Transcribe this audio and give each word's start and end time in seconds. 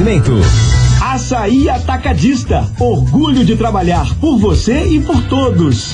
Oferecimento. 0.00 0.40
Açaí 1.00 1.68
Atacadista. 1.68 2.66
Orgulho 2.78 3.44
de 3.44 3.56
trabalhar 3.56 4.14
por 4.16 4.38
você 4.38 4.84
e 4.86 5.00
por 5.00 5.20
todos. 5.24 5.92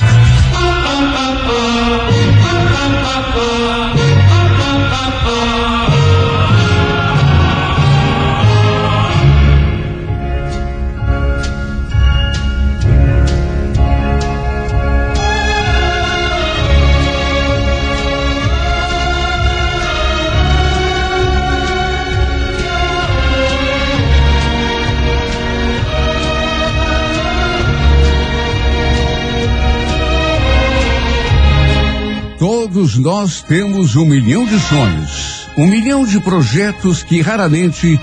Todos 32.77 32.99
nós 32.99 33.41
temos 33.41 33.95
um 33.95 34.05
milhão 34.05 34.45
de 34.45 34.59
sonhos, 34.59 35.49
um 35.57 35.65
milhão 35.65 36.05
de 36.05 36.19
projetos 36.19 37.01
que 37.01 37.21
raramente 37.21 37.99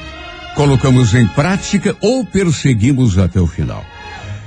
colocamos 0.57 1.15
em 1.15 1.29
prática 1.29 1.97
ou 2.01 2.25
perseguimos 2.25 3.17
até 3.17 3.41
o 3.41 3.47
final. 3.47 3.85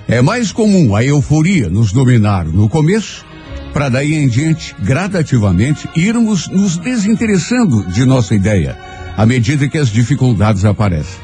É 0.05 0.21
mais 0.21 0.51
comum 0.51 0.97
a 0.97 1.01
euforia 1.01 1.69
nos 1.69 1.93
dominar 1.93 2.43
no 2.43 2.67
começo, 2.67 3.25
para 3.71 3.87
daí 3.87 4.15
em 4.15 4.27
diante, 4.27 4.75
gradativamente, 4.83 5.87
irmos 5.95 6.49
nos 6.49 6.75
desinteressando 6.75 7.85
de 7.85 8.03
nossa 8.03 8.35
ideia, 8.35 8.77
à 9.15 9.25
medida 9.25 9.69
que 9.69 9.77
as 9.77 9.87
dificuldades 9.87 10.65
aparecem. 10.65 11.21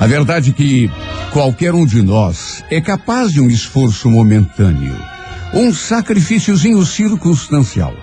A 0.00 0.06
verdade 0.06 0.52
é 0.52 0.52
que 0.54 0.90
qualquer 1.30 1.74
um 1.74 1.84
de 1.84 2.00
nós 2.00 2.64
é 2.70 2.80
capaz 2.80 3.30
de 3.30 3.42
um 3.42 3.50
esforço 3.50 4.08
momentâneo 4.08 5.11
um 5.52 5.72
sacrifíciozinho 5.72 6.84
circunstancial. 6.84 7.94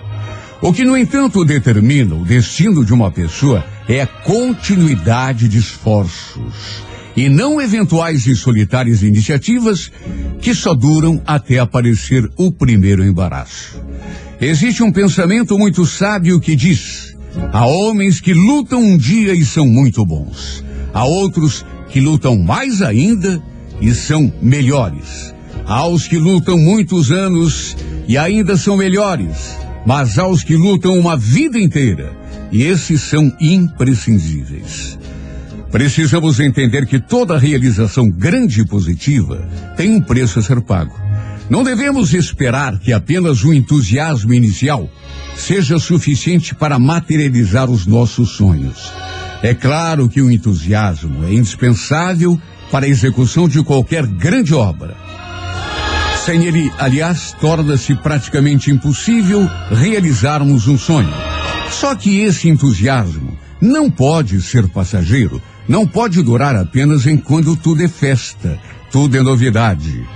O 0.62 0.72
que, 0.72 0.84
no 0.84 0.96
entanto, 0.96 1.44
determina 1.44 2.14
o 2.14 2.24
destino 2.24 2.84
de 2.84 2.92
uma 2.92 3.10
pessoa 3.10 3.64
é 3.88 4.02
a 4.02 4.06
continuidade 4.06 5.48
de 5.48 5.58
esforços 5.58 6.84
e 7.16 7.28
não 7.28 7.60
eventuais 7.60 8.26
e 8.26 8.36
solitárias 8.36 9.02
iniciativas 9.02 9.90
que 10.40 10.54
só 10.54 10.74
duram 10.74 11.20
até 11.26 11.58
aparecer 11.58 12.30
o 12.36 12.52
primeiro 12.52 13.04
embaraço. 13.04 13.82
Existe 14.40 14.82
um 14.82 14.92
pensamento 14.92 15.58
muito 15.58 15.84
sábio 15.86 16.40
que 16.40 16.54
diz: 16.54 17.16
há 17.52 17.66
homens 17.66 18.20
que 18.20 18.32
lutam 18.32 18.80
um 18.80 18.96
dia 18.96 19.34
e 19.34 19.44
são 19.44 19.66
muito 19.66 20.04
bons, 20.04 20.64
há 20.92 21.04
outros 21.04 21.64
que 21.88 22.00
lutam 22.00 22.38
mais 22.38 22.80
ainda 22.80 23.42
e 23.80 23.92
são 23.94 24.32
melhores. 24.40 25.34
Aos 25.66 26.08
que 26.08 26.18
lutam 26.18 26.58
muitos 26.58 27.10
anos 27.10 27.76
e 28.08 28.18
ainda 28.18 28.56
são 28.56 28.76
melhores, 28.76 29.56
mas 29.86 30.18
aos 30.18 30.42
que 30.42 30.56
lutam 30.56 30.98
uma 30.98 31.16
vida 31.16 31.58
inteira, 31.58 32.12
e 32.50 32.62
esses 32.64 33.00
são 33.02 33.32
imprescindíveis. 33.40 34.98
Precisamos 35.70 36.40
entender 36.40 36.84
que 36.86 36.98
toda 36.98 37.38
realização 37.38 38.10
grande 38.10 38.62
e 38.62 38.66
positiva 38.66 39.48
tem 39.76 39.94
um 39.94 40.00
preço 40.00 40.40
a 40.40 40.42
ser 40.42 40.60
pago. 40.60 40.98
Não 41.48 41.62
devemos 41.62 42.12
esperar 42.12 42.78
que 42.78 42.92
apenas 42.92 43.44
o 43.44 43.52
entusiasmo 43.52 44.34
inicial 44.34 44.90
seja 45.36 45.78
suficiente 45.78 46.54
para 46.54 46.78
materializar 46.78 47.70
os 47.70 47.86
nossos 47.86 48.30
sonhos. 48.30 48.92
É 49.42 49.54
claro 49.54 50.08
que 50.08 50.20
o 50.20 50.30
entusiasmo 50.30 51.24
é 51.24 51.32
indispensável 51.32 52.40
para 52.70 52.86
a 52.86 52.88
execução 52.88 53.48
de 53.48 53.62
qualquer 53.62 54.06
grande 54.06 54.54
obra. 54.54 54.96
Sem 56.24 56.44
ele, 56.44 56.70
aliás, 56.78 57.34
torna-se 57.40 57.94
praticamente 57.94 58.70
impossível 58.70 59.48
realizarmos 59.70 60.68
um 60.68 60.76
sonho. 60.76 61.12
Só 61.70 61.94
que 61.94 62.20
esse 62.20 62.48
entusiasmo 62.48 63.38
não 63.60 63.90
pode 63.90 64.40
ser 64.42 64.68
passageiro, 64.68 65.40
não 65.66 65.86
pode 65.86 66.22
durar 66.22 66.54
apenas 66.56 67.06
enquanto 67.06 67.56
tudo 67.56 67.82
é 67.82 67.88
festa, 67.88 68.58
tudo 68.90 69.16
é 69.16 69.22
novidade. 69.22 70.06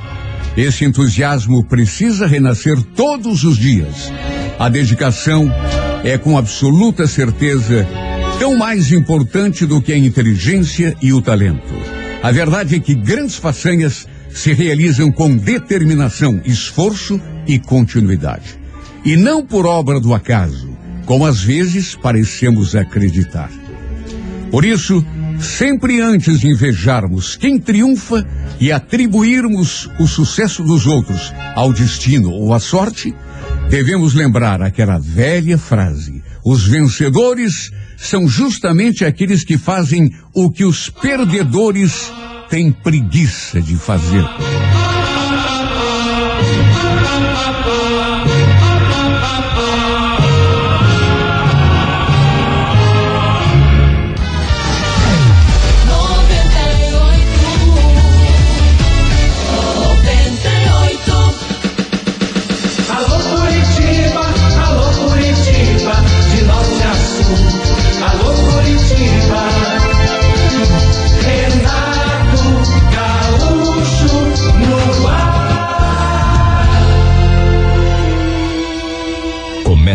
Esse 0.56 0.84
entusiasmo 0.84 1.64
precisa 1.64 2.26
renascer 2.26 2.80
todos 2.94 3.42
os 3.42 3.56
dias. 3.56 4.12
A 4.58 4.68
dedicação 4.68 5.50
é 6.04 6.18
com 6.18 6.36
absoluta 6.36 7.06
certeza 7.06 7.86
tão 8.38 8.56
mais 8.56 8.92
importante 8.92 9.64
do 9.64 9.80
que 9.80 9.92
a 9.92 9.98
inteligência 9.98 10.94
e 11.00 11.12
o 11.12 11.22
talento. 11.22 11.74
A 12.22 12.30
verdade 12.30 12.76
é 12.76 12.78
que 12.80 12.94
grandes 12.94 13.36
façanhas 13.36 14.06
se 14.34 14.52
realizam 14.52 15.12
com 15.12 15.34
determinação, 15.36 16.42
esforço 16.44 17.20
e 17.46 17.58
continuidade. 17.58 18.58
E 19.04 19.16
não 19.16 19.46
por 19.46 19.64
obra 19.64 20.00
do 20.00 20.12
acaso, 20.12 20.68
como 21.06 21.24
às 21.24 21.40
vezes 21.40 21.94
parecemos 21.94 22.74
acreditar. 22.74 23.50
Por 24.50 24.64
isso, 24.64 25.04
sempre 25.40 26.00
antes 26.00 26.40
de 26.40 26.48
invejarmos 26.48 27.36
quem 27.36 27.60
triunfa 27.60 28.26
e 28.60 28.72
atribuirmos 28.72 29.88
o 30.00 30.06
sucesso 30.06 30.64
dos 30.64 30.84
outros 30.84 31.32
ao 31.54 31.72
destino 31.72 32.30
ou 32.30 32.52
à 32.52 32.58
sorte, 32.58 33.14
devemos 33.70 34.14
lembrar 34.14 34.60
aquela 34.62 34.98
velha 34.98 35.56
frase: 35.56 36.22
os 36.44 36.66
vencedores 36.66 37.70
são 37.96 38.26
justamente 38.26 39.04
aqueles 39.04 39.44
que 39.44 39.56
fazem 39.56 40.10
o 40.34 40.50
que 40.50 40.64
os 40.64 40.90
perdedores 40.90 42.10
tem 42.54 42.70
preguiça 42.70 43.60
de 43.60 43.74
fazer. 43.74 44.24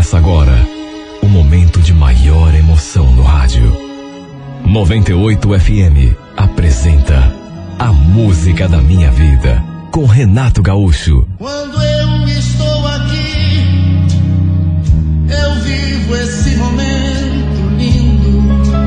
Começa 0.10 0.18
agora 0.18 0.68
o 1.22 1.28
momento 1.28 1.80
de 1.80 1.94
maior 1.94 2.56
emoção 2.56 3.14
no 3.16 3.22
rádio. 3.22 3.72
98 4.66 5.60
FM 5.60 6.18
apresenta 6.36 7.32
A 7.78 7.94
Música 7.94 8.68
da 8.68 8.82
Minha 8.82 9.12
Vida 9.12 9.64
com 9.92 10.08
Renato 10.08 10.64
Gaúcho. 10.64 11.28
Quando 11.38 11.80
eu 11.84 12.28
estou 12.28 12.88
aqui, 12.88 13.68
eu 15.30 15.62
vivo 15.62 16.16
esse 16.16 16.56
momento 16.56 17.70
lindo. 17.78 18.80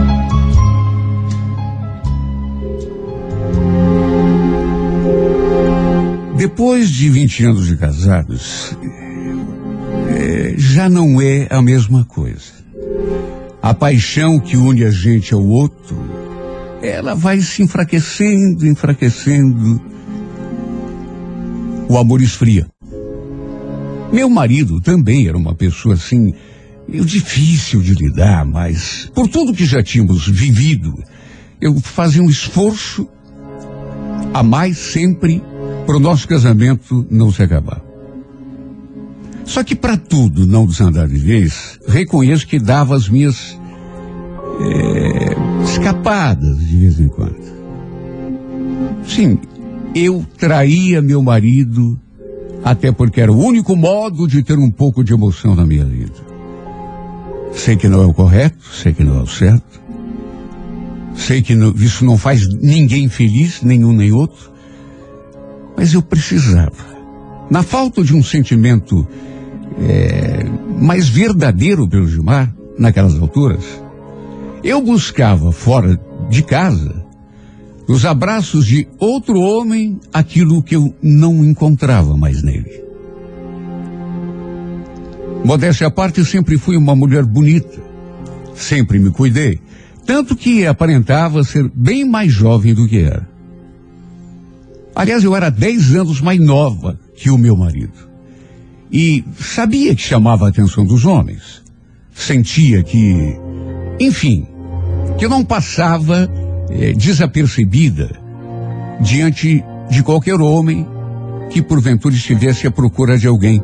Depois 6.36 6.90
de 6.90 7.08
20 7.08 7.44
anos 7.44 7.68
de 7.68 7.76
casados, 7.76 8.76
já 10.56 10.88
não 10.88 11.20
é 11.20 11.46
a 11.50 11.60
mesma 11.62 12.04
coisa. 12.04 12.52
A 13.62 13.72
paixão 13.72 14.38
que 14.38 14.56
une 14.56 14.84
a 14.84 14.90
gente 14.90 15.32
ao 15.32 15.44
outro, 15.44 15.96
ela 16.82 17.14
vai 17.14 17.40
se 17.40 17.62
enfraquecendo, 17.62 18.66
enfraquecendo. 18.66 19.80
O 21.88 21.96
amor 21.96 22.20
esfria. 22.20 22.66
Meu 24.12 24.28
marido 24.28 24.80
também 24.80 25.28
era 25.28 25.36
uma 25.36 25.54
pessoa 25.54 25.94
assim, 25.94 26.34
difícil 26.88 27.80
de 27.80 27.94
lidar, 27.94 28.44
mas 28.44 29.10
por 29.14 29.28
tudo 29.28 29.54
que 29.54 29.64
já 29.64 29.82
tínhamos 29.82 30.26
vivido, 30.28 30.92
eu 31.60 31.78
fazia 31.80 32.22
um 32.22 32.28
esforço 32.28 33.08
a 34.34 34.42
mais 34.42 34.76
sempre 34.76 35.42
para 35.86 35.96
o 35.96 36.00
nosso 36.00 36.26
casamento 36.26 37.06
não 37.10 37.32
se 37.32 37.42
acabar. 37.42 37.91
Só 39.44 39.62
que 39.62 39.74
para 39.74 39.96
tudo 39.96 40.46
não 40.46 40.66
desandar 40.66 41.08
de 41.08 41.18
vez, 41.18 41.78
reconheço 41.86 42.46
que 42.46 42.58
dava 42.58 42.96
as 42.96 43.08
minhas 43.08 43.58
é, 44.60 45.64
escapadas 45.64 46.58
de 46.66 46.78
vez 46.78 47.00
em 47.00 47.08
quando. 47.08 47.42
Sim, 49.06 49.38
eu 49.94 50.24
traía 50.38 51.02
meu 51.02 51.22
marido, 51.22 51.98
até 52.64 52.92
porque 52.92 53.20
era 53.20 53.32
o 53.32 53.38
único 53.38 53.76
modo 53.76 54.26
de 54.26 54.42
ter 54.42 54.58
um 54.58 54.70
pouco 54.70 55.02
de 55.02 55.12
emoção 55.12 55.54
na 55.54 55.66
minha 55.66 55.84
vida. 55.84 56.32
Sei 57.52 57.76
que 57.76 57.88
não 57.88 58.02
é 58.02 58.06
o 58.06 58.14
correto, 58.14 58.64
sei 58.72 58.94
que 58.94 59.04
não 59.04 59.18
é 59.18 59.22
o 59.22 59.26
certo, 59.26 59.82
Sei 61.14 61.42
que 61.42 61.54
não, 61.54 61.72
isso 61.72 62.04
não 62.04 62.16
faz 62.16 62.48
ninguém 62.48 63.08
feliz, 63.08 63.62
nenhum 63.62 63.92
nem 63.92 64.12
outro, 64.12 64.50
mas 65.76 65.94
eu 65.94 66.02
precisava. 66.02 66.92
Na 67.50 67.62
falta 67.62 68.02
de 68.02 68.14
um 68.14 68.22
sentimento 68.22 69.06
é, 69.80 70.44
mais 70.80 71.08
verdadeiro 71.08 71.88
pelo 71.88 72.08
Gilmar, 72.08 72.52
naquelas 72.78 73.20
alturas, 73.20 73.64
eu 74.64 74.80
buscava 74.80 75.52
fora 75.52 76.00
de 76.28 76.42
casa, 76.42 77.04
nos 77.88 78.04
abraços 78.04 78.66
de 78.66 78.86
outro 78.98 79.40
homem, 79.40 80.00
aquilo 80.12 80.62
que 80.62 80.76
eu 80.76 80.94
não 81.02 81.44
encontrava 81.44 82.16
mais 82.16 82.42
nele. 82.42 82.82
Modéstia 85.44 85.88
à 85.88 85.90
parte, 85.90 86.24
sempre 86.24 86.56
fui 86.56 86.76
uma 86.76 86.94
mulher 86.94 87.24
bonita. 87.24 87.82
Sempre 88.54 88.98
me 88.98 89.10
cuidei. 89.10 89.58
Tanto 90.06 90.36
que 90.36 90.66
aparentava 90.66 91.42
ser 91.42 91.70
bem 91.74 92.04
mais 92.04 92.32
jovem 92.32 92.74
do 92.74 92.86
que 92.86 93.00
era. 93.00 93.28
Aliás, 94.94 95.24
eu 95.24 95.34
era 95.34 95.50
dez 95.50 95.94
anos 95.94 96.20
mais 96.20 96.38
nova 96.38 96.98
que 97.16 97.30
o 97.30 97.38
meu 97.38 97.56
marido. 97.56 98.11
E 98.92 99.24
sabia 99.40 99.94
que 99.94 100.02
chamava 100.02 100.46
a 100.46 100.48
atenção 100.50 100.84
dos 100.84 101.06
homens. 101.06 101.62
Sentia 102.14 102.82
que, 102.82 103.38
enfim, 103.98 104.46
que 105.16 105.26
não 105.26 105.42
passava 105.42 106.30
eh, 106.70 106.92
desapercebida 106.92 108.10
diante 109.00 109.64
de 109.90 110.02
qualquer 110.02 110.40
homem 110.40 110.86
que 111.48 111.62
porventura 111.62 112.14
estivesse 112.14 112.66
à 112.66 112.70
procura 112.70 113.16
de 113.16 113.26
alguém 113.26 113.62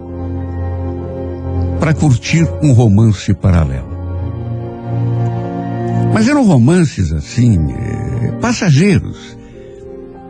para 1.78 1.94
curtir 1.94 2.48
um 2.62 2.72
romance 2.72 3.32
paralelo. 3.34 3.88
Mas 6.12 6.26
eram 6.26 6.44
romances 6.44 7.12
assim, 7.12 7.70
eh, 7.70 8.32
passageiros. 8.40 9.36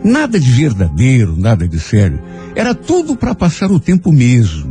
Nada 0.05 0.39
de 0.39 0.51
verdadeiro, 0.51 1.37
nada 1.37 1.67
de 1.67 1.79
sério. 1.81 2.21
Era 2.55 2.75
tudo 2.75 3.17
para 3.17 3.35
passar 3.35 3.71
o 3.71 3.81
tempo 3.81 4.13
mesmo. 4.13 4.68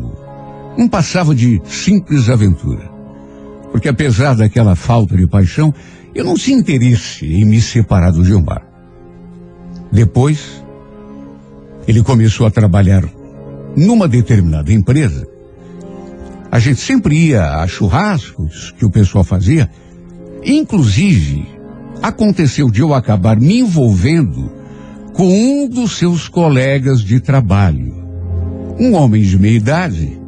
Não 0.78 0.88
passava 0.88 1.34
de 1.34 1.62
simples 1.66 2.30
aventura. 2.30 2.90
Porque 3.72 3.90
apesar 3.90 4.36
daquela 4.36 4.76
falta 4.76 5.16
de 5.16 5.28
paixão, 5.28 5.74
eu 6.14 6.24
não 6.24 6.36
tinha 6.36 6.58
interesse 6.58 7.26
em 7.26 7.46
me 7.46 7.62
separar 7.62 8.12
do 8.12 8.24
Gilmar. 8.24 8.66
Depois, 9.92 10.64
ele 11.88 12.04
começou 12.04 12.46
a 12.46 12.52
trabalhar 12.52 13.04
numa 13.76 14.08
determinada 14.08 14.72
empresa 14.72 15.28
a 16.52 16.60
gente 16.60 16.80
sempre 16.80 17.16
ia 17.16 17.58
a 17.58 17.68
churrascos 17.68 18.74
que 18.78 18.86
o 18.86 18.90
pessoal 18.90 19.24
fazia. 19.24 19.70
Inclusive, 20.44 21.46
aconteceu 22.02 22.72
de 22.72 22.80
eu 22.80 22.94
acabar 22.94 23.40
me 23.40 23.60
envolvendo 23.60 24.52
com 25.14 25.28
um 25.28 25.68
dos 25.68 25.98
seus 25.98 26.28
colegas 26.28 27.02
de 27.02 27.20
trabalho. 27.20 27.94
Um 28.80 28.94
homem 28.94 29.24
de 29.24 29.38
meia 29.38 29.58
idade, 29.58 30.20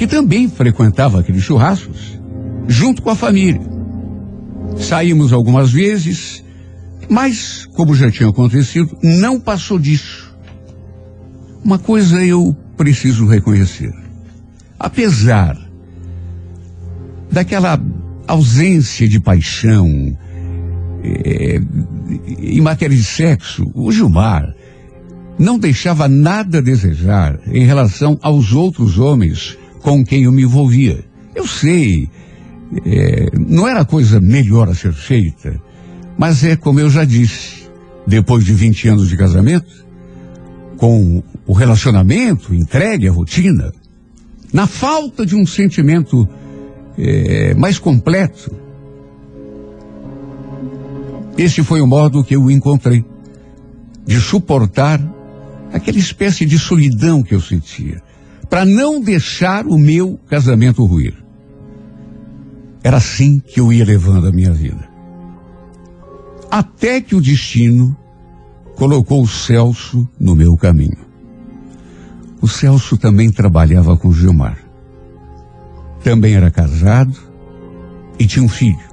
que 0.00 0.06
também 0.06 0.48
frequentava 0.48 1.20
aqueles 1.20 1.42
churrascos, 1.42 2.18
junto 2.66 3.02
com 3.02 3.10
a 3.10 3.14
família. 3.14 3.60
Saímos 4.78 5.30
algumas 5.30 5.70
vezes, 5.70 6.42
mas, 7.06 7.66
como 7.74 7.94
já 7.94 8.10
tinha 8.10 8.30
acontecido, 8.30 8.96
não 9.02 9.38
passou 9.38 9.78
disso. 9.78 10.34
Uma 11.62 11.78
coisa 11.78 12.24
eu 12.24 12.56
preciso 12.78 13.26
reconhecer 13.26 13.92
apesar 14.80 15.54
daquela 17.30 17.78
ausência 18.26 19.06
de 19.06 19.20
paixão 19.20 20.16
é, 21.04 21.60
em 22.38 22.60
matéria 22.62 22.96
de 22.96 23.04
sexo, 23.04 23.70
o 23.74 23.92
Gilmar 23.92 24.54
não 25.38 25.58
deixava 25.58 26.08
nada 26.08 26.58
a 26.58 26.62
desejar 26.62 27.38
em 27.46 27.66
relação 27.66 28.18
aos 28.22 28.54
outros 28.54 28.98
homens 28.98 29.58
com 29.82 30.04
quem 30.04 30.24
eu 30.24 30.32
me 30.32 30.42
envolvia. 30.42 31.04
Eu 31.34 31.46
sei, 31.46 32.08
é, 32.84 33.30
não 33.38 33.66
era 33.66 33.80
a 33.80 33.84
coisa 33.84 34.20
melhor 34.20 34.68
a 34.68 34.74
ser 34.74 34.92
feita, 34.92 35.60
mas 36.18 36.44
é 36.44 36.56
como 36.56 36.80
eu 36.80 36.90
já 36.90 37.04
disse, 37.04 37.68
depois 38.06 38.44
de 38.44 38.52
20 38.52 38.88
anos 38.88 39.08
de 39.08 39.16
casamento, 39.16 39.86
com 40.76 41.22
o 41.46 41.52
relacionamento 41.52 42.54
entregue 42.54 43.08
à 43.08 43.12
rotina, 43.12 43.72
na 44.52 44.66
falta 44.66 45.24
de 45.24 45.36
um 45.36 45.46
sentimento 45.46 46.28
é, 46.98 47.54
mais 47.54 47.78
completo. 47.78 48.54
Este 51.36 51.62
foi 51.62 51.80
o 51.80 51.86
modo 51.86 52.24
que 52.24 52.36
eu 52.36 52.50
encontrei 52.50 53.04
de 54.06 54.20
suportar 54.20 55.00
aquela 55.72 55.98
espécie 55.98 56.44
de 56.44 56.58
solidão 56.58 57.22
que 57.22 57.34
eu 57.34 57.40
sentia, 57.40 58.02
para 58.50 58.64
não 58.64 59.00
deixar 59.00 59.64
o 59.64 59.78
meu 59.78 60.18
casamento 60.28 60.84
ruir. 60.84 61.14
Era 62.82 62.96
assim 62.96 63.38
que 63.38 63.60
eu 63.60 63.72
ia 63.72 63.84
levando 63.84 64.26
a 64.26 64.32
minha 64.32 64.52
vida. 64.52 64.90
Até 66.50 67.00
que 67.00 67.14
o 67.14 67.20
destino 67.20 67.96
colocou 68.74 69.22
o 69.22 69.28
Celso 69.28 70.08
no 70.18 70.34
meu 70.34 70.56
caminho. 70.56 70.98
O 72.42 72.48
Celso 72.48 72.96
também 72.96 73.30
trabalhava 73.30 73.96
com 73.96 74.12
Gilmar. 74.12 74.58
Também 76.02 76.34
era 76.34 76.50
casado 76.50 77.14
e 78.18 78.26
tinha 78.26 78.44
um 78.44 78.48
filho. 78.48 78.90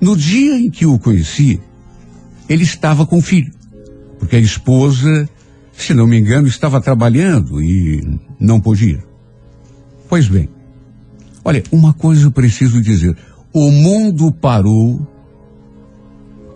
No 0.00 0.16
dia 0.16 0.58
em 0.58 0.70
que 0.70 0.84
o 0.84 0.98
conheci, 0.98 1.60
ele 2.48 2.64
estava 2.64 3.06
com 3.06 3.18
o 3.18 3.22
filho, 3.22 3.52
porque 4.18 4.36
a 4.36 4.40
esposa, 4.40 5.28
se 5.82 5.94
não 5.94 6.06
me 6.06 6.18
engano, 6.18 6.46
estava 6.46 6.80
trabalhando 6.80 7.62
e 7.62 8.18
não 8.38 8.60
podia. 8.60 9.02
Pois 10.08 10.28
bem, 10.28 10.48
olha, 11.44 11.62
uma 11.70 11.92
coisa 11.94 12.26
eu 12.26 12.30
preciso 12.30 12.80
dizer: 12.82 13.16
o 13.52 13.70
mundo 13.70 14.32
parou 14.32 15.06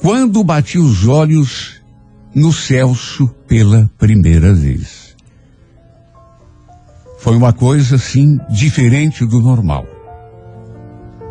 quando 0.00 0.44
bati 0.44 0.78
os 0.78 1.06
olhos 1.06 1.80
no 2.34 2.52
Celso 2.52 3.28
pela 3.46 3.90
primeira 3.96 4.52
vez. 4.52 5.14
Foi 7.18 7.36
uma 7.36 7.54
coisa, 7.54 7.96
assim, 7.96 8.38
diferente 8.50 9.24
do 9.24 9.40
normal. 9.40 9.86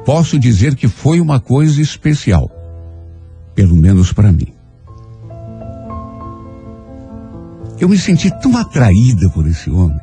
Posso 0.04 0.40
dizer 0.40 0.76
que 0.76 0.88
foi 0.88 1.20
uma 1.20 1.40
coisa 1.40 1.82
especial. 1.82 2.50
Pelo 3.54 3.76
menos 3.76 4.12
para 4.12 4.32
mim. 4.32 4.54
Eu 7.84 7.90
me 7.90 7.98
senti 7.98 8.32
tão 8.40 8.56
atraída 8.56 9.30
por 9.32 9.46
esse 9.46 9.70
homem. 9.70 10.00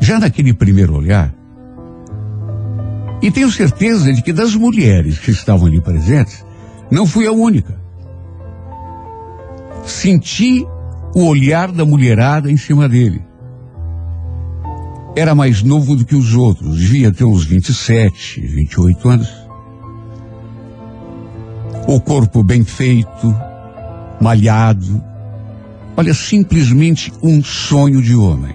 Já 0.00 0.18
naquele 0.18 0.54
primeiro 0.54 0.96
olhar. 0.96 1.30
E 3.20 3.30
tenho 3.30 3.52
certeza 3.52 4.10
de 4.10 4.22
que 4.22 4.32
das 4.32 4.54
mulheres 4.54 5.18
que 5.18 5.30
estavam 5.30 5.66
ali 5.66 5.82
presentes, 5.82 6.42
não 6.90 7.06
fui 7.06 7.26
a 7.26 7.30
única. 7.30 7.78
Senti 9.84 10.66
o 11.14 11.26
olhar 11.26 11.70
da 11.70 11.84
mulherada 11.84 12.50
em 12.50 12.56
cima 12.56 12.88
dele. 12.88 13.22
Era 15.14 15.34
mais 15.34 15.62
novo 15.62 15.94
do 15.94 16.06
que 16.06 16.16
os 16.16 16.32
outros, 16.32 16.78
devia 16.78 17.12
ter 17.12 17.24
uns 17.26 17.44
27, 17.44 18.40
28 18.40 19.08
anos. 19.10 19.28
O 21.86 22.00
corpo 22.00 22.42
bem 22.42 22.64
feito, 22.64 23.36
malhado. 24.18 25.15
Olha, 25.96 26.12
simplesmente 26.12 27.12
um 27.22 27.42
sonho 27.42 28.02
de 28.02 28.14
homem. 28.14 28.54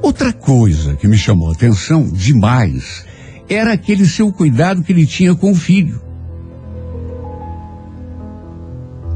Outra 0.00 0.32
coisa 0.32 0.96
que 0.96 1.06
me 1.06 1.18
chamou 1.18 1.50
a 1.50 1.52
atenção 1.52 2.08
demais 2.08 3.04
era 3.48 3.72
aquele 3.72 4.06
seu 4.06 4.32
cuidado 4.32 4.82
que 4.82 4.92
ele 4.92 5.06
tinha 5.06 5.34
com 5.34 5.52
o 5.52 5.54
filho. 5.54 6.00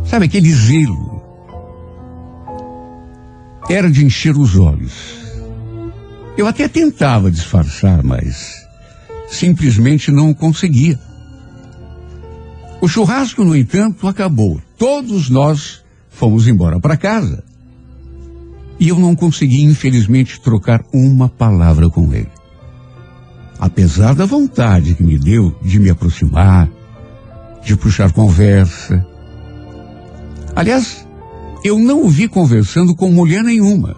Sabe, 0.04 0.26
aquele 0.26 0.52
zelo. 0.52 1.22
Era 3.68 3.90
de 3.90 4.04
encher 4.04 4.36
os 4.36 4.56
olhos. 4.56 4.92
Eu 6.36 6.46
até 6.46 6.68
tentava 6.68 7.30
disfarçar, 7.30 8.02
mas 8.02 8.66
simplesmente 9.28 10.10
não 10.10 10.32
conseguia. 10.32 10.98
O 12.80 12.88
churrasco, 12.88 13.44
no 13.44 13.56
entanto, 13.56 14.06
acabou. 14.06 14.60
Todos 14.78 15.28
nós 15.28 15.82
fomos 16.18 16.48
embora 16.48 16.80
para 16.80 16.96
casa. 16.96 17.44
E 18.78 18.88
eu 18.88 18.98
não 18.98 19.14
consegui, 19.14 19.62
infelizmente, 19.62 20.40
trocar 20.40 20.84
uma 20.92 21.28
palavra 21.28 21.88
com 21.88 22.12
ele. 22.12 22.28
Apesar 23.58 24.14
da 24.14 24.26
vontade 24.26 24.94
que 24.94 25.02
me 25.02 25.18
deu 25.18 25.56
de 25.62 25.78
me 25.78 25.90
aproximar, 25.90 26.68
de 27.64 27.76
puxar 27.76 28.12
conversa. 28.12 29.04
Aliás, 30.54 31.06
eu 31.64 31.78
não 31.78 32.04
o 32.04 32.08
vi 32.08 32.28
conversando 32.28 32.94
com 32.94 33.10
mulher 33.10 33.42
nenhuma. 33.42 33.96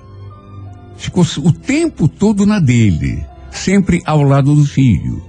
Ficou 0.97 1.25
o 1.39 1.53
tempo 1.53 2.07
todo 2.07 2.45
na 2.45 2.61
dele, 2.61 3.25
sempre 3.51 4.03
ao 4.05 4.23
lado 4.23 4.55
do 4.55 4.65
filho, 4.65 5.23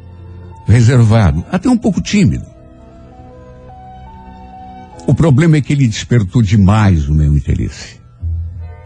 reservado, 0.66 1.46
até 1.50 1.70
um 1.70 1.78
pouco 1.78 2.02
tímido. 2.02 2.50
O 5.08 5.13
problema 5.13 5.58
é 5.58 5.62
que 5.62 5.74
ele 5.74 5.88
despertou 5.88 6.41
demais 6.41 7.10
o 7.10 7.13
meu 7.13 7.36
interesse. 7.36 8.00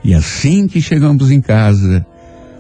E 0.04 0.14
assim 0.14 0.68
que 0.68 0.82
chegamos 0.82 1.32
em 1.32 1.42
casa, 1.42 2.06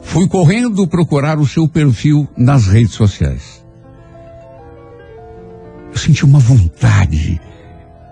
fui 0.01 0.27
correndo 0.27 0.87
procurar 0.87 1.39
o 1.39 1.47
seu 1.47 1.67
perfil 1.67 2.27
nas 2.37 2.67
redes 2.67 2.93
sociais. 2.93 3.63
Eu 5.91 5.97
senti 5.97 6.25
uma 6.25 6.39
vontade 6.39 7.39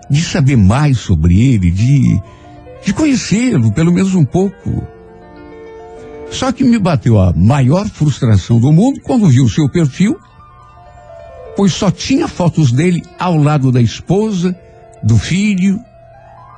de 0.08 0.22
saber 0.22 0.56
mais 0.56 0.98
sobre 0.98 1.38
ele, 1.38 1.70
de, 1.70 2.20
de 2.84 2.94
conhecê-lo, 2.94 3.72
pelo 3.72 3.92
menos 3.92 4.14
um 4.14 4.24
pouco. 4.24 4.86
Só 6.30 6.50
que 6.52 6.64
me 6.64 6.78
bateu 6.78 7.18
a 7.18 7.32
maior 7.32 7.88
frustração 7.88 8.58
do 8.58 8.72
mundo 8.72 9.00
quando 9.02 9.28
vi 9.28 9.40
o 9.40 9.48
seu 9.48 9.68
perfil, 9.68 10.16
pois 11.56 11.72
só 11.72 11.90
tinha 11.90 12.26
fotos 12.26 12.72
dele 12.72 13.02
ao 13.18 13.36
lado 13.36 13.70
da 13.70 13.80
esposa, 13.80 14.56
do 15.04 15.18
filho, 15.18 15.78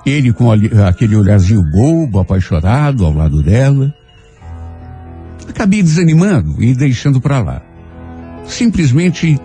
ele 0.07 0.33
com 0.33 0.51
aquele 0.53 1.17
olharzinho 1.17 1.63
bobo, 1.71 2.21
apaixonado 2.21 3.05
ao 3.05 3.13
lado 3.13 3.43
dela. 3.43 3.93
Acabei 5.49 5.83
desanimando 5.83 6.63
e 6.63 6.75
deixando 6.75 7.21
para 7.21 7.41
lá. 7.41 7.63
Simplesmente 8.47 9.39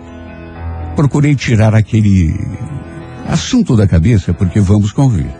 procurei 0.94 1.34
tirar 1.34 1.74
aquele 1.74 2.32
assunto 3.28 3.76
da 3.76 3.88
cabeça, 3.88 4.32
porque 4.32 4.60
vamos 4.60 4.92
convir. 4.92 5.30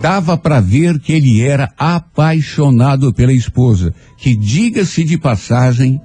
Dava 0.00 0.36
para 0.36 0.60
ver 0.60 0.98
que 1.00 1.12
ele 1.12 1.40
era 1.40 1.72
apaixonado 1.78 3.12
pela 3.12 3.32
esposa, 3.32 3.94
que, 4.16 4.36
diga-se 4.36 5.04
de 5.04 5.16
passagem, 5.16 6.00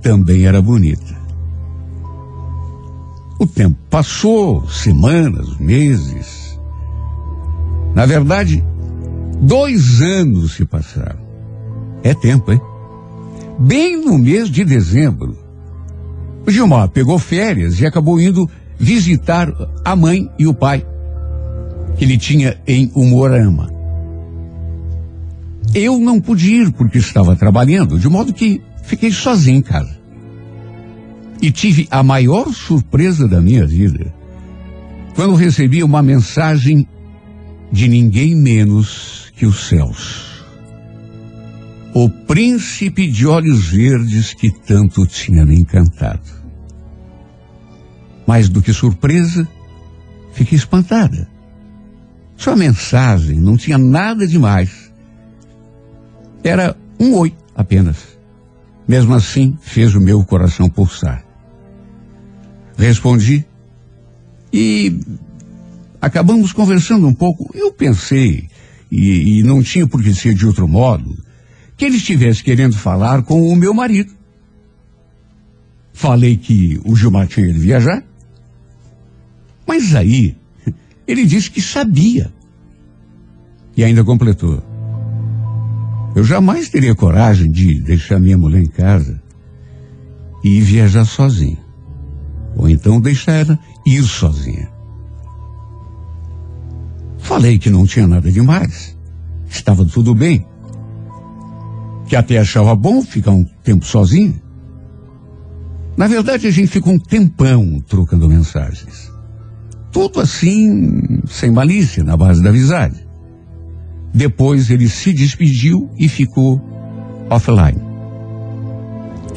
também 0.00 0.46
era 0.46 0.62
bonita. 0.62 1.19
O 3.40 3.46
tempo 3.46 3.78
passou, 3.88 4.68
semanas, 4.68 5.56
meses. 5.56 6.60
Na 7.94 8.04
verdade, 8.04 8.62
dois 9.40 10.02
anos 10.02 10.52
se 10.52 10.66
passaram. 10.66 11.18
É 12.02 12.12
tempo, 12.12 12.52
hein? 12.52 12.60
Bem 13.58 14.04
no 14.04 14.18
mês 14.18 14.50
de 14.50 14.62
dezembro, 14.62 15.38
o 16.46 16.50
Gilmar 16.50 16.90
pegou 16.90 17.18
férias 17.18 17.80
e 17.80 17.86
acabou 17.86 18.20
indo 18.20 18.46
visitar 18.78 19.50
a 19.86 19.96
mãe 19.96 20.30
e 20.38 20.46
o 20.46 20.52
pai 20.52 20.86
que 21.96 22.04
ele 22.04 22.18
tinha 22.18 22.60
em 22.66 22.92
Umorama. 22.94 23.70
Eu 25.74 25.98
não 25.98 26.20
pude 26.20 26.56
ir 26.56 26.72
porque 26.72 26.98
estava 26.98 27.34
trabalhando, 27.34 27.98
de 27.98 28.06
modo 28.06 28.34
que 28.34 28.60
fiquei 28.82 29.10
sozinho 29.10 29.60
em 29.60 29.62
casa. 29.62 29.99
E 31.42 31.50
tive 31.50 31.88
a 31.90 32.02
maior 32.02 32.52
surpresa 32.52 33.26
da 33.26 33.40
minha 33.40 33.66
vida 33.66 34.12
quando 35.14 35.34
recebi 35.34 35.82
uma 35.82 36.02
mensagem 36.02 36.86
de 37.72 37.88
ninguém 37.88 38.34
menos 38.34 39.32
que 39.36 39.46
os 39.46 39.68
céus. 39.68 40.30
O 41.92 42.08
príncipe 42.08 43.06
de 43.06 43.26
olhos 43.26 43.68
verdes 43.68 44.32
que 44.32 44.50
tanto 44.50 45.06
tinha 45.06 45.44
me 45.44 45.56
encantado. 45.56 46.40
Mais 48.26 48.48
do 48.48 48.62
que 48.62 48.72
surpresa, 48.72 49.48
fiquei 50.32 50.56
espantada. 50.56 51.28
Sua 52.36 52.54
mensagem 52.54 53.40
não 53.40 53.56
tinha 53.56 53.76
nada 53.76 54.26
demais. 54.26 54.92
Era 56.44 56.76
um 56.98 57.14
oi 57.14 57.34
apenas. 57.54 58.18
Mesmo 58.86 59.14
assim, 59.14 59.58
fez 59.60 59.94
o 59.94 60.00
meu 60.00 60.24
coração 60.24 60.68
pulsar. 60.68 61.29
Respondi 62.80 63.44
e 64.52 64.98
acabamos 66.00 66.52
conversando 66.52 67.06
um 67.06 67.14
pouco. 67.14 67.50
Eu 67.54 67.72
pensei, 67.72 68.48
e, 68.90 69.38
e 69.38 69.42
não 69.42 69.62
tinha 69.62 69.86
por 69.86 70.02
que 70.02 70.14
ser 70.14 70.34
de 70.34 70.46
outro 70.46 70.66
modo, 70.66 71.16
que 71.76 71.84
ele 71.84 71.96
estivesse 71.96 72.42
querendo 72.42 72.76
falar 72.76 73.22
com 73.22 73.48
o 73.48 73.56
meu 73.56 73.72
marido. 73.72 74.12
Falei 75.92 76.36
que 76.36 76.80
o 76.84 76.96
Gilmar 76.96 77.26
tinha 77.26 77.52
de 77.52 77.58
viajar 77.58 78.04
mas 79.70 79.94
aí, 79.94 80.36
ele 81.06 81.24
disse 81.24 81.48
que 81.48 81.62
sabia. 81.62 82.32
E 83.76 83.84
ainda 83.84 84.02
completou. 84.02 84.60
Eu 86.16 86.24
jamais 86.24 86.68
teria 86.68 86.92
coragem 86.92 87.48
de 87.52 87.80
deixar 87.80 88.18
minha 88.18 88.36
mulher 88.36 88.60
em 88.60 88.68
casa 88.68 89.22
e 90.42 90.60
viajar 90.60 91.04
sozinho. 91.04 91.69
Ou 92.56 92.68
então 92.68 93.00
deixar 93.00 93.32
ela 93.32 93.58
ir 93.86 94.02
sozinha. 94.02 94.70
Falei 97.18 97.58
que 97.58 97.70
não 97.70 97.86
tinha 97.86 98.06
nada 98.06 98.30
demais. 98.30 98.96
Estava 99.48 99.84
tudo 99.84 100.14
bem. 100.14 100.46
Que 102.06 102.16
até 102.16 102.38
achava 102.38 102.74
bom 102.74 103.02
ficar 103.02 103.30
um 103.30 103.44
tempo 103.62 103.84
sozinho. 103.84 104.40
Na 105.96 106.06
verdade, 106.06 106.46
a 106.46 106.50
gente 106.50 106.68
ficou 106.68 106.94
um 106.94 106.98
tempão 106.98 107.80
trocando 107.86 108.28
mensagens. 108.28 109.12
Tudo 109.92 110.20
assim, 110.20 111.20
sem 111.26 111.50
malícia, 111.50 112.02
na 112.02 112.16
base 112.16 112.42
da 112.42 112.50
amizade. 112.50 113.06
Depois 114.12 114.70
ele 114.70 114.88
se 114.88 115.12
despediu 115.12 115.90
e 115.98 116.08
ficou 116.08 116.60
offline. 117.28 117.80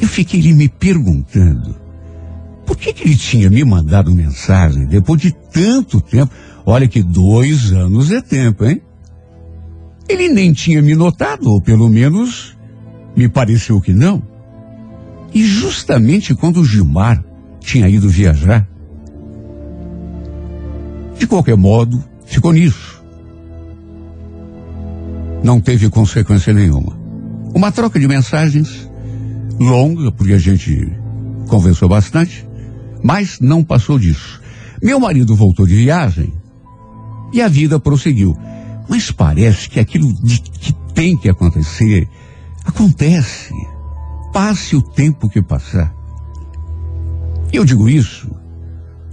Eu 0.00 0.08
fiquei 0.08 0.52
me 0.52 0.68
perguntando, 0.68 1.76
por 2.66 2.76
que, 2.76 2.92
que 2.92 3.04
ele 3.04 3.16
tinha 3.16 3.50
me 3.50 3.64
mandado 3.64 4.10
mensagem 4.10 4.86
depois 4.86 5.20
de 5.20 5.32
tanto 5.32 6.00
tempo? 6.00 6.32
Olha 6.66 6.88
que 6.88 7.02
dois 7.02 7.72
anos 7.72 8.10
é 8.10 8.20
tempo, 8.20 8.64
hein? 8.64 8.80
Ele 10.08 10.28
nem 10.28 10.52
tinha 10.52 10.82
me 10.82 10.94
notado, 10.94 11.50
ou 11.50 11.60
pelo 11.60 11.88
menos 11.88 12.56
me 13.16 13.28
pareceu 13.28 13.80
que 13.80 13.92
não. 13.92 14.22
E 15.32 15.44
justamente 15.44 16.34
quando 16.34 16.60
o 16.60 16.64
Gilmar 16.64 17.22
tinha 17.60 17.88
ido 17.88 18.08
viajar, 18.08 18.68
de 21.18 21.26
qualquer 21.26 21.56
modo, 21.56 22.02
ficou 22.26 22.52
nisso. 22.52 23.02
Não 25.42 25.60
teve 25.60 25.88
consequência 25.90 26.52
nenhuma. 26.52 26.96
Uma 27.54 27.70
troca 27.70 27.98
de 27.98 28.08
mensagens 28.08 28.88
longa, 29.58 30.10
porque 30.10 30.32
a 30.32 30.38
gente 30.38 30.92
conversou 31.48 31.88
bastante, 31.88 32.46
mas 33.04 33.38
não 33.38 33.62
passou 33.62 33.98
disso. 33.98 34.40
Meu 34.82 34.98
marido 34.98 35.36
voltou 35.36 35.66
de 35.66 35.76
viagem 35.76 36.32
e 37.34 37.42
a 37.42 37.48
vida 37.48 37.78
prosseguiu. 37.78 38.34
Mas 38.88 39.10
parece 39.10 39.68
que 39.68 39.78
aquilo 39.78 40.10
de, 40.22 40.40
que 40.40 40.72
tem 40.94 41.14
que 41.14 41.28
acontecer 41.28 42.08
acontece. 42.64 43.52
Passe 44.32 44.74
o 44.74 44.80
tempo 44.80 45.28
que 45.28 45.42
passar. 45.42 45.94
Eu 47.52 47.64
digo 47.64 47.88
isso 47.88 48.28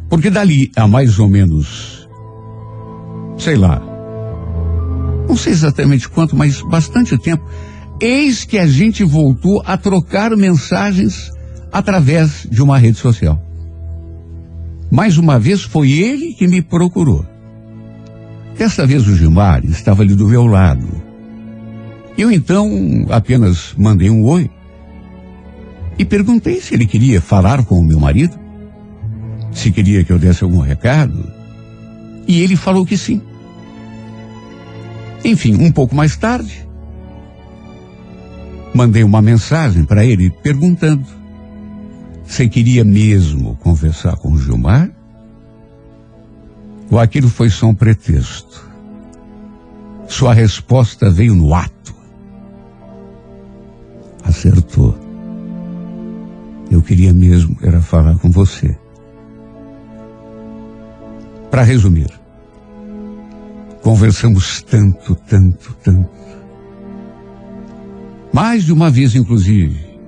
porque 0.09 0.29
dali 0.29 0.71
a 0.75 0.87
mais 0.87 1.19
ou 1.19 1.29
menos, 1.29 2.07
sei 3.37 3.55
lá, 3.55 3.81
não 5.27 5.37
sei 5.37 5.53
exatamente 5.53 6.09
quanto, 6.09 6.35
mas 6.35 6.61
bastante 6.61 7.17
tempo, 7.17 7.45
eis 7.99 8.43
que 8.43 8.57
a 8.57 8.67
gente 8.67 9.03
voltou 9.03 9.61
a 9.65 9.77
trocar 9.77 10.35
mensagens 10.35 11.31
através 11.71 12.45
de 12.49 12.61
uma 12.61 12.77
rede 12.77 12.97
social. 12.97 13.41
Mais 14.91 15.17
uma 15.17 15.39
vez 15.39 15.63
foi 15.63 15.91
ele 15.91 16.33
que 16.33 16.47
me 16.47 16.61
procurou. 16.61 17.25
Desta 18.57 18.85
vez 18.85 19.07
o 19.07 19.15
Gilmar 19.15 19.65
estava 19.65 20.03
ali 20.03 20.13
do 20.13 20.27
meu 20.27 20.45
lado. 20.45 21.01
Eu 22.17 22.29
então 22.29 22.69
apenas 23.09 23.73
mandei 23.77 24.09
um 24.09 24.23
oi 24.23 24.51
e 25.97 26.05
perguntei 26.05 26.59
se 26.59 26.75
ele 26.75 26.85
queria 26.85 27.21
falar 27.21 27.63
com 27.63 27.79
o 27.79 27.83
meu 27.83 27.99
marido 27.99 28.41
se 29.51 29.71
queria 29.71 30.03
que 30.03 30.11
eu 30.11 30.19
desse 30.19 30.43
algum 30.43 30.59
recado, 30.59 31.31
e 32.27 32.41
ele 32.41 32.55
falou 32.55 32.85
que 32.85 32.97
sim. 32.97 33.21
Enfim, 35.23 35.55
um 35.55 35.71
pouco 35.71 35.93
mais 35.93 36.15
tarde, 36.15 36.67
mandei 38.73 39.03
uma 39.03 39.21
mensagem 39.21 39.83
para 39.83 40.05
ele 40.05 40.29
perguntando 40.29 41.05
se 42.31 42.47
queria 42.47 42.85
mesmo 42.85 43.57
conversar 43.57 44.15
com 44.15 44.37
Gilmar 44.37 44.89
ou 46.89 46.97
aquilo 46.97 47.27
foi 47.27 47.49
só 47.49 47.65
um 47.65 47.75
pretexto. 47.75 48.69
Sua 50.07 50.33
resposta 50.33 51.09
veio 51.09 51.35
no 51.35 51.53
ato. 51.53 51.93
Acertou. 54.23 54.97
Eu 56.71 56.81
queria 56.81 57.13
mesmo 57.13 57.57
era 57.61 57.81
falar 57.81 58.17
com 58.17 58.31
você. 58.31 58.77
Para 61.49 61.63
resumir, 61.63 62.09
conversamos 63.81 64.61
tanto, 64.61 65.15
tanto, 65.15 65.75
tanto. 65.83 66.09
Mais 68.31 68.63
de 68.63 68.71
uma 68.71 68.89
vez, 68.89 69.15
inclusive. 69.15 69.99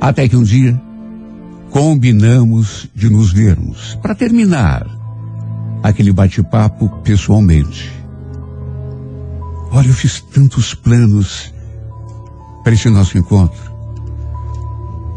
Até 0.00 0.28
que 0.28 0.36
um 0.36 0.44
dia 0.44 0.80
combinamos 1.72 2.86
de 2.94 3.08
nos 3.08 3.32
vermos. 3.32 3.98
Para 4.02 4.14
terminar, 4.14 4.86
aquele 5.82 6.12
bate-papo 6.12 6.88
pessoalmente. 7.02 7.90
Olha, 9.70 9.88
eu 9.88 9.94
fiz 9.94 10.20
tantos 10.20 10.74
planos 10.74 11.52
para 12.62 12.74
esse 12.74 12.90
nosso 12.90 13.16
encontro. 13.16 13.72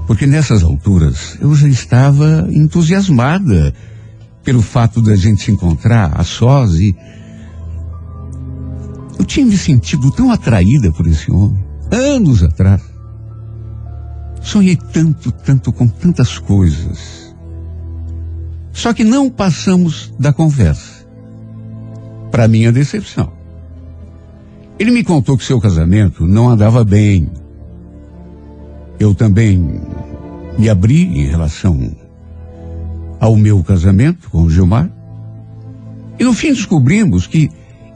Porque 0.07 0.25
nessas 0.25 0.63
alturas 0.63 1.38
eu 1.41 1.53
já 1.55 1.67
estava 1.67 2.47
entusiasmada 2.50 3.74
pelo 4.41 4.62
fato 4.62 5.01
da 5.01 5.15
gente 5.15 5.43
se 5.43 5.51
encontrar 5.51 6.17
a 6.17 6.24
sós 6.24 6.75
e 6.75 6.95
eu 9.19 9.25
tinha 9.25 9.45
me 9.45 9.57
sentido 9.57 10.09
tão 10.12 10.31
atraída 10.31 10.91
por 10.91 11.05
esse 11.05 11.29
homem, 11.29 11.62
anos 11.91 12.43
atrás. 12.43 12.95
Sonhei 14.46 14.75
tanto, 14.75 15.32
tanto 15.32 15.74
com 15.74 15.88
tantas 15.88 16.38
coisas. 16.38 17.36
Só 18.72 18.94
que 18.94 19.04
não 19.04 19.28
passamos 19.28 20.14
da 20.20 20.32
conversa. 20.32 21.04
Para 22.30 22.48
minha 22.48 22.72
decepção. 22.72 23.34
Ele 24.78 24.92
me 24.92 25.04
contou 25.04 25.36
que 25.36 25.44
seu 25.44 25.60
casamento 25.60 26.28
não 26.28 26.48
andava 26.48 26.86
bem. 26.86 27.28
Eu 29.00 29.16
também 29.16 29.82
me 30.60 30.70
abri 30.70 31.02
em 31.02 31.25
relação 31.25 31.96
ao 33.20 33.36
meu 33.36 33.64
casamento 33.64 34.30
com 34.30 34.44
o 34.44 34.50
Gilmar. 34.50 34.92
E 36.20 36.24
no 36.24 36.34
fim 36.34 36.54
descobrimos 36.54 37.25
que 37.25 37.50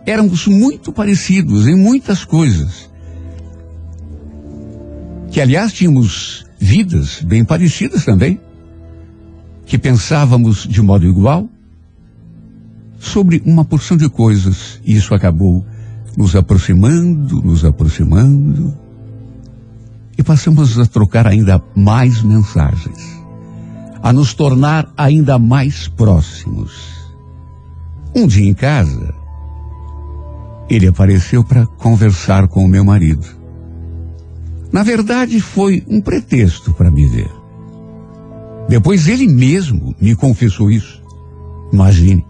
éramos 0.03 0.47
muito 0.47 0.91
parecidos 0.91 1.67
em 1.67 1.75
muitas 1.75 2.25
coisas. 2.25 2.88
Que, 5.31 5.41
aliás, 5.41 5.73
tínhamos 5.73 6.45
vidas 6.59 7.21
bem 7.21 7.45
parecidas 7.45 8.03
também. 8.03 8.39
Que 9.65 9.77
pensávamos 9.77 10.67
de 10.67 10.81
modo 10.81 11.05
igual 11.05 11.47
sobre 12.99 13.41
uma 13.45 13.63
porção 13.63 13.95
de 13.95 14.09
coisas. 14.09 14.81
E 14.83 14.95
isso 14.95 15.13
acabou 15.13 15.65
nos 16.17 16.35
aproximando, 16.35 17.41
nos 17.41 17.63
aproximando. 17.63 18.77
E 20.17 20.23
passamos 20.23 20.77
a 20.77 20.85
trocar 20.85 21.27
ainda 21.27 21.61
mais 21.75 22.21
mensagens. 22.21 23.17
A 24.01 24.11
nos 24.11 24.33
tornar 24.33 24.91
ainda 24.97 25.37
mais 25.37 25.87
próximos. 25.87 26.99
Um 28.15 28.25
dia 28.25 28.49
em 28.49 28.53
casa, 28.53 29.13
ele 30.69 30.87
apareceu 30.87 31.43
para 31.43 31.65
conversar 31.65 32.47
com 32.47 32.65
o 32.65 32.67
meu 32.67 32.83
marido. 32.83 33.38
Na 34.71 34.83
verdade, 34.83 35.41
foi 35.41 35.83
um 35.87 35.99
pretexto 35.99 36.73
para 36.73 36.91
me 36.91 37.07
ver. 37.07 37.31
Depois 38.67 39.07
ele 39.07 39.27
mesmo 39.27 39.95
me 39.99 40.15
confessou 40.15 40.69
isso. 40.69 41.01
Imagine. 41.73 42.25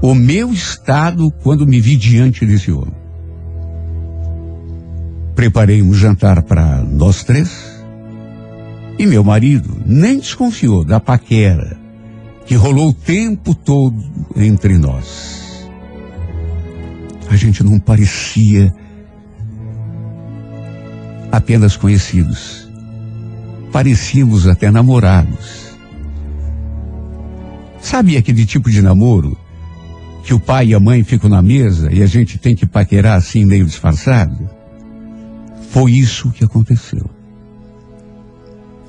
O 0.00 0.14
meu 0.14 0.52
estado 0.52 1.30
quando 1.42 1.66
me 1.66 1.80
vi 1.80 1.96
diante 1.96 2.46
desse 2.46 2.70
homem. 2.70 2.94
Preparei 5.34 5.82
um 5.82 5.92
jantar 5.92 6.42
para 6.42 6.82
nós 6.82 7.24
três. 7.24 7.50
E 8.98 9.06
meu 9.06 9.24
marido 9.24 9.80
nem 9.84 10.18
desconfiou 10.18 10.84
da 10.84 11.00
paquera 11.00 11.76
que 12.46 12.54
rolou 12.54 12.90
o 12.90 12.94
tempo 12.94 13.54
todo 13.54 13.96
entre 14.36 14.76
nós 14.78 15.42
a 17.32 17.36
gente 17.36 17.64
não 17.64 17.78
parecia 17.78 18.72
apenas 21.32 21.76
conhecidos. 21.76 22.70
Parecíamos 23.72 24.46
até 24.46 24.70
namorados. 24.70 25.72
Sabe 27.80 28.16
aquele 28.16 28.46
tipo 28.46 28.70
de 28.70 28.82
namoro 28.82 29.36
que 30.22 30.34
o 30.34 30.38
pai 30.38 30.68
e 30.68 30.74
a 30.74 30.78
mãe 30.78 31.02
ficam 31.02 31.28
na 31.28 31.42
mesa 31.42 31.90
e 31.92 32.02
a 32.02 32.06
gente 32.06 32.38
tem 32.38 32.54
que 32.54 32.66
paquerar 32.66 33.16
assim 33.16 33.44
meio 33.44 33.64
disfarçado? 33.64 34.48
Foi 35.70 35.92
isso 35.92 36.30
que 36.30 36.44
aconteceu. 36.44 37.10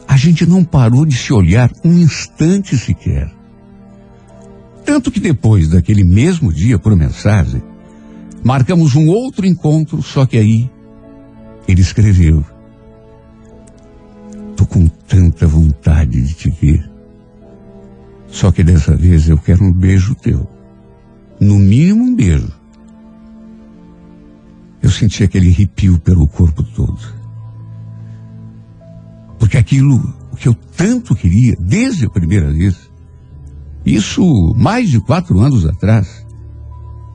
A 0.05 0.17
gente 0.17 0.45
não 0.45 0.63
parou 0.63 1.05
de 1.05 1.15
se 1.15 1.33
olhar 1.33 1.71
um 1.83 1.93
instante 1.93 2.77
sequer. 2.77 3.31
Tanto 4.85 5.09
que 5.09 5.19
depois 5.19 5.69
daquele 5.69 6.03
mesmo 6.03 6.53
dia, 6.53 6.77
por 6.77 6.93
mensagem, 6.93 7.63
Marcamos 8.43 8.93
um 8.93 9.07
outro 9.07 9.47
encontro, 9.47 10.01
só 10.01 10.25
que 10.25 10.37
aí 10.37 10.69
ele 11.67 11.81
escreveu: 11.81 12.43
Tô 14.55 14.65
com 14.65 14.87
tanta 14.87 15.47
vontade 15.47 16.21
de 16.21 16.33
te 16.33 16.49
ver. 16.49 16.89
Só 18.27 18.51
que 18.51 18.63
dessa 18.63 18.95
vez 18.95 19.29
eu 19.29 19.37
quero 19.37 19.63
um 19.63 19.71
beijo 19.71 20.15
teu. 20.15 20.47
No 21.39 21.59
mínimo 21.59 22.03
um 22.03 22.15
beijo. 22.15 22.51
Eu 24.81 24.89
senti 24.89 25.23
aquele 25.23 25.49
arrepio 25.49 25.99
pelo 25.99 26.27
corpo 26.27 26.63
todo. 26.63 26.99
Porque 29.39 29.57
aquilo 29.57 30.01
que 30.37 30.47
eu 30.47 30.53
tanto 30.53 31.15
queria, 31.15 31.55
desde 31.59 32.05
a 32.05 32.09
primeira 32.09 32.51
vez, 32.51 32.75
isso 33.85 34.53
mais 34.57 34.89
de 34.89 34.99
quatro 34.99 35.39
anos 35.39 35.65
atrás, 35.65 36.25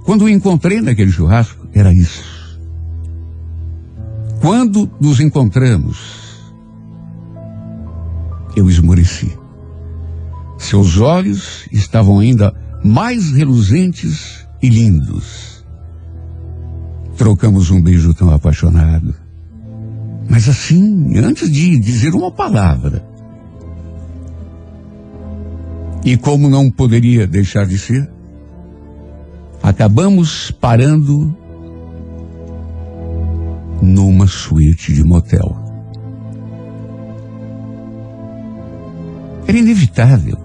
quando 0.05 0.23
o 0.23 0.29
encontrei 0.29 0.81
naquele 0.81 1.11
churrasco, 1.11 1.67
era 1.75 1.93
isso. 1.93 2.38
Quando 4.41 4.91
nos 5.01 5.21
encontramos, 5.21 5.99
eu 8.55 8.69
esmoreci. 8.69 9.37
Seus 10.57 10.99
olhos 10.99 11.67
estavam 11.73 12.19
ainda 12.19 12.55
mais 12.85 13.31
reluzentes 13.33 14.47
e 14.63 14.69
lindos. 14.69 15.65
Trocamos 17.17 17.71
um 17.71 17.81
beijo 17.81 18.15
tão 18.15 18.31
apaixonado. 18.31 19.15
Mas 20.29 20.49
assim, 20.49 21.17
antes 21.19 21.51
de 21.51 21.79
dizer 21.79 22.15
uma 22.15 22.31
palavra. 22.31 23.05
E 26.05 26.17
como 26.17 26.49
não 26.49 26.71
poderia 26.71 27.27
deixar 27.27 27.67
de 27.67 27.79
ser, 27.79 28.09
acabamos 29.63 30.51
parando 30.51 31.37
numa 33.81 34.27
suíte 34.27 34.93
de 34.93 35.05
motel. 35.05 35.57
Era 39.47 39.59
inevitável. 39.59 40.39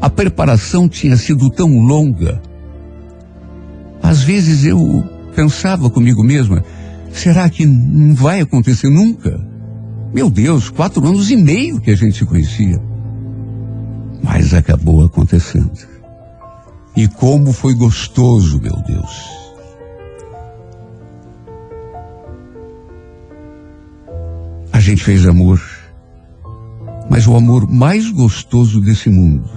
A 0.00 0.08
preparação 0.08 0.88
tinha 0.88 1.16
sido 1.16 1.50
tão 1.50 1.80
longa. 1.80 2.40
Às 4.02 4.22
vezes 4.22 4.64
eu 4.64 5.04
pensava 5.34 5.88
comigo 5.90 6.22
mesma, 6.22 6.64
será 7.12 7.48
que 7.48 7.64
não 7.66 8.14
vai 8.14 8.40
acontecer 8.40 8.88
nunca? 8.88 9.40
Meu 10.12 10.28
Deus, 10.28 10.68
quatro 10.68 11.06
anos 11.06 11.30
e 11.30 11.36
meio 11.36 11.80
que 11.80 11.90
a 11.90 11.96
gente 11.96 12.18
se 12.18 12.26
conhecia. 12.26 12.80
Mas 14.22 14.52
acabou 14.54 15.04
acontecendo. 15.04 15.72
E 16.96 17.08
como 17.08 17.52
foi 17.52 17.74
gostoso, 17.74 18.60
meu 18.60 18.76
Deus. 18.86 19.41
Gente 24.82 25.04
fez 25.04 25.26
amor, 25.26 25.62
mas 27.08 27.26
o 27.26 27.36
amor 27.36 27.70
mais 27.70 28.10
gostoso 28.10 28.80
desse 28.80 29.08
mundo. 29.08 29.48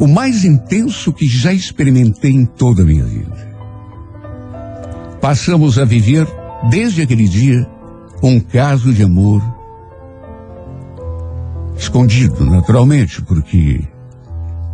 O 0.00 0.06
mais 0.06 0.44
intenso 0.44 1.12
que 1.12 1.26
já 1.26 1.52
experimentei 1.52 2.32
em 2.32 2.44
toda 2.44 2.82
a 2.82 2.84
minha 2.84 3.04
vida. 3.04 3.50
Passamos 5.20 5.78
a 5.78 5.84
viver, 5.84 6.26
desde 6.70 7.02
aquele 7.02 7.28
dia, 7.28 7.66
um 8.22 8.40
caso 8.40 8.92
de 8.92 9.02
amor 9.02 9.42
escondido, 11.76 12.44
naturalmente, 12.44 13.22
porque 13.22 13.86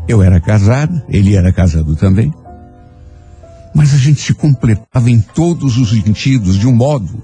eu 0.08 0.22
era 0.22 0.40
casado, 0.40 1.02
ele 1.08 1.36
era 1.36 1.52
casado 1.52 1.94
também. 1.94 2.32
Mas 3.74 3.92
a 3.92 3.98
gente 3.98 4.22
se 4.22 4.32
completava 4.32 5.10
em 5.10 5.20
todos 5.20 5.76
os 5.76 5.90
sentidos 5.90 6.58
de 6.58 6.66
um 6.66 6.74
modo 6.74 7.22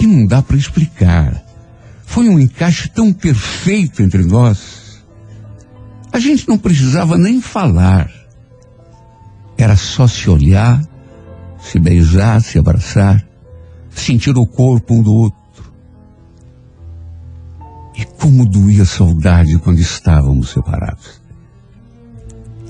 que 0.00 0.06
não 0.06 0.24
dá 0.24 0.40
para 0.40 0.56
explicar. 0.56 1.44
Foi 2.06 2.26
um 2.26 2.40
encaixe 2.40 2.88
tão 2.88 3.12
perfeito 3.12 4.02
entre 4.02 4.24
nós. 4.24 5.04
A 6.10 6.18
gente 6.18 6.48
não 6.48 6.56
precisava 6.56 7.18
nem 7.18 7.38
falar. 7.38 8.10
Era 9.58 9.76
só 9.76 10.06
se 10.06 10.30
olhar, 10.30 10.82
se 11.60 11.78
beijar, 11.78 12.40
se 12.40 12.58
abraçar, 12.58 13.22
sentir 13.90 14.34
o 14.38 14.46
corpo 14.46 14.94
um 14.94 15.02
do 15.02 15.12
outro. 15.12 15.70
E 17.94 18.02
como 18.06 18.46
doía 18.46 18.84
a 18.84 18.86
saudade 18.86 19.58
quando 19.58 19.80
estávamos 19.80 20.48
separados. 20.48 21.20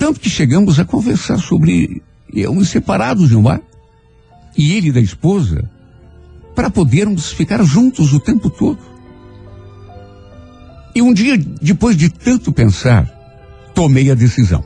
Tanto 0.01 0.19
que 0.19 0.29
chegamos 0.29 0.81
a 0.81 0.85
conversar 0.85 1.39
sobre 1.39 2.03
eu 2.35 2.65
separados 2.65 3.29
de 3.29 3.37
um 3.37 3.43
bar 3.45 3.63
e 4.59 4.73
ele 4.73 4.91
da 4.91 5.01
esposa 5.01 5.71
para 6.55 6.71
podermos 6.71 7.33
ficar 7.33 7.63
juntos 7.63 8.13
o 8.13 8.21
tempo 8.21 8.51
todo. 8.51 8.79
E 10.95 11.01
um 11.03 11.13
dia, 11.13 11.39
depois 11.39 11.97
de 11.97 12.09
tanto 12.09 12.53
pensar, 12.53 13.09
tomei 13.75 14.11
a 14.11 14.15
decisão. 14.15 14.65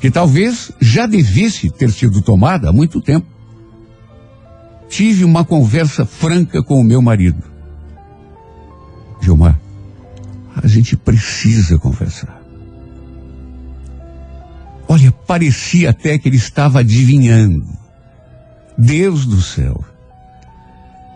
Que 0.00 0.10
talvez 0.10 0.72
já 0.80 1.06
devesse 1.06 1.70
ter 1.70 1.90
sido 1.90 2.22
tomada 2.22 2.68
há 2.68 2.72
muito 2.72 3.00
tempo. 3.00 3.26
Tive 4.88 5.24
uma 5.24 5.44
conversa 5.44 6.04
franca 6.04 6.62
com 6.62 6.80
o 6.80 6.84
meu 6.84 7.00
marido. 7.00 7.42
Gilmar, 9.20 9.58
a 10.54 10.66
gente 10.66 10.96
precisa 10.96 11.78
conversar. 11.78 12.42
Olha, 14.86 15.10
parecia 15.10 15.90
até 15.90 16.18
que 16.18 16.28
ele 16.28 16.36
estava 16.36 16.80
adivinhando. 16.80 17.66
Deus 18.76 19.24
do 19.26 19.40
céu. 19.40 19.84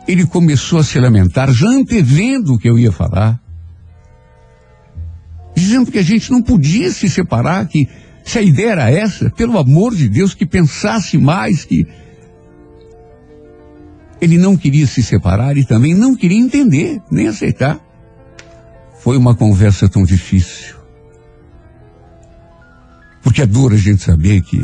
Ele 0.07 0.27
começou 0.27 0.79
a 0.79 0.85
se 0.85 0.99
lamentar, 0.99 1.53
já 1.53 1.69
antevendo 1.69 2.55
o 2.55 2.59
que 2.59 2.69
eu 2.69 2.79
ia 2.79 2.91
falar. 2.91 3.39
Dizendo 5.55 5.91
que 5.91 5.99
a 5.99 6.03
gente 6.03 6.31
não 6.31 6.41
podia 6.41 6.91
se 6.91 7.09
separar, 7.09 7.67
que 7.67 7.89
se 8.25 8.39
a 8.39 8.43
ideia 8.43 8.71
era 8.71 8.91
essa, 8.91 9.31
pelo 9.31 9.59
amor 9.59 9.95
de 9.95 10.09
Deus, 10.09 10.35
que 10.35 10.47
pensasse 10.47 11.19
mais, 11.19 11.65
que. 11.65 11.87
Ele 14.21 14.37
não 14.37 14.57
queria 14.57 14.87
se 14.87 15.03
separar 15.03 15.57
e 15.57 15.65
também 15.65 15.95
não 15.95 16.15
queria 16.15 16.39
entender, 16.39 17.01
nem 17.11 17.29
aceitar. 17.29 17.79
Foi 19.01 19.17
uma 19.17 19.35
conversa 19.35 19.89
tão 19.89 20.05
difícil. 20.05 20.77
Porque 23.23 23.43
é 23.43 23.47
duro 23.47 23.75
a 23.75 23.79
gente 23.79 24.03
saber 24.03 24.43
que 24.43 24.59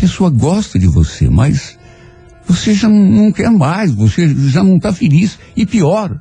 pessoa 0.00 0.30
gosta 0.30 0.78
de 0.78 0.86
você, 0.86 1.28
mas 1.28 1.78
você 2.46 2.72
já 2.72 2.88
não 2.88 3.30
quer 3.30 3.50
mais, 3.50 3.92
você 3.92 4.34
já 4.48 4.64
não 4.64 4.76
está 4.76 4.92
feliz. 4.92 5.38
E 5.54 5.66
pior, 5.66 6.18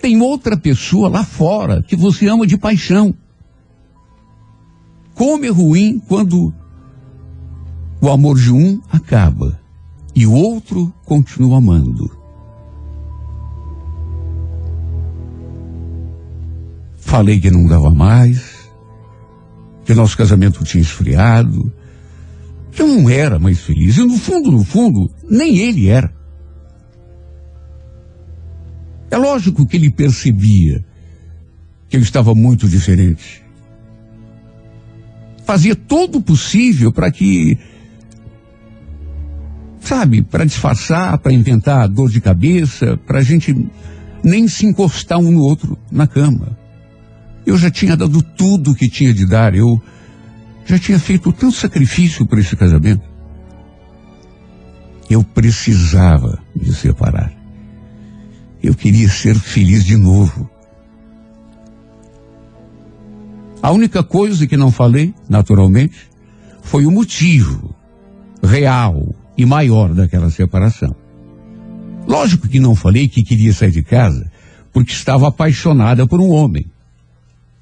tem 0.00 0.20
outra 0.20 0.54
pessoa 0.54 1.08
lá 1.08 1.24
fora 1.24 1.82
que 1.82 1.96
você 1.96 2.28
ama 2.28 2.46
de 2.46 2.58
paixão. 2.58 3.14
Como 5.14 5.44
é 5.46 5.48
ruim 5.48 5.98
quando 6.06 6.52
o 8.00 8.10
amor 8.10 8.38
de 8.38 8.52
um 8.52 8.80
acaba 8.90 9.58
e 10.14 10.26
o 10.26 10.32
outro 10.32 10.92
continua 11.06 11.58
amando. 11.58 12.10
Falei 16.98 17.40
que 17.40 17.50
não 17.50 17.66
dava 17.66 17.90
mais, 17.90 18.68
que 19.84 19.94
nosso 19.94 20.16
casamento 20.16 20.64
tinha 20.64 20.82
esfriado, 20.82 21.72
eu 22.82 22.88
não 22.88 23.08
era 23.08 23.38
mais 23.38 23.60
feliz. 23.60 23.96
E 23.96 24.04
no 24.04 24.16
fundo, 24.16 24.50
no 24.50 24.64
fundo, 24.64 25.10
nem 25.28 25.58
ele 25.58 25.88
era. 25.88 26.12
É 29.10 29.16
lógico 29.16 29.66
que 29.66 29.76
ele 29.76 29.90
percebia 29.90 30.84
que 31.88 31.96
eu 31.96 32.00
estava 32.00 32.34
muito 32.34 32.68
diferente. 32.68 33.42
Fazia 35.44 35.76
todo 35.76 36.18
o 36.18 36.22
possível 36.22 36.90
para 36.90 37.12
que, 37.12 37.56
sabe, 39.78 40.22
para 40.22 40.44
disfarçar, 40.44 41.18
para 41.18 41.32
inventar 41.32 41.88
dor 41.88 42.10
de 42.10 42.20
cabeça, 42.20 42.96
para 42.96 43.20
a 43.20 43.22
gente 43.22 43.54
nem 44.22 44.48
se 44.48 44.66
encostar 44.66 45.18
um 45.18 45.30
no 45.30 45.40
outro 45.40 45.78
na 45.92 46.06
cama. 46.06 46.58
Eu 47.46 47.58
já 47.58 47.70
tinha 47.70 47.96
dado 47.96 48.22
tudo 48.22 48.72
o 48.72 48.74
que 48.74 48.88
tinha 48.88 49.12
de 49.12 49.26
dar. 49.26 49.54
Eu 49.54 49.80
já 50.64 50.78
tinha 50.78 50.98
feito 50.98 51.32
tanto 51.32 51.56
sacrifício 51.56 52.26
por 52.26 52.38
esse 52.38 52.56
casamento. 52.56 53.02
Eu 55.08 55.22
precisava 55.22 56.38
me 56.54 56.72
separar. 56.72 57.32
Eu 58.62 58.74
queria 58.74 59.08
ser 59.08 59.34
feliz 59.34 59.84
de 59.84 59.96
novo. 59.96 60.48
A 63.62 63.70
única 63.70 64.02
coisa 64.02 64.46
que 64.46 64.56
não 64.56 64.70
falei, 64.70 65.14
naturalmente, 65.28 66.10
foi 66.62 66.86
o 66.86 66.90
motivo 66.90 67.74
real 68.42 69.14
e 69.36 69.44
maior 69.44 69.94
daquela 69.94 70.30
separação. 70.30 70.94
Lógico 72.06 72.48
que 72.48 72.60
não 72.60 72.74
falei 72.74 73.08
que 73.08 73.22
queria 73.22 73.52
sair 73.52 73.70
de 73.70 73.82
casa 73.82 74.30
porque 74.72 74.92
estava 74.92 75.28
apaixonada 75.28 76.06
por 76.06 76.20
um 76.20 76.30
homem 76.30 76.66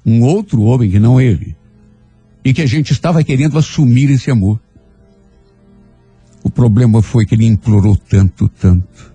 um 0.05 0.21
outro 0.21 0.61
homem 0.63 0.89
que 0.89 0.99
não 0.99 1.19
ele. 1.19 1.55
E 2.43 2.53
que 2.53 2.61
a 2.61 2.65
gente 2.65 2.91
estava 2.91 3.23
querendo 3.23 3.57
assumir 3.57 4.09
esse 4.09 4.29
amor. 4.29 4.59
O 6.43 6.49
problema 6.49 7.01
foi 7.01 7.25
que 7.25 7.35
ele 7.35 7.45
implorou 7.45 7.95
tanto, 7.95 8.49
tanto. 8.49 9.13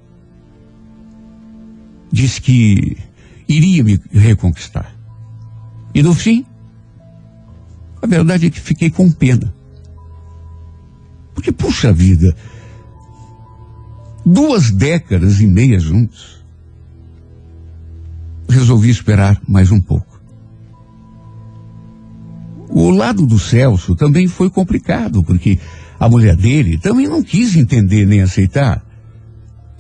Disse 2.10 2.40
que 2.40 2.96
iria 3.46 3.84
me 3.84 4.00
reconquistar. 4.10 4.94
E 5.94 6.02
no 6.02 6.14
fim, 6.14 6.46
a 8.00 8.06
verdade 8.06 8.46
é 8.46 8.50
que 8.50 8.60
fiquei 8.60 8.90
com 8.90 9.10
pena. 9.10 9.52
Porque, 11.34 11.52
puxa 11.52 11.92
vida, 11.92 12.34
duas 14.24 14.70
décadas 14.70 15.40
e 15.40 15.46
meia 15.46 15.78
juntos. 15.78 16.44
Resolvi 18.48 18.90
esperar 18.90 19.40
mais 19.46 19.70
um 19.70 19.80
pouco. 19.80 20.07
O 22.70 22.90
lado 22.90 23.26
do 23.26 23.38
Celso 23.38 23.96
também 23.96 24.26
foi 24.26 24.50
complicado, 24.50 25.22
porque 25.24 25.59
a 25.98 26.09
mulher 26.09 26.37
dele 26.37 26.78
também 26.78 27.09
não 27.09 27.22
quis 27.22 27.57
entender 27.57 28.07
nem 28.07 28.20
aceitar. 28.20 28.85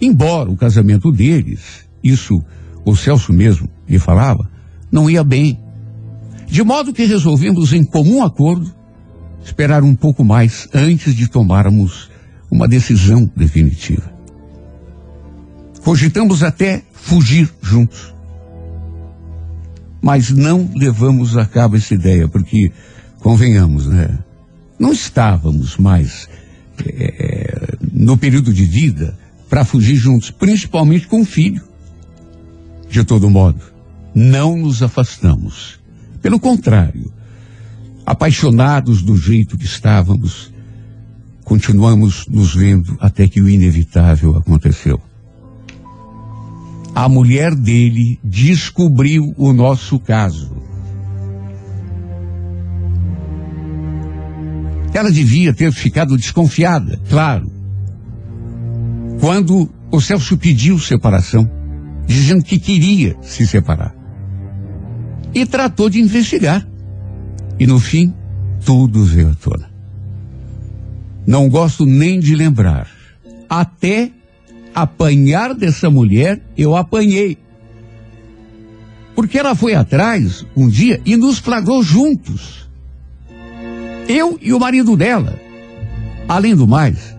Embora 0.00 0.50
o 0.50 0.56
casamento 0.56 1.12
deles, 1.12 1.86
isso 2.02 2.42
o 2.84 2.96
Celso 2.96 3.32
mesmo 3.32 3.68
lhe 3.88 3.98
falava, 3.98 4.48
não 4.90 5.10
ia 5.10 5.22
bem. 5.22 5.58
De 6.46 6.62
modo 6.62 6.92
que 6.92 7.04
resolvemos 7.04 7.72
em 7.72 7.84
comum 7.84 8.22
acordo 8.22 8.72
esperar 9.44 9.82
um 9.82 9.94
pouco 9.94 10.24
mais 10.24 10.68
antes 10.72 11.14
de 11.14 11.28
tomarmos 11.28 12.10
uma 12.50 12.66
decisão 12.66 13.30
definitiva. 13.36 14.12
Cogitamos 15.84 16.42
até 16.42 16.82
fugir 16.92 17.50
juntos 17.62 18.14
mas 20.00 20.30
não 20.30 20.70
levamos 20.74 21.36
a 21.36 21.44
cabo 21.44 21.76
essa 21.76 21.94
ideia, 21.94 22.28
porque, 22.28 22.72
convenhamos, 23.20 23.86
né? 23.86 24.18
Não 24.78 24.92
estávamos 24.92 25.76
mais 25.76 26.28
é, 26.86 27.76
no 27.92 28.16
período 28.16 28.52
de 28.52 28.64
vida 28.64 29.18
para 29.48 29.64
fugir 29.64 29.96
juntos, 29.96 30.30
principalmente 30.30 31.08
com 31.08 31.22
o 31.22 31.24
filho. 31.24 31.62
De 32.88 33.02
todo 33.04 33.28
modo, 33.28 33.60
não 34.14 34.56
nos 34.56 34.82
afastamos. 34.82 35.78
Pelo 36.22 36.38
contrário, 36.38 37.12
apaixonados 38.06 39.02
do 39.02 39.16
jeito 39.16 39.58
que 39.58 39.64
estávamos, 39.64 40.52
continuamos 41.44 42.26
nos 42.28 42.54
vendo 42.54 42.96
até 43.00 43.26
que 43.28 43.40
o 43.40 43.48
inevitável 43.48 44.36
aconteceu 44.36 45.00
a 46.98 47.08
mulher 47.08 47.54
dele 47.54 48.18
descobriu 48.24 49.32
o 49.36 49.52
nosso 49.52 50.00
caso. 50.00 50.50
Ela 54.92 55.08
devia 55.08 55.54
ter 55.54 55.70
ficado 55.70 56.16
desconfiada, 56.16 57.00
claro. 57.08 57.48
Quando 59.20 59.70
o 59.92 60.00
Celso 60.00 60.36
pediu 60.36 60.76
separação, 60.76 61.48
dizendo 62.04 62.42
que 62.42 62.58
queria 62.58 63.16
se 63.22 63.46
separar. 63.46 63.94
E 65.32 65.46
tratou 65.46 65.88
de 65.88 66.00
investigar. 66.00 66.66
E 67.60 67.64
no 67.64 67.78
fim, 67.78 68.12
tudo 68.64 69.04
veio 69.04 69.30
à 69.30 69.34
tona. 69.36 69.70
Não 71.24 71.48
gosto 71.48 71.86
nem 71.86 72.18
de 72.18 72.34
lembrar. 72.34 72.88
Até 73.48 74.10
apanhar 74.74 75.54
dessa 75.54 75.90
mulher, 75.90 76.40
eu 76.56 76.76
apanhei. 76.76 77.38
Porque 79.14 79.38
ela 79.38 79.54
foi 79.54 79.74
atrás 79.74 80.46
um 80.56 80.68
dia 80.68 81.00
e 81.04 81.16
nos 81.16 81.38
flagrou 81.38 81.82
juntos. 81.82 82.68
Eu 84.08 84.38
e 84.40 84.52
o 84.52 84.60
marido 84.60 84.96
dela. 84.96 85.38
Além 86.28 86.54
do 86.54 86.66
mais, 86.66 87.16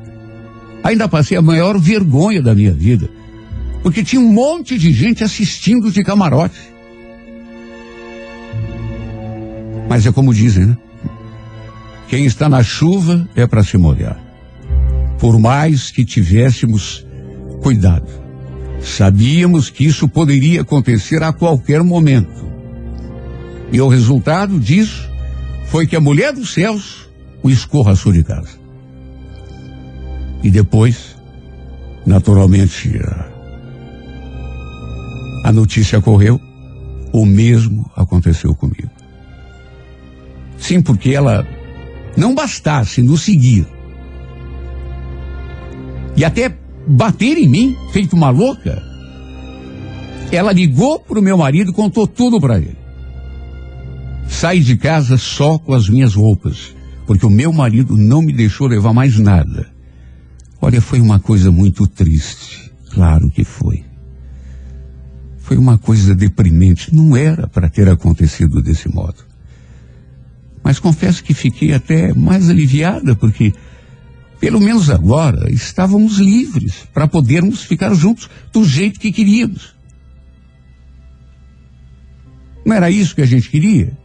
ainda 0.84 1.10
passei 1.10 1.38
a 1.38 1.42
maior 1.42 1.78
vergonha 1.78 2.42
da 2.42 2.56
minha 2.56 2.72
vida. 2.72 3.10
Porque 3.84 4.04
tinha 4.04 4.22
um 4.22 4.32
monte 4.32 4.78
de 4.78 4.92
gente 4.94 5.24
assistindo 5.24 5.92
de 5.92 6.04
camarote. 6.04 6.60
Mas 9.90 10.06
é 10.06 10.12
como 10.12 10.34
dizem, 10.34 10.68
né? 10.68 10.78
Quem 12.08 12.26
está 12.26 12.50
na 12.50 12.64
chuva 12.64 13.28
é 13.36 13.46
para 13.46 13.64
se 13.64 13.78
molhar. 13.78 14.20
Por 15.20 15.38
mais 15.38 15.92
que 15.92 16.06
tivéssemos 16.06 17.06
Cuidado. 17.62 18.08
Sabíamos 18.82 19.70
que 19.70 19.86
isso 19.86 20.08
poderia 20.08 20.62
acontecer 20.62 21.22
a 21.24 21.34
qualquer 21.34 21.84
momento. 21.84 22.48
E 23.72 23.80
o 23.82 23.88
resultado 23.88 24.60
disso 24.60 25.10
foi 25.68 25.86
que 25.86 25.96
a 25.96 26.02
mulher 26.02 26.34
dos 26.34 26.54
céus 26.54 27.10
o 27.44 27.50
escorraçou 27.50 28.12
de 28.12 28.24
casa. 28.24 28.58
E 30.42 30.50
depois, 30.50 31.16
naturalmente, 32.06 33.00
A 35.44 35.52
notícia 35.52 36.02
correu, 36.02 36.40
o 37.12 37.26
mesmo 37.26 37.90
aconteceu 37.96 38.54
comigo. 38.56 38.90
Sim, 40.58 40.82
porque 40.82 41.12
ela 41.12 41.48
não 42.16 42.36
bastasse 42.36 43.02
nos 43.02 43.22
seguir 43.22 43.66
e 46.16 46.26
até 46.26 46.50
bater 46.88 47.38
em 47.38 47.48
mim, 47.48 47.78
feito 47.92 48.16
uma 48.16 48.30
louca, 48.30 48.84
ela 50.32 50.52
ligou 50.52 51.00
para 51.00 51.20
o 51.20 51.24
meu 51.24 51.38
marido 51.38 51.74
contou 51.74 52.08
tudo 52.08 52.40
para 52.40 52.58
ele. 52.58 52.78
Saí 54.28 54.60
de 54.60 54.78
casa 54.78 55.18
só 55.18 55.58
com 55.58 55.74
as 55.74 55.90
minhas 55.90 56.14
roupas, 56.14 56.76
porque 57.08 57.26
o 57.26 57.30
meu 57.30 57.52
marido 57.52 57.98
não 57.98 58.22
me 58.22 58.32
deixou 58.32 58.68
levar 58.68 58.94
mais 58.94 59.18
nada. 59.18 59.68
Olha, 60.62 60.82
foi 60.82 61.02
uma 61.02 61.20
coisa 61.20 61.52
muito 61.52 61.88
triste. 61.88 62.72
Claro 62.92 63.30
que 63.30 63.44
foi. 63.44 63.84
Foi 65.40 65.58
uma 65.58 65.78
coisa 65.78 66.14
deprimente. 66.14 66.94
Não 66.94 67.18
era 67.18 67.48
para 67.48 67.70
ter 67.70 67.90
acontecido 67.90 68.62
desse 68.62 68.88
modo. 68.88 69.26
Mas 70.64 70.80
confesso 70.80 71.24
que 71.24 71.34
fiquei 71.34 71.74
até 71.74 72.14
mais 72.14 72.50
aliviada, 72.50 73.16
porque 73.16 73.54
pelo 74.40 74.60
menos 74.60 74.90
agora 74.90 75.52
estávamos 75.52 76.18
livres 76.18 76.88
para 76.94 77.08
podermos 77.08 77.64
ficar 77.64 77.94
juntos 77.94 78.30
do 78.54 78.64
jeito 78.64 79.00
que 79.00 79.12
queríamos. 79.12 79.76
Não 82.66 82.76
era 82.76 82.90
isso 82.90 83.16
que 83.16 83.22
a 83.22 83.26
gente 83.26 83.50
queria? 83.50 83.98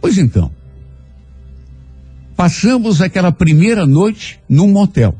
Pois 0.00 0.18
então. 0.18 0.52
Passamos 2.36 3.00
aquela 3.00 3.32
primeira 3.32 3.86
noite 3.86 4.40
num 4.48 4.68
motel. 4.68 5.14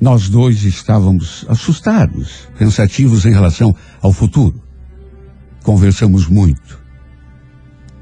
Nós 0.00 0.28
dois 0.28 0.62
estávamos 0.62 1.46
assustados, 1.48 2.48
pensativos 2.58 3.24
em 3.24 3.32
relação 3.32 3.74
ao 4.02 4.12
futuro. 4.12 4.60
Conversamos 5.62 6.26
muito 6.26 6.78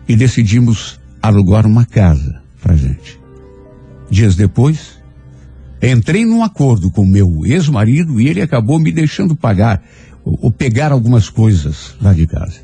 e 0.09 0.17
decidimos 0.17 1.01
alugar 1.23 1.67
uma 1.67 1.85
casa 1.85 2.43
para 2.61 2.77
gente. 2.77 3.21
Dias 4.11 4.35
depois, 4.35 5.01
entrei 5.91 6.25
num 6.25 6.43
acordo 6.43 6.91
com 6.91 7.05
meu 7.05 7.45
ex-marido 7.45 8.21
e 8.21 8.29
ele 8.29 8.41
acabou 8.41 8.79
me 8.79 8.93
deixando 8.93 9.37
pagar 9.37 9.83
ou, 10.25 10.39
ou 10.43 10.51
pegar 10.51 10.93
algumas 10.93 11.29
coisas 11.29 11.95
lá 12.01 12.13
de 12.13 12.27
casa. 12.27 12.61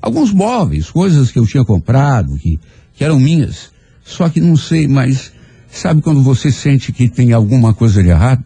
Alguns 0.00 0.32
móveis, 0.32 0.90
coisas 0.90 1.30
que 1.30 1.38
eu 1.38 1.46
tinha 1.46 1.64
comprado, 1.64 2.38
que, 2.38 2.58
que 2.94 3.04
eram 3.04 3.18
minhas. 3.18 3.70
Só 4.04 4.28
que 4.28 4.40
não 4.40 4.56
sei, 4.56 4.88
mas 4.88 5.32
sabe 5.70 6.00
quando 6.00 6.22
você 6.22 6.50
sente 6.50 6.92
que 6.92 7.08
tem 7.08 7.32
alguma 7.32 7.74
coisa 7.74 8.02
de 8.02 8.08
errado? 8.08 8.42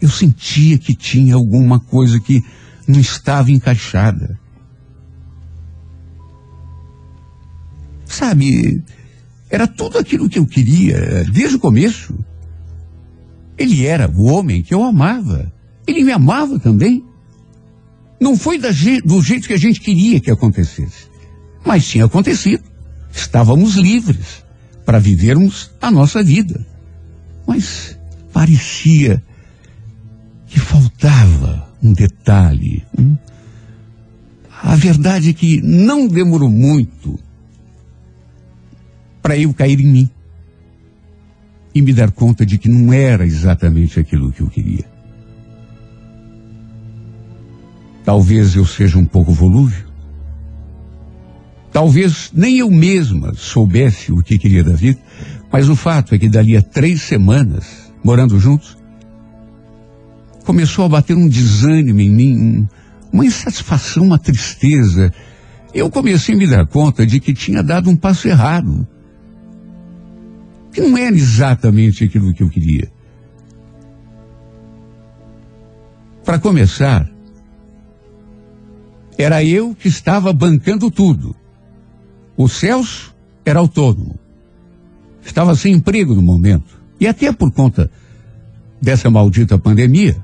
Eu 0.00 0.08
sentia 0.08 0.78
que 0.78 0.94
tinha 0.94 1.34
alguma 1.34 1.80
coisa 1.80 2.20
que 2.20 2.42
não 2.86 3.00
estava 3.00 3.50
encaixada. 3.50 4.38
Sabe, 8.04 8.82
era 9.54 9.66
tudo 9.68 9.98
aquilo 9.98 10.28
que 10.28 10.38
eu 10.38 10.46
queria 10.46 11.24
desde 11.32 11.56
o 11.56 11.60
começo. 11.60 12.14
Ele 13.56 13.86
era 13.86 14.10
o 14.10 14.24
homem 14.24 14.62
que 14.62 14.74
eu 14.74 14.82
amava. 14.82 15.52
Ele 15.86 16.02
me 16.02 16.10
amava 16.10 16.58
também. 16.58 17.04
Não 18.20 18.36
foi 18.36 18.58
do 18.58 19.22
jeito 19.22 19.46
que 19.46 19.52
a 19.52 19.58
gente 19.58 19.80
queria 19.80 20.18
que 20.18 20.30
acontecesse, 20.30 21.06
mas 21.64 21.86
tinha 21.86 22.04
acontecido. 22.04 22.64
Estávamos 23.12 23.74
livres 23.76 24.44
para 24.84 24.98
vivermos 24.98 25.70
a 25.80 25.90
nossa 25.90 26.22
vida. 26.22 26.66
Mas 27.46 27.96
parecia 28.32 29.22
que 30.46 30.58
faltava 30.58 31.68
um 31.82 31.92
detalhe. 31.92 32.84
Hum? 32.98 33.16
A 34.62 34.74
verdade 34.74 35.30
é 35.30 35.32
que 35.32 35.60
não 35.60 36.08
demorou 36.08 36.50
muito 36.50 37.20
para 39.24 39.38
eu 39.38 39.54
cair 39.54 39.80
em 39.80 39.86
mim 39.86 40.10
e 41.74 41.80
me 41.80 41.94
dar 41.94 42.10
conta 42.10 42.44
de 42.44 42.58
que 42.58 42.68
não 42.68 42.92
era 42.92 43.24
exatamente 43.24 43.98
aquilo 43.98 44.30
que 44.30 44.42
eu 44.42 44.50
queria. 44.50 44.84
Talvez 48.04 48.54
eu 48.54 48.66
seja 48.66 48.98
um 48.98 49.06
pouco 49.06 49.32
volúvel. 49.32 49.86
Talvez 51.72 52.30
nem 52.34 52.58
eu 52.58 52.70
mesma 52.70 53.32
soubesse 53.34 54.12
o 54.12 54.18
que 54.18 54.38
queria 54.38 54.62
da 54.62 54.74
vida, 54.74 55.00
mas 55.50 55.70
o 55.70 55.74
fato 55.74 56.14
é 56.14 56.18
que 56.18 56.28
dali 56.28 56.54
a 56.54 56.60
três 56.60 57.00
semanas, 57.00 57.90
morando 58.04 58.38
juntos, 58.38 58.76
começou 60.44 60.84
a 60.84 60.88
bater 60.90 61.16
um 61.16 61.26
desânimo 61.26 62.02
em 62.02 62.10
mim, 62.10 62.68
uma 63.10 63.24
insatisfação, 63.24 64.04
uma 64.04 64.18
tristeza. 64.18 65.10
Eu 65.72 65.88
comecei 65.88 66.34
a 66.34 66.38
me 66.38 66.46
dar 66.46 66.66
conta 66.66 67.06
de 67.06 67.18
que 67.20 67.32
tinha 67.32 67.62
dado 67.62 67.88
um 67.88 67.96
passo 67.96 68.28
errado. 68.28 68.86
Que 70.74 70.80
não 70.80 70.98
era 70.98 71.14
exatamente 71.14 72.02
aquilo 72.02 72.34
que 72.34 72.42
eu 72.42 72.50
queria. 72.50 72.90
Para 76.24 76.38
começar, 76.38 77.08
era 79.16 79.44
eu 79.44 79.72
que 79.72 79.86
estava 79.86 80.32
bancando 80.32 80.90
tudo. 80.90 81.36
O 82.36 82.48
Celso 82.48 83.14
era 83.44 83.60
autônomo. 83.60 84.18
Estava 85.24 85.54
sem 85.54 85.74
emprego 85.74 86.12
no 86.12 86.22
momento. 86.22 86.82
E 86.98 87.06
até 87.06 87.30
por 87.30 87.52
conta 87.52 87.88
dessa 88.82 89.08
maldita 89.08 89.56
pandemia, 89.56 90.16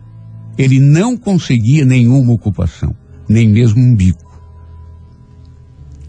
ele 0.58 0.80
não 0.80 1.16
conseguia 1.16 1.84
nenhuma 1.84 2.32
ocupação, 2.32 2.92
nem 3.28 3.48
mesmo 3.48 3.80
um 3.80 3.94
bico. 3.94 4.30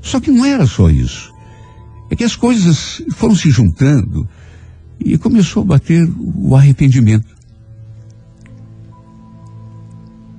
Só 0.01 0.19
que 0.19 0.31
não 0.31 0.43
era 0.43 0.65
só 0.65 0.89
isso. 0.89 1.31
É 2.11 2.15
que 2.15 2.25
as 2.25 2.35
coisas 2.35 3.01
foram 3.15 3.33
se 3.33 3.49
juntando 3.49 4.27
e 4.99 5.17
começou 5.17 5.63
a 5.63 5.65
bater 5.65 6.07
o 6.19 6.53
arrependimento. 6.55 7.33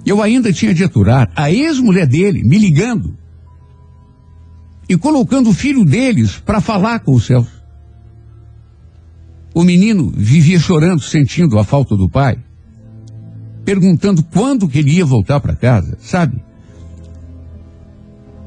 Eu 0.05 0.21
ainda 0.21 0.53
tinha 0.53 0.75
de 0.75 0.85
aturar 0.85 1.33
a 1.35 1.51
ex-mulher 1.51 2.07
dele 2.07 2.43
me 2.45 2.59
ligando 2.59 3.17
e 4.87 4.99
colocando 4.99 5.49
o 5.49 5.55
filho 5.55 5.83
deles 5.83 6.37
para 6.37 6.61
falar 6.61 7.01
com 7.01 7.15
o 7.15 7.21
Celso. 7.21 7.63
O 9.55 9.65
menino 9.65 10.13
vivia 10.15 10.59
chorando, 10.59 11.01
sentindo 11.01 11.59
a 11.59 11.65
falta 11.65 11.97
do 11.97 12.09
pai, 12.09 12.39
perguntando 13.65 14.23
quando 14.23 14.69
que 14.69 14.79
ele 14.79 14.93
ia 14.93 15.07
voltar 15.07 15.41
para 15.41 15.57
casa, 15.57 15.97
sabe? 16.01 16.43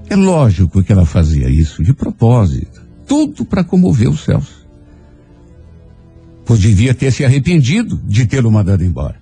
É 0.07 0.15
lógico 0.15 0.83
que 0.83 0.91
ela 0.91 1.05
fazia 1.05 1.49
isso 1.49 1.83
de 1.83 1.93
propósito, 1.93 2.84
tudo 3.05 3.45
para 3.45 3.63
comover 3.63 4.09
o 4.09 4.17
Celso. 4.17 4.65
Pois 6.45 6.59
devia 6.59 6.93
ter 6.93 7.11
se 7.11 7.25
arrependido 7.25 7.97
de 8.03 8.25
tê-lo 8.25 8.51
mandado 8.51 8.83
embora. 8.83 9.19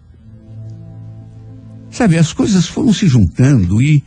Sabe, 1.89 2.17
as 2.17 2.33
coisas 2.33 2.67
foram 2.67 2.91
se 2.91 3.07
juntando 3.07 3.81
e 3.81 4.03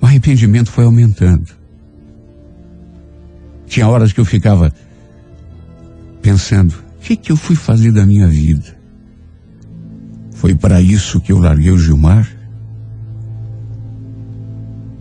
o 0.00 0.06
arrependimento 0.06 0.70
foi 0.70 0.84
aumentando. 0.84 1.48
Tinha 3.66 3.88
horas 3.88 4.12
que 4.12 4.20
eu 4.20 4.24
ficava 4.24 4.72
pensando, 6.20 6.72
o 6.72 7.00
que, 7.00 7.16
que 7.16 7.32
eu 7.32 7.36
fui 7.36 7.56
fazer 7.56 7.92
da 7.92 8.04
minha 8.04 8.26
vida? 8.26 8.76
Foi 10.34 10.54
para 10.54 10.80
isso 10.80 11.20
que 11.20 11.30
eu 11.30 11.38
larguei 11.38 11.70
o 11.70 11.78
Gilmar? 11.78 12.28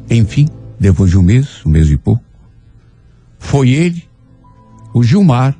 Enfim, 0.10 0.48
depois 0.80 1.10
de 1.10 1.18
um 1.18 1.24
mês, 1.24 1.66
um 1.66 1.70
mês 1.70 1.90
e 1.90 1.98
pouco, 1.98 2.24
foi 3.42 3.72
ele, 3.72 4.08
o 4.94 5.04
Gilmar, 5.04 5.58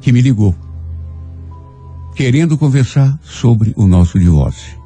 que 0.00 0.10
me 0.10 0.20
ligou 0.20 0.56
querendo 2.16 2.58
conversar 2.58 3.18
sobre 3.22 3.72
o 3.76 3.86
nosso 3.86 4.18
divórcio. 4.18 4.78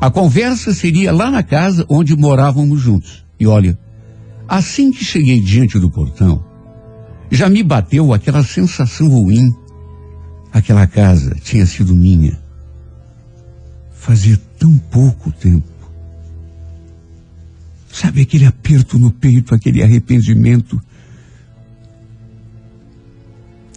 A 0.00 0.10
conversa 0.10 0.74
seria 0.74 1.12
lá 1.12 1.30
na 1.30 1.42
casa 1.42 1.86
onde 1.88 2.16
morávamos 2.16 2.80
juntos. 2.80 3.24
E 3.38 3.46
olha, 3.46 3.78
assim 4.48 4.90
que 4.90 5.04
cheguei 5.04 5.40
diante 5.40 5.78
do 5.78 5.90
portão, 5.90 6.44
já 7.30 7.48
me 7.48 7.62
bateu 7.62 8.12
aquela 8.12 8.42
sensação 8.42 9.08
ruim. 9.08 9.54
Aquela 10.52 10.86
casa 10.86 11.36
tinha 11.42 11.66
sido 11.66 11.94
minha. 11.94 12.38
Fazia 13.92 14.38
tão 14.58 14.76
pouco 14.76 15.30
tempo. 15.32 15.77
Sabe 17.98 18.22
aquele 18.22 18.46
aperto 18.46 18.98
no 18.98 19.10
peito, 19.10 19.54
aquele 19.54 19.82
arrependimento 19.82 20.80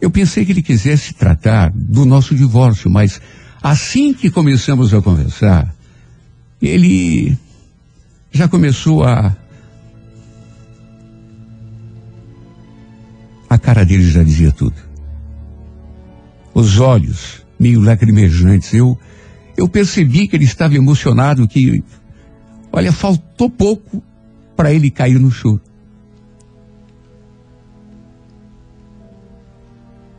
eu 0.02 0.10
pensei 0.10 0.44
que 0.44 0.52
ele 0.52 0.64
quisesse 0.64 1.14
tratar 1.14 1.72
do 1.76 2.06
nosso 2.06 2.34
divórcio, 2.34 2.90
mas 2.90 3.22
assim 3.62 4.14
que 4.14 4.32
começamos 4.32 4.92
a 4.96 5.02
conversar, 5.02 5.74
ele 6.60 7.38
já 8.32 8.48
começou 8.48 9.04
a. 9.04 9.38
A 13.48 13.58
cara 13.60 13.86
dele 13.86 14.10
já 14.10 14.24
dizia 14.24 14.52
tudo. 14.52 14.76
Os 16.54 16.80
olhos 16.80 17.46
meio 17.60 17.80
lacrimejantes. 17.80 18.74
Eu, 18.74 18.98
eu 19.56 19.68
percebi 19.70 20.28
que 20.28 20.36
ele 20.36 20.46
estava 20.46 20.74
emocionado, 20.74 21.48
que, 21.48 21.84
olha, 22.72 22.92
faltou 22.92 23.50
pouco 23.50 24.02
para 24.62 24.72
ele 24.72 24.92
cair 24.92 25.20
no 25.20 25.32
choro. 25.32 25.60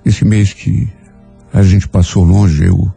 Esse 0.05 0.25
mês 0.25 0.53
que 0.53 0.93
a 1.53 1.63
gente 1.63 1.89
passou 1.89 2.25
longe, 2.25 2.65
eu, 2.65 2.93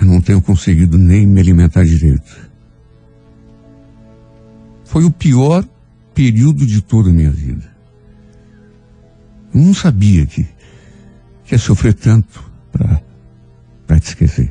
eu 0.00 0.06
não 0.06 0.22
tenho 0.22 0.40
conseguido 0.40 0.96
nem 0.96 1.26
me 1.26 1.38
alimentar 1.38 1.84
direito. 1.84 2.50
Foi 4.86 5.04
o 5.04 5.10
pior 5.10 5.62
período 6.14 6.64
de 6.64 6.80
toda 6.80 7.10
a 7.10 7.12
minha 7.12 7.30
vida. 7.30 7.70
Eu 9.52 9.60
não 9.60 9.74
sabia 9.74 10.24
que, 10.24 10.44
que 11.44 11.54
ia 11.54 11.58
sofrer 11.58 11.92
tanto 11.92 12.42
para 12.72 14.00
te 14.00 14.06
esquecer. 14.06 14.50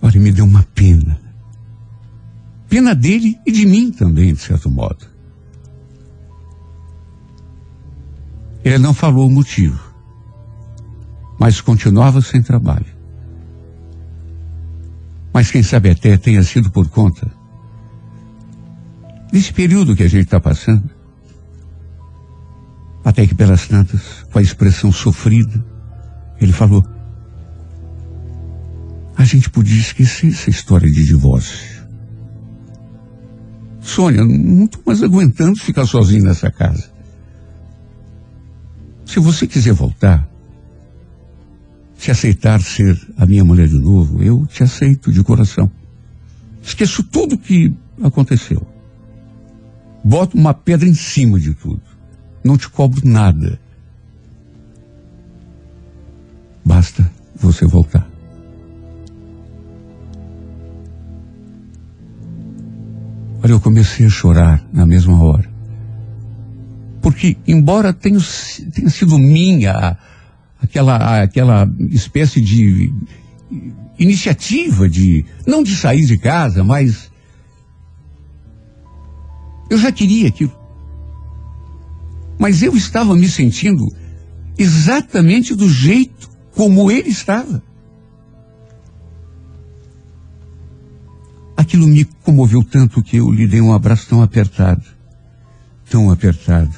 Olha, 0.00 0.18
me 0.18 0.32
deu 0.32 0.46
uma 0.46 0.62
pena. 0.74 1.29
Pena 2.70 2.94
dele 2.94 3.36
e 3.44 3.50
de 3.50 3.66
mim 3.66 3.90
também, 3.90 4.32
de 4.32 4.40
certo 4.40 4.70
modo. 4.70 5.04
Ele 8.64 8.78
não 8.78 8.94
falou 8.94 9.26
o 9.26 9.30
motivo, 9.30 9.80
mas 11.38 11.60
continuava 11.60 12.22
sem 12.22 12.40
trabalho. 12.40 12.86
Mas 15.34 15.50
quem 15.50 15.64
sabe 15.64 15.90
até 15.90 16.16
tenha 16.16 16.44
sido 16.44 16.70
por 16.70 16.88
conta 16.88 17.30
desse 19.32 19.52
período 19.52 19.96
que 19.96 20.04
a 20.04 20.08
gente 20.08 20.24
está 20.24 20.38
passando. 20.38 20.88
Até 23.04 23.26
que 23.26 23.34
pelas 23.34 23.66
tantas, 23.66 24.24
com 24.30 24.38
a 24.38 24.42
expressão 24.42 24.92
sofrida, 24.92 25.64
ele 26.40 26.52
falou: 26.52 26.84
a 29.16 29.24
gente 29.24 29.50
podia 29.50 29.80
esquecer 29.80 30.28
essa 30.28 30.50
história 30.50 30.88
de 30.88 31.04
divórcio. 31.04 31.79
Sônia, 33.80 34.24
não 34.24 34.64
estou 34.64 34.82
mais 34.84 35.02
aguentando 35.02 35.58
ficar 35.58 35.86
sozinho 35.86 36.24
nessa 36.24 36.50
casa. 36.50 36.90
Se 39.06 39.18
você 39.18 39.46
quiser 39.46 39.72
voltar, 39.72 40.28
se 41.98 42.10
aceitar 42.10 42.60
ser 42.60 42.98
a 43.16 43.26
minha 43.26 43.44
mulher 43.44 43.68
de 43.68 43.78
novo, 43.78 44.22
eu 44.22 44.46
te 44.46 44.62
aceito 44.62 45.12
de 45.12 45.22
coração. 45.22 45.70
Esqueço 46.62 47.02
tudo 47.02 47.34
o 47.34 47.38
que 47.38 47.74
aconteceu. 48.02 48.66
Boto 50.04 50.36
uma 50.36 50.54
pedra 50.54 50.88
em 50.88 50.94
cima 50.94 51.38
de 51.38 51.54
tudo. 51.54 51.82
Não 52.44 52.56
te 52.56 52.68
cobro 52.68 53.00
nada. 53.04 53.60
Basta 56.64 57.10
você 57.34 57.66
voltar. 57.66 57.99
Eu 63.50 63.58
comecei 63.58 64.06
a 64.06 64.08
chorar 64.08 64.64
na 64.72 64.86
mesma 64.86 65.20
hora. 65.24 65.50
Porque, 67.02 67.36
embora 67.48 67.92
tenha, 67.92 68.20
tenha 68.72 68.88
sido 68.88 69.18
minha 69.18 69.98
aquela, 70.62 71.20
aquela 71.20 71.68
espécie 71.90 72.40
de 72.40 72.94
iniciativa 73.98 74.88
de, 74.88 75.24
não 75.44 75.64
de 75.64 75.74
sair 75.74 76.06
de 76.06 76.16
casa, 76.16 76.62
mas 76.62 77.10
eu 79.68 79.78
já 79.78 79.90
queria 79.90 80.28
aquilo. 80.28 80.56
Mas 82.38 82.62
eu 82.62 82.76
estava 82.76 83.16
me 83.16 83.28
sentindo 83.28 83.84
exatamente 84.56 85.56
do 85.56 85.68
jeito 85.68 86.30
como 86.54 86.88
ele 86.88 87.08
estava. 87.08 87.60
Aquilo 91.60 91.86
me 91.86 92.06
comoveu 92.06 92.64
tanto 92.64 93.02
que 93.02 93.18
eu 93.18 93.30
lhe 93.30 93.46
dei 93.46 93.60
um 93.60 93.74
abraço 93.74 94.08
tão 94.08 94.22
apertado, 94.22 94.82
tão 95.90 96.10
apertado. 96.10 96.74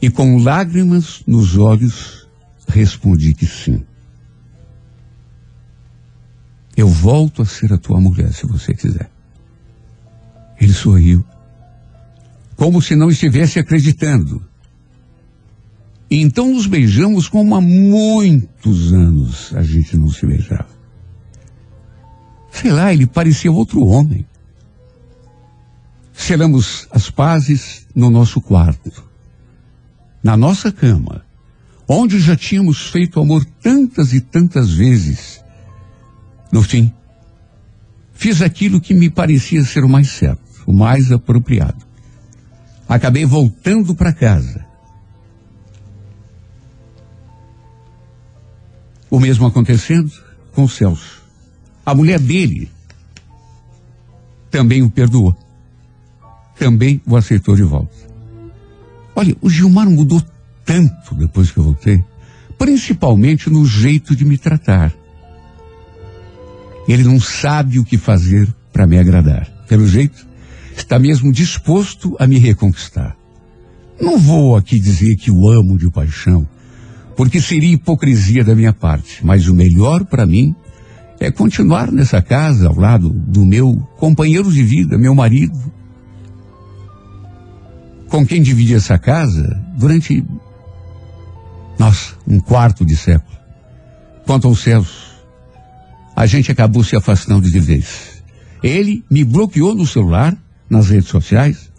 E 0.00 0.08
com 0.08 0.38
lágrimas 0.38 1.22
nos 1.26 1.54
olhos, 1.58 2.26
respondi 2.66 3.34
que 3.34 3.44
sim. 3.44 3.84
Eu 6.74 6.88
volto 6.88 7.42
a 7.42 7.44
ser 7.44 7.74
a 7.74 7.78
tua 7.78 8.00
mulher, 8.00 8.32
se 8.32 8.46
você 8.46 8.72
quiser. 8.72 9.10
Ele 10.58 10.72
sorriu, 10.72 11.22
como 12.56 12.80
se 12.80 12.96
não 12.96 13.10
estivesse 13.10 13.58
acreditando. 13.58 14.42
E 16.10 16.22
então 16.22 16.54
nos 16.54 16.66
beijamos 16.66 17.28
como 17.28 17.54
há 17.54 17.60
muitos 17.60 18.94
anos 18.94 19.54
a 19.54 19.62
gente 19.62 19.94
não 19.94 20.08
se 20.08 20.24
beijava. 20.24 20.73
Sei 22.54 22.72
lá, 22.72 22.92
ele 22.92 23.06
parecia 23.06 23.52
outro 23.52 23.84
homem. 23.84 24.26
Selamos 26.12 26.88
as 26.90 27.10
pazes 27.10 27.86
no 27.94 28.08
nosso 28.08 28.40
quarto 28.40 29.14
na 30.24 30.38
nossa 30.38 30.72
cama, 30.72 31.22
onde 31.86 32.18
já 32.18 32.34
tínhamos 32.34 32.88
feito 32.88 33.20
amor 33.20 33.44
tantas 33.62 34.14
e 34.14 34.22
tantas 34.22 34.72
vezes, 34.72 35.44
no 36.50 36.62
fim, 36.62 36.90
fiz 38.14 38.40
aquilo 38.40 38.80
que 38.80 38.94
me 38.94 39.10
parecia 39.10 39.62
ser 39.62 39.84
o 39.84 39.88
mais 39.88 40.08
certo, 40.08 40.40
o 40.66 40.72
mais 40.72 41.12
apropriado. 41.12 41.84
Acabei 42.88 43.26
voltando 43.26 43.94
para 43.94 44.14
casa. 44.14 44.64
O 49.10 49.20
mesmo 49.20 49.46
acontecendo 49.46 50.10
com 50.52 50.64
o 50.64 50.68
Celso. 50.68 51.22
A 51.84 51.94
mulher 51.94 52.18
dele 52.18 52.70
também 54.50 54.82
o 54.82 54.90
perdoou. 54.90 55.36
Também 56.58 57.00
o 57.06 57.16
aceitou 57.16 57.56
de 57.56 57.62
volta. 57.62 57.94
Olha, 59.16 59.36
o 59.40 59.50
Gilmar 59.50 59.88
mudou 59.90 60.22
tanto 60.64 61.14
depois 61.14 61.50
que 61.50 61.58
eu 61.58 61.64
voltei, 61.64 62.02
principalmente 62.56 63.50
no 63.50 63.66
jeito 63.66 64.14
de 64.14 64.24
me 64.24 64.38
tratar. 64.38 64.94
Ele 66.86 67.04
não 67.04 67.20
sabe 67.20 67.78
o 67.78 67.84
que 67.84 67.98
fazer 67.98 68.52
para 68.72 68.86
me 68.86 68.98
agradar. 68.98 69.48
Pelo 69.68 69.86
jeito, 69.86 70.26
está 70.76 70.98
mesmo 70.98 71.32
disposto 71.32 72.16
a 72.18 72.26
me 72.26 72.38
reconquistar. 72.38 73.16
Não 74.00 74.18
vou 74.18 74.56
aqui 74.56 74.78
dizer 74.78 75.16
que 75.16 75.30
o 75.30 75.48
amo 75.48 75.78
de 75.78 75.90
paixão, 75.90 76.46
porque 77.16 77.40
seria 77.40 77.72
hipocrisia 77.72 78.44
da 78.44 78.54
minha 78.54 78.72
parte, 78.72 79.24
mas 79.24 79.48
o 79.48 79.54
melhor 79.54 80.04
para 80.04 80.26
mim 80.26 80.54
é 81.24 81.30
continuar 81.30 81.90
nessa 81.90 82.20
casa 82.20 82.68
ao 82.68 82.76
lado 82.76 83.08
do 83.08 83.44
meu 83.46 83.76
companheiro 83.96 84.52
de 84.52 84.62
vida, 84.62 84.98
meu 84.98 85.14
marido, 85.14 85.58
com 88.08 88.26
quem 88.26 88.42
dividi 88.42 88.74
essa 88.74 88.98
casa 88.98 89.58
durante, 89.76 90.24
nossa, 91.78 92.14
um 92.28 92.38
quarto 92.38 92.84
de 92.84 92.94
século. 92.94 93.36
Quanto 94.26 94.48
aos 94.48 94.62
céus, 94.62 95.14
a 96.14 96.26
gente 96.26 96.52
acabou 96.52 96.84
se 96.84 96.94
afastando 96.94 97.50
de 97.50 97.58
vez. 97.58 98.22
Ele 98.62 99.02
me 99.10 99.24
bloqueou 99.24 99.74
no 99.74 99.86
celular, 99.86 100.36
nas 100.68 100.90
redes 100.90 101.08
sociais, 101.08 101.72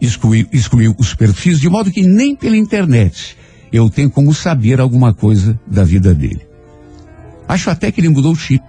excluiu, 0.00 0.46
excluiu 0.52 0.94
os 0.98 1.14
perfis, 1.14 1.60
de 1.60 1.68
modo 1.68 1.90
que 1.90 2.02
nem 2.02 2.34
pela 2.34 2.56
internet 2.56 3.36
eu 3.72 3.88
tenho 3.88 4.10
como 4.10 4.34
saber 4.34 4.80
alguma 4.80 5.14
coisa 5.14 5.58
da 5.66 5.84
vida 5.84 6.12
dele. 6.12 6.49
Acho 7.50 7.70
até 7.70 7.90
que 7.90 8.00
ele 8.00 8.08
mudou 8.08 8.32
o 8.32 8.36
chip. 8.36 8.64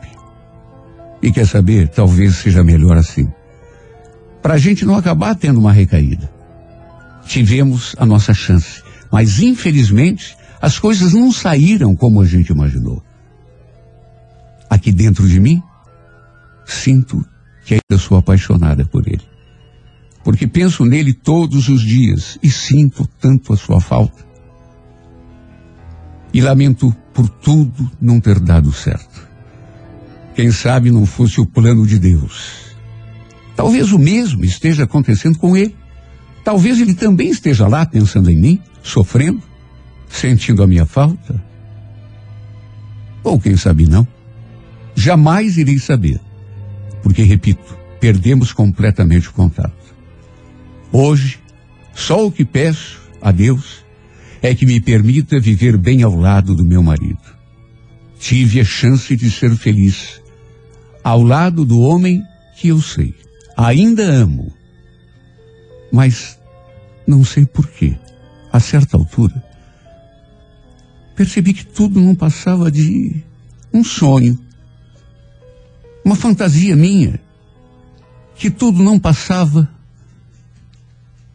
E 1.21 1.31
quer 1.31 1.45
saber? 1.45 1.87
Talvez 1.89 2.35
seja 2.37 2.63
melhor 2.63 2.97
assim 2.97 3.29
para 4.41 4.55
a 4.55 4.57
gente 4.57 4.85
não 4.85 4.95
acabar 4.95 5.35
tendo 5.35 5.59
uma 5.59 5.71
recaída. 5.71 6.31
Tivemos 7.25 7.95
a 7.97 8.05
nossa 8.05 8.33
chance, 8.33 8.81
mas 9.11 9.39
infelizmente 9.39 10.35
as 10.59 10.79
coisas 10.79 11.13
não 11.13 11.31
saíram 11.31 11.95
como 11.95 12.21
a 12.21 12.25
gente 12.25 12.49
imaginou. 12.49 13.03
Aqui 14.69 14.91
dentro 14.91 15.27
de 15.27 15.39
mim, 15.39 15.61
sinto 16.65 17.23
que 17.65 17.75
ainda 17.75 18.01
sou 18.01 18.17
apaixonada 18.17 18.85
por 18.85 19.07
ele. 19.07 19.23
Porque 20.23 20.47
penso 20.47 20.85
nele 20.85 21.13
todos 21.13 21.67
os 21.67 21.81
dias 21.81 22.37
e 22.41 22.49
sinto 22.49 23.07
tanto 23.19 23.53
a 23.53 23.57
sua 23.57 23.79
falta. 23.79 24.25
E 26.33 26.41
lamento 26.41 26.95
por 27.13 27.27
tudo 27.27 27.89
não 27.99 28.19
ter 28.19 28.39
dado 28.39 28.71
certo. 28.71 29.27
Quem 30.33 30.51
sabe 30.51 30.91
não 30.91 31.05
fosse 31.05 31.41
o 31.41 31.45
plano 31.45 31.85
de 31.85 31.99
Deus 31.99 32.71
Talvez 33.61 33.91
o 33.91 33.99
mesmo 33.99 34.43
esteja 34.43 34.85
acontecendo 34.85 35.37
com 35.37 35.55
ele. 35.55 35.75
Talvez 36.43 36.79
ele 36.81 36.95
também 36.95 37.29
esteja 37.29 37.67
lá 37.67 37.85
pensando 37.85 38.31
em 38.31 38.35
mim, 38.35 38.59
sofrendo, 38.81 39.41
sentindo 40.09 40.63
a 40.63 40.67
minha 40.67 40.85
falta. 40.85 41.39
Ou 43.23 43.39
quem 43.39 43.55
sabe 43.55 43.85
não. 43.85 44.07
Jamais 44.95 45.57
irei 45.57 45.77
saber. 45.77 46.19
Porque, 47.03 47.21
repito, 47.21 47.77
perdemos 47.99 48.51
completamente 48.51 49.29
o 49.29 49.33
contato. 49.33 49.93
Hoje, 50.91 51.39
só 51.93 52.25
o 52.25 52.31
que 52.31 52.43
peço 52.43 52.99
a 53.21 53.31
Deus 53.31 53.85
é 54.41 54.55
que 54.55 54.65
me 54.65 54.81
permita 54.81 55.39
viver 55.39 55.77
bem 55.77 56.03
ao 56.03 56.15
lado 56.15 56.55
do 56.55 56.65
meu 56.65 56.81
marido. 56.81 57.21
Tive 58.19 58.61
a 58.61 58.65
chance 58.65 59.15
de 59.15 59.29
ser 59.29 59.55
feliz 59.55 60.21
ao 61.03 61.21
lado 61.23 61.65
do 61.65 61.79
homem 61.79 62.23
que 62.55 62.69
eu 62.69 62.81
sei, 62.81 63.13
ainda 63.57 64.03
amo. 64.03 64.53
Mas 65.91 66.39
não 67.05 67.23
sei 67.23 67.45
porquê. 67.45 67.97
A 68.53 68.59
certa 68.59 68.97
altura, 68.97 69.41
percebi 71.15 71.53
que 71.53 71.65
tudo 71.65 72.01
não 72.01 72.13
passava 72.13 72.69
de 72.69 73.23
um 73.73 73.81
sonho, 73.81 74.37
uma 76.03 76.15
fantasia 76.15 76.75
minha, 76.75 77.17
que 78.35 78.49
tudo 78.49 78.83
não 78.83 78.99
passava 78.99 79.69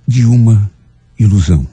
de 0.06 0.26
uma 0.26 0.70
ilusão. 1.18 1.66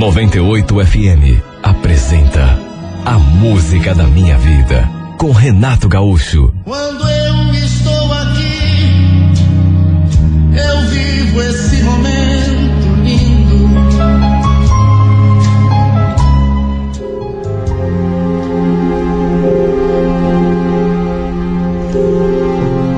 98 0.00 0.86
FM 0.86 1.44
apresenta 1.62 2.58
A 3.04 3.18
Música 3.18 3.94
da 3.94 4.06
Minha 4.06 4.38
Vida 4.38 4.88
com 5.18 5.30
Renato 5.30 5.90
Gaúcho. 5.90 6.54
Quando 6.64 7.06
eu 7.06 7.52
estou 7.52 8.12
aqui, 8.14 9.34
eu 10.56 10.88
vivo 10.88 11.42
esse 11.42 11.82
momento 11.82 12.94
lindo. 13.04 13.70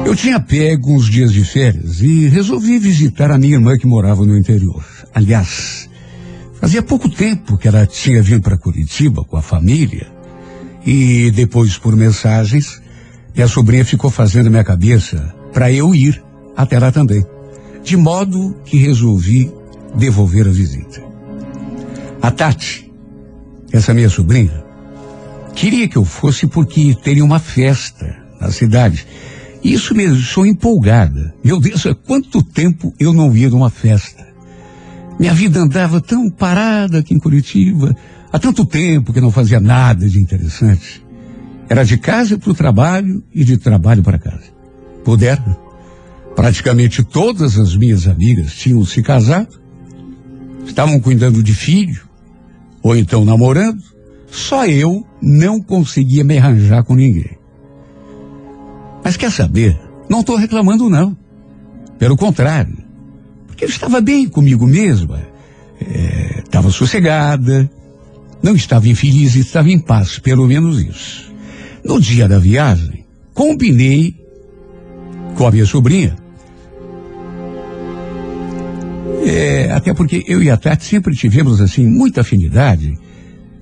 Eu 0.06 0.14
tinha 0.14 0.38
pego 0.38 0.94
uns 0.94 1.10
dias 1.10 1.32
de 1.32 1.44
férias 1.44 2.00
e 2.00 2.28
resolvi 2.28 2.78
visitar 2.78 3.32
a 3.32 3.38
minha 3.38 3.54
irmã 3.54 3.76
que 3.76 3.88
morava 3.88 4.24
no 4.24 4.38
interior. 4.38 4.84
Aliás, 5.12 5.81
fazia 6.62 6.80
pouco 6.80 7.08
tempo 7.08 7.58
que 7.58 7.66
ela 7.66 7.84
tinha 7.88 8.22
vindo 8.22 8.40
para 8.40 8.56
Curitiba 8.56 9.24
com 9.24 9.36
a 9.36 9.42
família 9.42 10.06
e 10.86 11.28
depois 11.32 11.76
por 11.76 11.96
mensagens 11.96 12.80
minha 13.34 13.48
sobrinha 13.48 13.84
ficou 13.84 14.08
fazendo 14.08 14.48
minha 14.48 14.62
cabeça 14.62 15.34
para 15.52 15.72
eu 15.72 15.92
ir 15.92 16.22
até 16.56 16.78
lá 16.78 16.92
também. 16.92 17.26
De 17.82 17.96
modo 17.96 18.54
que 18.64 18.76
resolvi 18.76 19.52
devolver 19.96 20.46
a 20.46 20.52
visita. 20.52 21.02
A 22.22 22.30
Tati, 22.30 22.88
essa 23.72 23.92
minha 23.92 24.08
sobrinha, 24.08 24.62
queria 25.56 25.88
que 25.88 25.98
eu 25.98 26.04
fosse 26.04 26.46
porque 26.46 26.94
teria 27.02 27.24
uma 27.24 27.40
festa 27.40 28.16
na 28.40 28.52
cidade 28.52 29.04
isso 29.64 29.96
mesmo, 29.96 30.20
sou 30.20 30.46
empolgada. 30.46 31.34
Meu 31.42 31.58
Deus, 31.58 31.86
há 31.86 31.94
quanto 31.94 32.40
tempo 32.40 32.94
eu 33.00 33.12
não 33.12 33.34
ia 33.36 33.50
numa 33.50 33.70
festa. 33.70 34.31
Minha 35.18 35.34
vida 35.34 35.60
andava 35.60 36.00
tão 36.00 36.30
parada 36.30 36.98
aqui 36.98 37.14
em 37.14 37.18
Curitiba, 37.18 37.96
há 38.32 38.38
tanto 38.38 38.64
tempo 38.64 39.12
que 39.12 39.20
não 39.20 39.30
fazia 39.30 39.60
nada 39.60 40.08
de 40.08 40.18
interessante. 40.18 41.04
Era 41.68 41.84
de 41.84 41.96
casa 41.96 42.38
para 42.38 42.50
o 42.50 42.54
trabalho 42.54 43.22
e 43.32 43.44
de 43.44 43.56
trabalho 43.56 44.02
para 44.02 44.18
casa. 44.18 44.52
Puderam. 45.04 45.56
Praticamente 46.34 47.04
todas 47.04 47.58
as 47.58 47.76
minhas 47.76 48.06
amigas 48.06 48.54
tinham 48.54 48.84
se 48.84 49.02
casado, 49.02 49.60
estavam 50.66 50.98
cuidando 50.98 51.42
de 51.42 51.54
filho, 51.54 52.02
ou 52.82 52.96
então 52.96 53.24
namorando. 53.24 53.82
Só 54.30 54.66
eu 54.66 55.06
não 55.20 55.60
conseguia 55.60 56.24
me 56.24 56.38
arranjar 56.38 56.84
com 56.84 56.94
ninguém. 56.94 57.38
Mas 59.04 59.16
quer 59.16 59.30
saber? 59.30 59.78
Não 60.08 60.20
estou 60.20 60.36
reclamando, 60.36 60.88
não. 60.88 61.16
Pelo 61.98 62.16
contrário. 62.16 62.76
Eu 63.62 63.68
estava 63.68 64.00
bem 64.00 64.28
comigo 64.28 64.66
mesma. 64.66 65.20
Estava 66.44 66.68
é, 66.68 66.72
sossegada. 66.72 67.70
Não 68.42 68.56
estava 68.56 68.88
infeliz, 68.88 69.36
estava 69.36 69.70
em 69.70 69.78
paz, 69.78 70.18
pelo 70.18 70.48
menos 70.48 70.80
isso. 70.80 71.32
No 71.84 72.00
dia 72.00 72.26
da 72.26 72.40
viagem, 72.40 73.04
combinei 73.32 74.16
com 75.36 75.46
a 75.46 75.52
minha 75.52 75.64
sobrinha. 75.64 76.16
É, 79.24 79.70
até 79.70 79.94
porque 79.94 80.24
eu 80.26 80.42
e 80.42 80.50
a 80.50 80.56
Tati 80.56 80.84
sempre 80.84 81.14
tivemos, 81.14 81.60
assim, 81.60 81.86
muita 81.86 82.22
afinidade. 82.22 82.98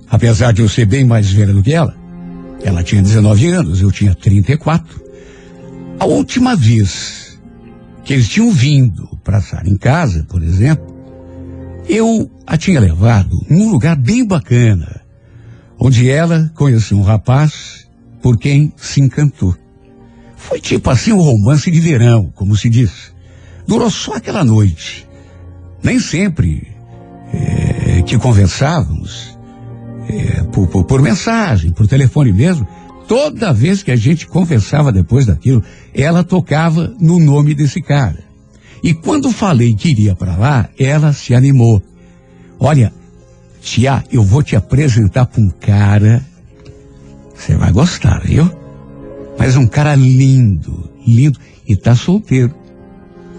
Apesar 0.09 0.51
de 0.51 0.63
eu 0.63 0.67
ser 0.67 0.87
bem 0.87 1.05
mais 1.05 1.31
velha 1.31 1.53
do 1.53 1.61
que 1.61 1.73
ela. 1.73 1.95
Ela 2.63 2.81
tinha 2.81 3.03
19 3.03 3.47
anos, 3.49 3.81
eu 3.81 3.91
tinha 3.91 4.15
34. 4.15 4.99
A 5.99 6.05
última 6.05 6.55
vez 6.55 7.30
que 8.03 8.13
eles 8.13 8.27
tinham 8.27 8.51
vindo 8.51 9.07
para 9.23 9.39
estar 9.39 9.67
em 9.67 9.77
casa, 9.77 10.25
por 10.27 10.41
exemplo, 10.41 10.85
eu 11.87 12.29
a 12.45 12.57
tinha 12.57 12.79
levado 12.79 13.37
num 13.49 13.69
lugar 13.69 13.95
bem 13.95 14.25
bacana, 14.25 15.01
onde 15.79 16.09
ela 16.09 16.51
conheceu 16.55 16.97
um 16.97 17.03
rapaz 17.03 17.87
por 18.21 18.37
quem 18.37 18.73
se 18.77 19.01
encantou. 19.01 19.55
Foi 20.35 20.59
tipo 20.59 20.89
assim 20.89 21.11
um 21.11 21.21
romance 21.21 21.69
de 21.69 21.79
verão, 21.79 22.31
como 22.35 22.55
se 22.55 22.69
diz. 22.69 23.13
Durou 23.67 23.89
só 23.89 24.15
aquela 24.15 24.43
noite. 24.43 25.07
Nem 25.83 25.99
sempre 25.99 26.67
é, 27.33 28.01
que 28.03 28.17
conversávamos 28.17 29.37
é, 30.07 30.43
por, 30.43 30.67
por, 30.67 30.85
por 30.85 31.01
mensagem, 31.01 31.71
por 31.71 31.87
telefone 31.87 32.33
mesmo, 32.33 32.67
toda 33.11 33.51
vez 33.51 33.83
que 33.83 33.91
a 33.91 33.95
gente 33.97 34.25
conversava 34.25 34.89
depois 34.89 35.25
daquilo, 35.25 35.61
ela 35.93 36.23
tocava 36.23 36.95
no 36.97 37.19
nome 37.19 37.53
desse 37.53 37.81
cara. 37.81 38.23
E 38.81 38.93
quando 38.93 39.33
falei 39.33 39.75
que 39.75 39.89
iria 39.89 40.15
para 40.15 40.37
lá, 40.37 40.69
ela 40.79 41.11
se 41.11 41.35
animou. 41.35 41.83
Olha, 42.57 42.93
tia, 43.59 44.01
eu 44.09 44.23
vou 44.23 44.41
te 44.41 44.55
apresentar 44.55 45.25
para 45.25 45.41
um 45.41 45.49
cara. 45.49 46.25
Você 47.35 47.53
vai 47.57 47.69
gostar, 47.73 48.21
viu? 48.23 48.49
Mas 49.37 49.57
um 49.57 49.67
cara 49.67 49.93
lindo, 49.93 50.89
lindo 51.05 51.37
e 51.67 51.75
tá 51.75 51.93
solteiro. 51.93 52.55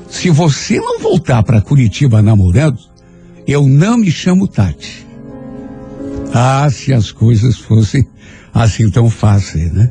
Se 0.07 0.29
você 0.29 0.79
não 0.79 1.01
voltar 1.01 1.43
para 1.45 1.62
Curitiba 1.62 2.20
namorando, 2.20 2.79
eu 3.47 3.66
não 3.66 3.97
me 3.97 4.11
chamo 4.11 4.47
Tati. 4.47 5.07
Ah, 6.31 6.68
se 6.70 6.93
as 6.93 7.11
coisas 7.11 7.57
fossem 7.57 8.07
assim 8.53 8.91
tão 8.91 9.09
fáceis, 9.09 9.73
né? 9.73 9.91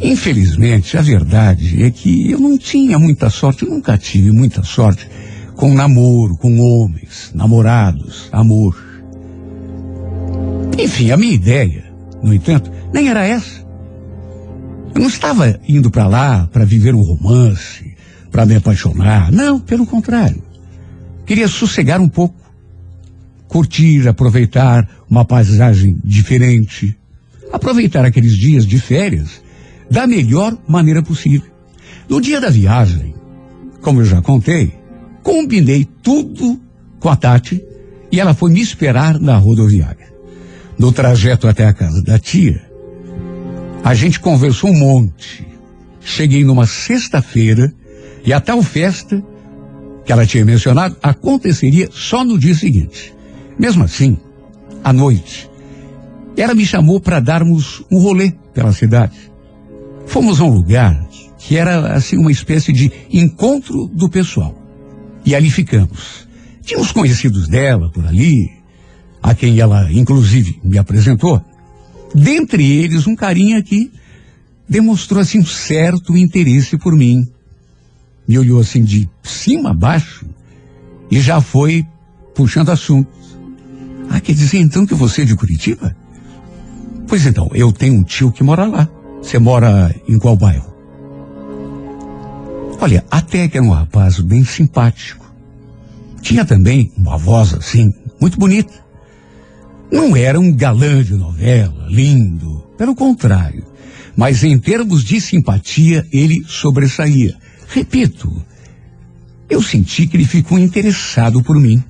Infelizmente, 0.00 0.96
a 0.96 1.02
verdade 1.02 1.82
é 1.82 1.90
que 1.90 2.30
eu 2.30 2.38
não 2.38 2.58
tinha 2.58 2.98
muita 2.98 3.30
sorte, 3.30 3.64
eu 3.64 3.70
nunca 3.70 3.96
tive 3.96 4.30
muita 4.30 4.62
sorte 4.62 5.08
com 5.54 5.72
namoro, 5.72 6.36
com 6.36 6.58
homens, 6.60 7.30
namorados, 7.34 8.28
amor. 8.30 8.76
Enfim, 10.78 11.10
a 11.10 11.16
minha 11.16 11.32
ideia, 11.32 11.84
no 12.22 12.34
entanto, 12.34 12.70
nem 12.92 13.08
era 13.08 13.24
essa. 13.24 13.64
Eu 14.94 15.00
não 15.00 15.08
estava 15.08 15.58
indo 15.66 15.90
para 15.90 16.06
lá 16.06 16.46
para 16.52 16.64
viver 16.64 16.94
um 16.94 17.02
romance, 17.02 17.94
para 18.30 18.44
me 18.44 18.54
apaixonar. 18.54 19.32
Não, 19.32 19.58
pelo 19.58 19.86
contrário. 19.86 20.42
Queria 21.24 21.48
sossegar 21.48 22.00
um 22.00 22.08
pouco, 22.08 22.36
curtir, 23.48 24.06
aproveitar 24.06 24.86
uma 25.08 25.24
paisagem 25.24 25.98
diferente, 26.04 26.96
aproveitar 27.52 28.04
aqueles 28.04 28.36
dias 28.36 28.66
de 28.66 28.78
férias 28.78 29.42
da 29.90 30.06
melhor 30.06 30.56
maneira 30.66 31.02
possível. 31.02 31.50
No 32.08 32.20
dia 32.20 32.40
da 32.40 32.50
viagem, 32.50 33.14
como 33.80 34.00
eu 34.00 34.04
já 34.04 34.20
contei, 34.20 34.72
combinei 35.22 35.86
tudo 36.02 36.60
com 36.98 37.08
a 37.08 37.16
Tati 37.16 37.62
e 38.10 38.20
ela 38.20 38.34
foi 38.34 38.50
me 38.50 38.60
esperar 38.60 39.18
na 39.18 39.36
rodoviária. 39.36 40.06
No 40.78 40.92
trajeto 40.92 41.48
até 41.48 41.66
a 41.66 41.72
casa 41.72 42.02
da 42.02 42.18
tia, 42.18 42.62
a 43.82 43.94
gente 43.94 44.20
conversou 44.20 44.70
um 44.70 44.78
monte. 44.78 45.46
Cheguei 46.00 46.44
numa 46.44 46.66
sexta-feira 46.66 47.72
e 48.24 48.32
a 48.32 48.40
tal 48.40 48.62
festa 48.62 49.22
que 50.04 50.12
ela 50.12 50.26
tinha 50.26 50.44
mencionado 50.44 50.96
aconteceria 51.02 51.88
só 51.92 52.24
no 52.24 52.38
dia 52.38 52.54
seguinte. 52.54 53.14
Mesmo 53.58 53.84
assim, 53.84 54.16
à 54.84 54.92
noite, 54.92 55.50
ela 56.42 56.54
me 56.54 56.66
chamou 56.66 57.00
para 57.00 57.20
darmos 57.20 57.84
um 57.90 57.98
rolê 57.98 58.32
pela 58.52 58.72
cidade. 58.72 59.16
Fomos 60.06 60.40
a 60.40 60.44
um 60.44 60.50
lugar 60.50 61.06
que 61.38 61.56
era 61.56 61.94
assim 61.94 62.16
uma 62.16 62.32
espécie 62.32 62.72
de 62.72 62.90
encontro 63.12 63.86
do 63.88 64.08
pessoal. 64.08 64.54
E 65.24 65.34
ali 65.34 65.50
ficamos. 65.50 66.26
Tínhamos 66.62 66.92
conhecidos 66.92 67.48
dela 67.48 67.90
por 67.90 68.04
ali, 68.04 68.50
a 69.22 69.34
quem 69.34 69.58
ela 69.58 69.90
inclusive 69.92 70.60
me 70.62 70.78
apresentou. 70.78 71.42
Dentre 72.14 72.64
eles 72.64 73.06
um 73.06 73.14
carinha 73.14 73.62
que 73.62 73.90
demonstrou 74.68 75.20
assim 75.20 75.40
um 75.40 75.46
certo 75.46 76.16
interesse 76.16 76.76
por 76.76 76.94
mim. 76.94 77.28
Me 78.26 78.38
olhou 78.38 78.60
assim 78.60 78.82
de 78.82 79.08
cima 79.22 79.70
a 79.70 79.74
baixo 79.74 80.26
e 81.10 81.20
já 81.20 81.40
foi 81.40 81.86
puxando 82.34 82.70
assunto. 82.70 83.08
Ah, 84.10 84.20
quer 84.20 84.34
dizer 84.34 84.58
então 84.58 84.86
que 84.86 84.94
você 84.94 85.22
é 85.22 85.24
de 85.24 85.36
Curitiba? 85.36 85.96
Pois 87.06 87.24
então, 87.24 87.48
eu 87.54 87.72
tenho 87.72 87.94
um 87.94 88.02
tio 88.02 88.32
que 88.32 88.42
mora 88.42 88.64
lá. 88.64 88.88
Você 89.22 89.38
mora 89.38 89.94
em 90.08 90.18
qual 90.18 90.36
bairro? 90.36 90.74
Olha, 92.80 93.04
até 93.10 93.48
que 93.48 93.56
era 93.56 93.66
um 93.66 93.70
rapaz 93.70 94.20
bem 94.20 94.44
simpático. 94.44 95.24
Tinha 96.20 96.44
também 96.44 96.92
uma 96.96 97.16
voz 97.16 97.54
assim, 97.54 97.92
muito 98.20 98.38
bonita. 98.38 98.72
Não 99.90 100.16
era 100.16 100.38
um 100.38 100.52
galã 100.52 101.02
de 101.02 101.14
novela, 101.14 101.86
lindo. 101.88 102.64
Pelo 102.76 102.94
contrário. 102.94 103.64
Mas 104.16 104.42
em 104.42 104.58
termos 104.58 105.04
de 105.04 105.20
simpatia, 105.20 106.06
ele 106.12 106.42
sobressaía. 106.46 107.36
Repito, 107.68 108.44
eu 109.48 109.62
senti 109.62 110.06
que 110.06 110.16
ele 110.16 110.24
ficou 110.24 110.58
interessado 110.58 111.42
por 111.42 111.56
mim. 111.56 111.82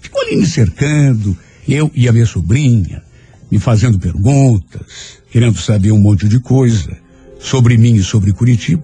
Ficou 0.00 0.22
ali 0.22 0.36
me 0.36 0.46
cercando, 0.46 1.36
eu 1.68 1.90
e 1.94 2.08
a 2.08 2.12
minha 2.12 2.26
sobrinha, 2.26 3.02
me 3.50 3.58
fazendo 3.58 3.98
perguntas, 3.98 5.18
querendo 5.30 5.58
saber 5.58 5.92
um 5.92 6.00
monte 6.00 6.28
de 6.28 6.38
coisa 6.40 6.96
sobre 7.38 7.76
mim 7.76 7.94
e 7.94 8.02
sobre 8.02 8.32
Curitiba. 8.32 8.82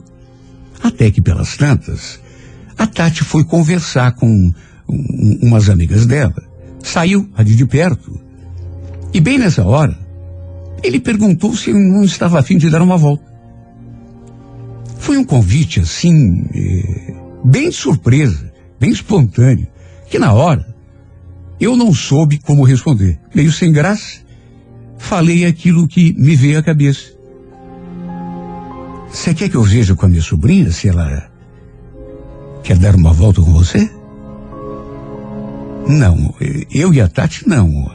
Até 0.82 1.10
que 1.10 1.20
pelas 1.20 1.56
tantas, 1.56 2.20
a 2.76 2.86
Tati 2.86 3.24
foi 3.24 3.44
conversar 3.44 4.12
com 4.12 4.26
um, 4.88 5.38
umas 5.42 5.68
amigas 5.68 6.06
dela. 6.06 6.42
Saiu 6.82 7.28
ali 7.36 7.54
de 7.54 7.66
perto. 7.66 8.20
E 9.12 9.20
bem 9.20 9.38
nessa 9.38 9.64
hora, 9.64 9.98
ele 10.82 11.00
perguntou 11.00 11.54
se 11.56 11.70
eu 11.70 11.78
não 11.78 12.04
estava 12.04 12.38
afim 12.38 12.58
de 12.58 12.68
dar 12.68 12.82
uma 12.82 12.96
volta. 12.96 13.24
Foi 14.98 15.16
um 15.16 15.24
convite 15.24 15.80
assim, 15.80 16.44
eh, 16.54 17.14
bem 17.44 17.70
de 17.70 17.76
surpresa, 17.76 18.52
bem 18.78 18.90
espontâneo, 18.90 19.68
que 20.10 20.18
na 20.18 20.32
hora 20.32 20.66
eu 21.60 21.76
não 21.76 21.94
soube 21.94 22.38
como 22.38 22.64
responder. 22.64 23.18
Meio 23.34 23.52
sem 23.52 23.72
graça, 23.72 24.20
falei 24.98 25.44
aquilo 25.44 25.88
que 25.88 26.12
me 26.14 26.34
veio 26.34 26.58
à 26.58 26.62
cabeça. 26.62 27.14
Você 29.10 29.32
quer 29.32 29.48
que 29.48 29.56
eu 29.56 29.62
veja 29.62 29.94
com 29.94 30.06
a 30.06 30.08
minha 30.08 30.22
sobrinha 30.22 30.70
se 30.70 30.88
ela 30.88 31.30
quer 32.62 32.76
dar 32.76 32.94
uma 32.94 33.12
volta 33.12 33.40
com 33.40 33.52
você? 33.52 33.90
Não, 35.88 36.34
eu 36.70 36.92
e 36.92 37.00
a 37.00 37.08
Tati 37.08 37.48
não. 37.48 37.90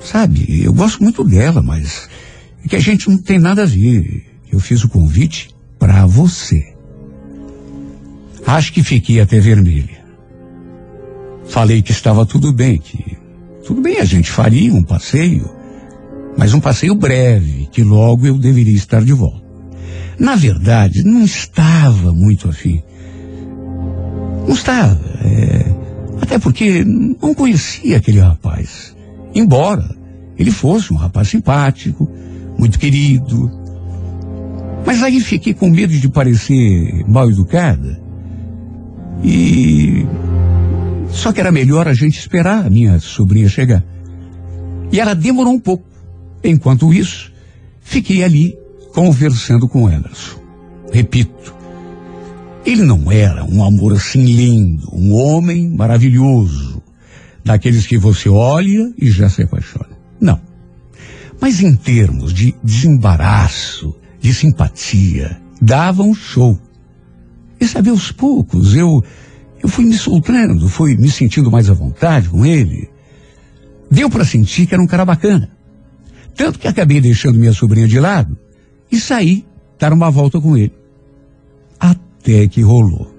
Sabe, 0.00 0.62
eu 0.64 0.72
gosto 0.72 1.02
muito 1.02 1.24
dela, 1.24 1.60
mas 1.60 2.08
é 2.64 2.68
que 2.68 2.76
a 2.76 2.80
gente 2.80 3.10
não 3.10 3.18
tem 3.18 3.38
nada 3.38 3.64
a 3.64 3.66
ver. 3.66 4.24
Eu 4.50 4.60
fiz 4.60 4.84
o 4.84 4.88
convite 4.88 5.54
para 5.78 6.06
você. 6.06 6.74
Acho 8.46 8.72
que 8.72 8.82
fiquei 8.82 9.20
até 9.20 9.40
vermelha. 9.40 9.98
Falei 11.44 11.82
que 11.82 11.92
estava 11.92 12.24
tudo 12.24 12.52
bem, 12.52 12.78
que 12.78 13.18
tudo 13.66 13.82
bem 13.82 13.98
a 13.98 14.04
gente 14.04 14.30
faria 14.30 14.72
um 14.72 14.82
passeio 14.82 15.57
mas 16.38 16.54
um 16.54 16.60
passeio 16.60 16.94
breve, 16.94 17.68
que 17.72 17.82
logo 17.82 18.24
eu 18.24 18.38
deveria 18.38 18.76
estar 18.76 19.02
de 19.02 19.12
volta. 19.12 19.42
Na 20.16 20.36
verdade, 20.36 21.02
não 21.02 21.24
estava 21.24 22.12
muito 22.12 22.48
afim. 22.48 22.80
Não 24.46 24.54
estava. 24.54 25.00
É, 25.24 25.74
até 26.22 26.38
porque 26.38 26.84
não 26.84 27.34
conhecia 27.34 27.96
aquele 27.96 28.20
rapaz. 28.20 28.94
Embora 29.34 29.84
ele 30.38 30.52
fosse 30.52 30.92
um 30.92 30.96
rapaz 30.96 31.28
simpático, 31.28 32.08
muito 32.56 32.78
querido. 32.78 33.50
Mas 34.86 35.02
aí 35.02 35.20
fiquei 35.20 35.52
com 35.52 35.68
medo 35.68 35.92
de 35.92 36.08
parecer 36.08 37.04
mal 37.08 37.28
educada. 37.28 38.00
E. 39.24 40.06
Só 41.10 41.32
que 41.32 41.40
era 41.40 41.50
melhor 41.50 41.88
a 41.88 41.94
gente 41.94 42.16
esperar 42.16 42.64
a 42.64 42.70
minha 42.70 43.00
sobrinha 43.00 43.48
chegar. 43.48 43.82
E 44.92 45.00
ela 45.00 45.14
demorou 45.14 45.52
um 45.52 45.58
pouco. 45.58 45.87
Enquanto 46.42 46.92
isso, 46.92 47.32
fiquei 47.80 48.22
ali 48.22 48.56
conversando 48.92 49.68
com 49.68 49.88
Emerson. 49.88 50.38
Repito, 50.92 51.54
ele 52.64 52.82
não 52.82 53.10
era 53.10 53.44
um 53.44 53.64
amor 53.64 53.94
assim 53.94 54.24
lindo, 54.24 54.88
um 54.92 55.14
homem 55.14 55.70
maravilhoso, 55.70 56.82
daqueles 57.44 57.86
que 57.86 57.98
você 57.98 58.28
olha 58.28 58.92
e 58.98 59.10
já 59.10 59.28
se 59.28 59.42
apaixona. 59.42 59.90
Não. 60.20 60.40
Mas 61.40 61.62
em 61.62 61.74
termos 61.74 62.32
de 62.32 62.54
desembaraço, 62.62 63.94
de 64.20 64.34
simpatia, 64.34 65.40
dava 65.60 66.02
um 66.02 66.14
show. 66.14 66.58
E 67.60 67.66
sabe, 67.66 67.90
aos 67.90 68.12
poucos 68.12 68.74
eu, 68.74 69.02
eu 69.62 69.68
fui 69.68 69.84
me 69.84 69.94
soltando, 69.94 70.68
fui 70.68 70.96
me 70.96 71.10
sentindo 71.10 71.50
mais 71.50 71.70
à 71.70 71.74
vontade 71.74 72.28
com 72.28 72.44
ele. 72.44 72.90
Deu 73.90 74.10
para 74.10 74.24
sentir 74.24 74.66
que 74.66 74.74
era 74.74 74.82
um 74.82 74.86
cara 74.86 75.04
bacana. 75.04 75.50
Tanto 76.38 76.60
que 76.60 76.68
acabei 76.68 77.00
deixando 77.00 77.36
minha 77.36 77.52
sobrinha 77.52 77.88
de 77.88 77.98
lado 77.98 78.38
e 78.92 79.00
saí 79.00 79.44
dar 79.76 79.92
uma 79.92 80.08
volta 80.08 80.40
com 80.40 80.56
ele. 80.56 80.72
Até 81.80 82.46
que 82.46 82.62
rolou. 82.62 83.12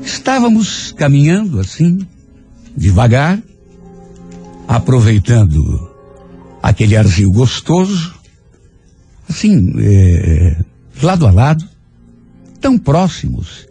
Estávamos 0.00 0.92
caminhando 0.92 1.58
assim, 1.58 2.06
devagar, 2.76 3.42
aproveitando 4.68 5.90
aquele 6.62 6.96
arzinho 6.96 7.32
gostoso, 7.32 8.14
assim, 9.28 9.72
é, 9.80 10.64
lado 11.02 11.26
a 11.26 11.32
lado, 11.32 11.68
tão 12.60 12.78
próximos 12.78 13.66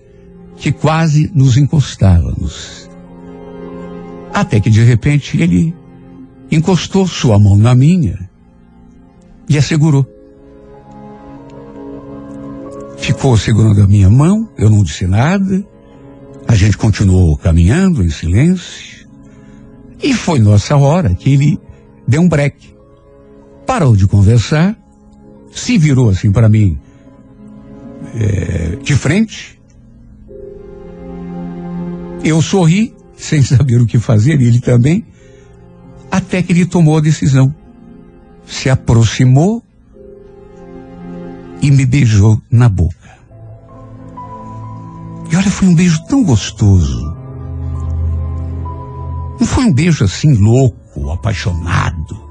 que 0.57 0.73
quase 0.73 1.31
nos 1.33 1.55
encostávamos. 1.55 2.89
Até 4.33 4.59
que 4.59 4.69
de 4.69 4.83
repente 4.83 5.41
ele 5.41 5.73
encostou 6.51 7.07
sua 7.07 7.39
mão 7.39 7.57
na 7.57 7.73
minha 7.73 8.29
e 9.47 9.57
a 9.57 9.61
segurou. 9.61 10.05
Ficou 12.97 13.35
segurando 13.35 13.81
a 13.81 13.87
minha 13.87 14.09
mão, 14.09 14.49
eu 14.57 14.69
não 14.69 14.83
disse 14.83 15.07
nada. 15.07 15.65
A 16.47 16.55
gente 16.55 16.77
continuou 16.77 17.35
caminhando 17.37 18.03
em 18.03 18.09
silêncio. 18.09 19.07
E 20.01 20.13
foi 20.13 20.39
nossa 20.39 20.75
hora 20.75 21.13
que 21.13 21.33
ele 21.33 21.59
deu 22.07 22.21
um 22.21 22.29
break. 22.29 22.75
Parou 23.65 23.95
de 23.95 24.07
conversar, 24.07 24.77
se 25.51 25.77
virou 25.77 26.09
assim 26.09 26.31
para 26.31 26.49
mim, 26.49 26.77
é, 28.15 28.77
de 28.77 28.95
frente. 28.95 29.59
Eu 32.23 32.41
sorri, 32.41 32.93
sem 33.15 33.41
saber 33.41 33.81
o 33.81 33.85
que 33.85 33.99
fazer, 33.99 34.39
e 34.41 34.45
ele 34.45 34.59
também, 34.59 35.05
até 36.11 36.43
que 36.43 36.51
ele 36.51 36.65
tomou 36.65 36.97
a 36.97 37.01
decisão. 37.01 37.53
Se 38.45 38.69
aproximou 38.69 39.63
e 41.61 41.71
me 41.71 41.85
beijou 41.85 42.41
na 42.51 42.67
boca. 42.67 42.95
E 45.31 45.35
olha, 45.35 45.49
foi 45.49 45.69
um 45.69 45.75
beijo 45.75 46.03
tão 46.07 46.23
gostoso. 46.23 47.15
Não 49.39 49.47
foi 49.47 49.63
um 49.65 49.73
beijo 49.73 50.03
assim 50.03 50.33
louco, 50.33 51.09
apaixonado, 51.09 52.29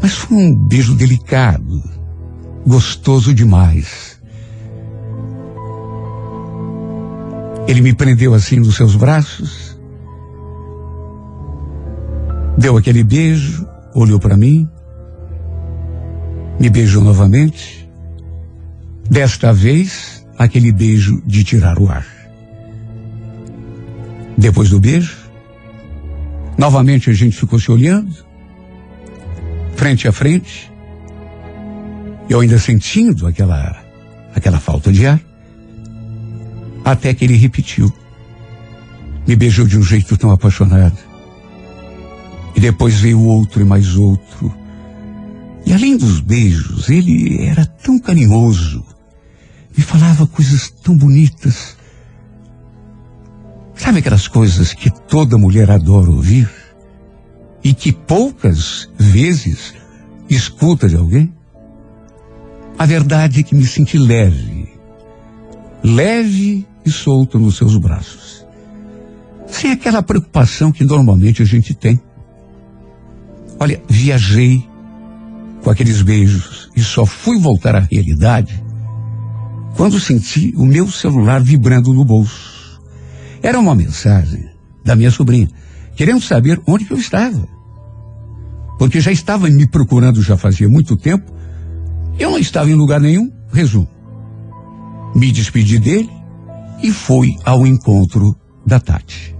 mas 0.00 0.12
foi 0.12 0.36
um 0.36 0.54
beijo 0.54 0.94
delicado, 0.94 1.82
gostoso 2.66 3.34
demais. 3.34 4.20
Ele 7.66 7.80
me 7.80 7.94
prendeu 7.94 8.34
assim 8.34 8.56
nos 8.56 8.76
seus 8.76 8.94
braços, 8.94 9.71
deu 12.56 12.76
aquele 12.76 13.02
beijo, 13.02 13.66
olhou 13.94 14.18
para 14.18 14.36
mim, 14.36 14.68
me 16.58 16.68
beijou 16.70 17.02
novamente. 17.02 17.88
Desta 19.10 19.52
vez, 19.52 20.26
aquele 20.38 20.72
beijo 20.72 21.22
de 21.26 21.44
tirar 21.44 21.78
o 21.78 21.90
ar. 21.90 22.06
Depois 24.36 24.70
do 24.70 24.80
beijo, 24.80 25.16
novamente 26.56 27.10
a 27.10 27.12
gente 27.12 27.36
ficou 27.36 27.58
se 27.58 27.70
olhando, 27.70 28.14
frente 29.76 30.08
a 30.08 30.12
frente, 30.12 30.72
eu 32.28 32.40
ainda 32.40 32.58
sentindo 32.58 33.26
aquela, 33.26 33.82
aquela 34.34 34.58
falta 34.58 34.92
de 34.92 35.06
ar, 35.06 35.20
até 36.84 37.12
que 37.12 37.24
ele 37.24 37.36
repetiu. 37.36 37.92
Me 39.26 39.36
beijou 39.36 39.66
de 39.66 39.78
um 39.78 39.82
jeito 39.82 40.16
tão 40.16 40.30
apaixonado. 40.30 41.11
Depois 42.62 43.00
veio 43.00 43.20
outro 43.20 43.60
e 43.60 43.64
mais 43.64 43.96
outro. 43.96 44.54
E 45.66 45.72
além 45.72 45.96
dos 45.96 46.20
beijos, 46.20 46.88
ele 46.88 47.44
era 47.44 47.66
tão 47.66 47.98
carinhoso. 47.98 48.84
Me 49.76 49.82
falava 49.82 50.28
coisas 50.28 50.70
tão 50.70 50.96
bonitas. 50.96 51.76
Sabe 53.74 53.98
aquelas 53.98 54.28
coisas 54.28 54.72
que 54.72 54.90
toda 55.08 55.36
mulher 55.36 55.72
adora 55.72 56.08
ouvir? 56.08 56.48
E 57.64 57.74
que 57.74 57.90
poucas 57.90 58.88
vezes 58.96 59.74
escuta 60.30 60.88
de 60.88 60.94
alguém? 60.94 61.34
A 62.78 62.86
verdade 62.86 63.40
é 63.40 63.42
que 63.42 63.56
me 63.56 63.66
senti 63.66 63.98
leve. 63.98 64.68
Leve 65.82 66.64
e 66.86 66.90
solto 66.92 67.40
nos 67.40 67.56
seus 67.56 67.76
braços. 67.76 68.46
Sem 69.48 69.72
aquela 69.72 70.00
preocupação 70.00 70.70
que 70.70 70.84
normalmente 70.84 71.42
a 71.42 71.44
gente 71.44 71.74
tem. 71.74 72.00
Olha, 73.62 73.80
viajei 73.88 74.68
com 75.62 75.70
aqueles 75.70 76.02
beijos 76.02 76.68
e 76.74 76.82
só 76.82 77.06
fui 77.06 77.38
voltar 77.38 77.76
à 77.76 77.78
realidade 77.78 78.60
quando 79.76 80.00
senti 80.00 80.52
o 80.56 80.66
meu 80.66 80.90
celular 80.90 81.40
vibrando 81.40 81.94
no 81.94 82.04
bolso. 82.04 82.80
Era 83.40 83.60
uma 83.60 83.72
mensagem 83.72 84.50
da 84.84 84.96
minha 84.96 85.12
sobrinha, 85.12 85.48
querendo 85.94 86.20
saber 86.20 86.60
onde 86.66 86.90
eu 86.90 86.96
estava. 86.96 87.46
Porque 88.80 89.00
já 89.00 89.12
estava 89.12 89.48
me 89.48 89.68
procurando 89.68 90.20
já 90.20 90.36
fazia 90.36 90.68
muito 90.68 90.96
tempo. 90.96 91.32
Eu 92.18 92.32
não 92.32 92.40
estava 92.40 92.68
em 92.68 92.74
lugar 92.74 93.00
nenhum. 93.00 93.30
Resumo. 93.52 93.88
Me 95.14 95.30
despedi 95.30 95.78
dele 95.78 96.10
e 96.82 96.90
fui 96.90 97.36
ao 97.44 97.64
encontro 97.64 98.36
da 98.66 98.80
Tati. 98.80 99.36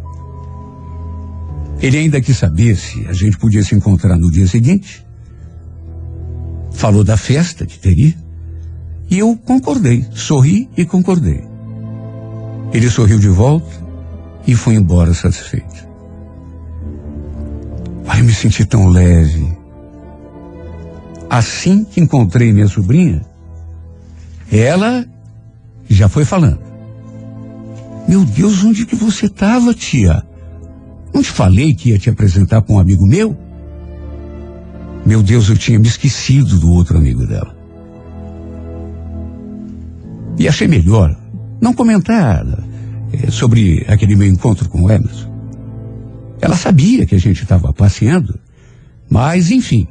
Ele 1.82 1.98
ainda 1.98 2.20
quis 2.20 2.38
saber 2.38 2.76
se 2.76 3.04
a 3.08 3.12
gente 3.12 3.36
podia 3.36 3.64
se 3.64 3.74
encontrar 3.74 4.16
no 4.16 4.30
dia 4.30 4.46
seguinte. 4.46 5.04
Falou 6.70 7.02
da 7.02 7.16
festa 7.16 7.66
que 7.66 7.76
teria. 7.76 8.14
E 9.10 9.18
eu 9.18 9.36
concordei, 9.36 10.06
sorri 10.14 10.70
e 10.76 10.84
concordei. 10.84 11.44
Ele 12.72 12.88
sorriu 12.88 13.18
de 13.18 13.28
volta 13.28 13.68
e 14.46 14.54
foi 14.54 14.76
embora 14.76 15.12
satisfeito. 15.12 15.88
Ai, 18.06 18.22
me 18.22 18.32
senti 18.32 18.64
tão 18.64 18.86
leve. 18.86 19.58
Assim 21.28 21.84
que 21.84 22.00
encontrei 22.00 22.52
minha 22.52 22.68
sobrinha, 22.68 23.22
ela 24.50 25.04
já 25.90 26.08
foi 26.08 26.24
falando. 26.24 26.60
Meu 28.06 28.24
Deus, 28.24 28.62
onde 28.62 28.86
que 28.86 28.94
você 28.94 29.26
estava, 29.26 29.74
tia? 29.74 30.22
Não 31.12 31.22
te 31.22 31.30
falei 31.30 31.74
que 31.74 31.90
ia 31.90 31.98
te 31.98 32.08
apresentar 32.08 32.62
com 32.62 32.74
um 32.74 32.78
amigo 32.78 33.06
meu? 33.06 33.36
Meu 35.04 35.22
Deus, 35.22 35.48
eu 35.48 35.56
tinha 35.56 35.78
me 35.78 35.86
esquecido 35.86 36.58
do 36.58 36.70
outro 36.70 36.96
amigo 36.96 37.26
dela. 37.26 37.54
E 40.38 40.48
achei 40.48 40.66
melhor 40.66 41.16
não 41.60 41.74
comentar 41.74 42.44
é, 43.12 43.30
sobre 43.30 43.84
aquele 43.88 44.16
meu 44.16 44.26
encontro 44.26 44.68
com 44.68 44.82
o 44.82 44.90
Emerson. 44.90 45.30
Ela 46.40 46.56
sabia 46.56 47.06
que 47.06 47.14
a 47.14 47.20
gente 47.20 47.42
estava 47.42 47.72
passeando, 47.72 48.38
mas, 49.08 49.50
enfim, 49.50 49.86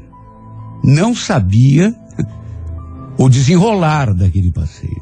não 0.84 1.16
sabia 1.16 1.96
o 3.18 3.30
desenrolar 3.30 4.14
daquele 4.14 4.52
passeio. 4.52 5.02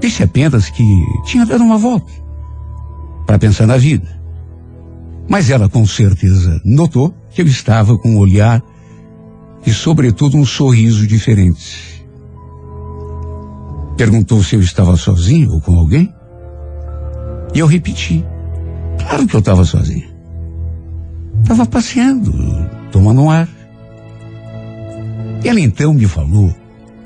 Disse 0.00 0.22
apenas 0.22 0.68
que 0.68 0.84
tinha 1.24 1.46
dado 1.46 1.64
uma 1.64 1.78
volta 1.78 2.12
para 3.26 3.38
pensar 3.38 3.66
na 3.66 3.76
vida. 3.76 4.15
Mas 5.28 5.50
ela 5.50 5.68
com 5.68 5.84
certeza 5.86 6.60
notou 6.64 7.14
que 7.30 7.42
eu 7.42 7.46
estava 7.46 7.98
com 7.98 8.10
um 8.10 8.18
olhar 8.18 8.62
e, 9.66 9.72
sobretudo, 9.72 10.36
um 10.36 10.44
sorriso 10.44 11.06
diferente. 11.06 12.04
Perguntou 13.96 14.42
se 14.42 14.54
eu 14.54 14.60
estava 14.60 14.96
sozinho 14.96 15.50
ou 15.52 15.60
com 15.60 15.78
alguém. 15.78 16.12
E 17.54 17.58
eu 17.58 17.66
repeti. 17.66 18.24
Claro 18.98 19.26
que 19.26 19.34
eu 19.34 19.40
estava 19.40 19.64
sozinho. 19.64 20.08
Estava 21.42 21.66
passeando, 21.66 22.32
tomando 22.92 23.22
um 23.22 23.30
ar. 23.30 23.48
Ela 25.44 25.60
então 25.60 25.94
me 25.94 26.06
falou 26.06 26.54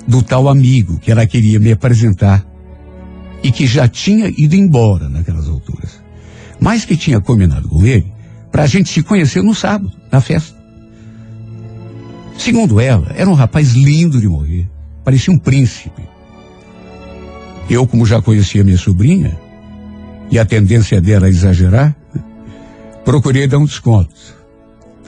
do 0.06 0.22
tal 0.22 0.48
amigo 0.48 0.98
que 0.98 1.10
ela 1.10 1.26
queria 1.26 1.60
me 1.60 1.72
apresentar 1.72 2.44
e 3.42 3.52
que 3.52 3.66
já 3.66 3.86
tinha 3.88 4.28
ido 4.28 4.54
embora 4.54 5.08
alturas, 5.39 5.39
mas 6.60 6.84
que 6.84 6.96
tinha 6.96 7.20
combinado 7.20 7.68
com 7.68 7.84
ele 7.84 8.12
para 8.52 8.64
a 8.64 8.66
gente 8.66 8.90
se 8.90 9.02
conhecer 9.02 9.42
no 9.42 9.54
sábado, 9.54 9.92
na 10.10 10.20
festa. 10.20 10.58
Segundo 12.36 12.80
ela, 12.80 13.12
era 13.14 13.28
um 13.28 13.34
rapaz 13.34 13.72
lindo 13.72 14.20
de 14.20 14.28
morrer, 14.28 14.68
parecia 15.04 15.32
um 15.32 15.38
príncipe. 15.38 16.02
Eu, 17.68 17.86
como 17.86 18.04
já 18.04 18.20
conhecia 18.20 18.64
minha 18.64 18.78
sobrinha, 18.78 19.38
e 20.30 20.38
a 20.38 20.44
tendência 20.44 21.00
dela 21.00 21.26
a 21.26 21.28
exagerar, 21.28 21.94
procurei 23.04 23.46
dar 23.46 23.58
um 23.58 23.64
desconto. 23.64 24.14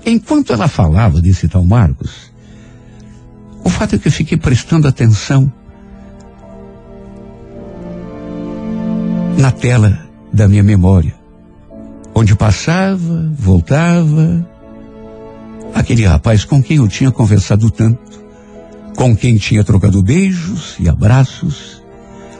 Enquanto 0.04 0.52
ela 0.52 0.66
falava 0.66 1.20
desse 1.20 1.48
tal 1.48 1.64
Marcos, 1.64 2.32
o 3.64 3.70
fato 3.70 3.94
é 3.94 3.98
que 3.98 4.08
eu 4.08 4.12
fiquei 4.12 4.36
prestando 4.36 4.88
atenção 4.88 5.52
na 9.38 9.50
tela 9.50 10.06
da 10.32 10.48
minha 10.48 10.62
memória, 10.62 11.14
onde 12.14 12.34
passava, 12.34 13.30
voltava, 13.38 14.46
aquele 15.74 16.04
rapaz 16.04 16.44
com 16.44 16.62
quem 16.62 16.76
eu 16.76 16.88
tinha 16.88 17.10
conversado 17.10 17.70
tanto, 17.70 18.22
com 18.96 19.16
quem 19.16 19.36
tinha 19.36 19.64
trocado 19.64 20.02
beijos 20.02 20.76
e 20.78 20.88
abraços, 20.88 21.82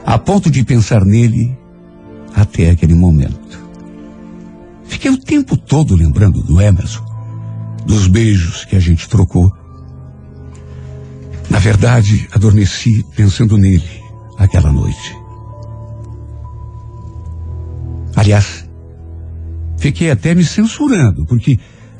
a 0.05 0.19
ponto 0.19 0.51
de 0.51 0.65
pensar 0.65 1.05
nele 1.05 1.57
até 2.35 2.71
aquele 2.71 2.95
momento. 2.95 3.61
Fiquei 4.85 5.11
o 5.11 5.19
tempo 5.19 5.57
todo 5.57 5.97
lembrando 5.97 6.43
do 6.43 6.61
Emerson, 6.61 7.05
dos 7.87 8.07
beijos 8.07 8.65
que 8.65 8.77
a 8.77 8.81
gente 8.81 9.09
trocou. 9.09 9.51
Na 11.49 11.59
verdade, 11.59 12.29
adormeci 12.33 13.05
pensando 13.17 13.57
nele 13.57 14.03
aquela 14.39 14.73
noite. 14.73 15.17
Aliás, 18.15 18.62
Fiquei 19.83 20.13
até 20.13 20.33
me 20.33 20.45
censurando, 20.45 21.27
porque 21.27 21.59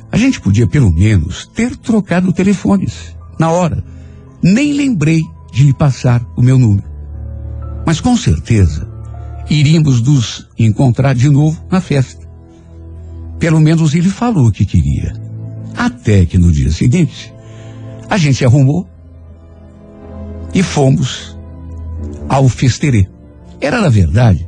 a 0.09 0.15
gente 0.15 0.39
podia 0.39 0.65
pelo 0.65 0.89
menos 0.89 1.45
ter 1.47 1.75
trocado 1.75 2.31
telefones 2.31 3.13
na 3.37 3.51
hora. 3.51 3.83
Nem 4.41 4.71
lembrei 4.71 5.21
de 5.51 5.65
lhe 5.65 5.73
passar 5.73 6.25
o 6.37 6.41
meu 6.41 6.57
número. 6.57 6.87
Mas 7.85 7.99
com 7.99 8.15
certeza 8.15 8.89
iríamos 9.49 10.01
nos 10.01 10.47
encontrar 10.57 11.13
de 11.13 11.27
novo 11.27 11.61
na 11.69 11.81
festa. 11.81 12.25
Pelo 13.37 13.59
menos 13.59 13.93
ele 13.93 14.07
falou 14.07 14.49
que 14.49 14.65
queria. 14.65 15.11
Até 15.75 16.25
que 16.25 16.37
no 16.37 16.53
dia 16.53 16.71
seguinte, 16.71 17.33
a 18.09 18.15
gente 18.15 18.45
arrumou 18.45 18.87
e 20.53 20.63
fomos 20.63 21.37
ao 22.29 22.47
festerê. 22.47 23.09
Era, 23.59 23.81
na 23.81 23.89
verdade, 23.89 24.47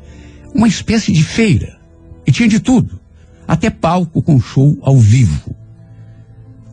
uma 0.53 0.69
espécie 0.69 1.11
de 1.11 1.21
feira. 1.21 1.77
E 2.25 2.31
tinha 2.31 2.47
de 2.47 2.61
tudo 2.61 3.03
até 3.47 3.69
palco 3.69 4.21
com 4.21 4.39
show 4.39 4.77
ao 4.81 4.97
vivo. 4.97 5.55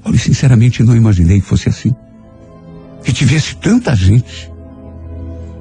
Olha, 0.05 0.19
sinceramente 0.19 0.83
não 0.83 0.97
imaginei 0.97 1.41
que 1.41 1.47
fosse 1.47 1.69
assim. 1.69 1.95
Que 3.05 3.13
tivesse 3.13 3.57
tanta 3.57 3.95
gente. 3.95 4.51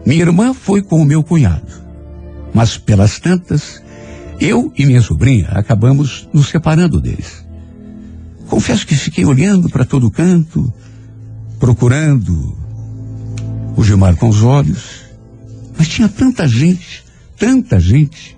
Minha 0.05 0.21
irmã 0.21 0.53
foi 0.53 0.81
com 0.81 1.01
o 1.01 1.05
meu 1.05 1.23
cunhado. 1.23 1.81
Mas 2.53 2.77
pelas 2.77 3.19
tantas, 3.19 3.81
eu 4.39 4.71
e 4.75 4.85
minha 4.85 5.01
sobrinha 5.01 5.49
acabamos 5.49 6.27
nos 6.33 6.49
separando 6.49 6.99
deles. 6.99 7.45
Confesso 8.47 8.85
que 8.85 8.95
fiquei 8.95 9.23
olhando 9.23 9.69
para 9.69 9.85
todo 9.85 10.11
canto, 10.11 10.73
procurando 11.59 12.57
o 13.77 13.83
Gilmar 13.83 14.15
com 14.17 14.27
os 14.27 14.43
olhos. 14.43 15.01
Mas 15.77 15.87
tinha 15.87 16.09
tanta 16.09 16.47
gente, 16.47 17.03
tanta 17.37 17.79
gente. 17.79 18.37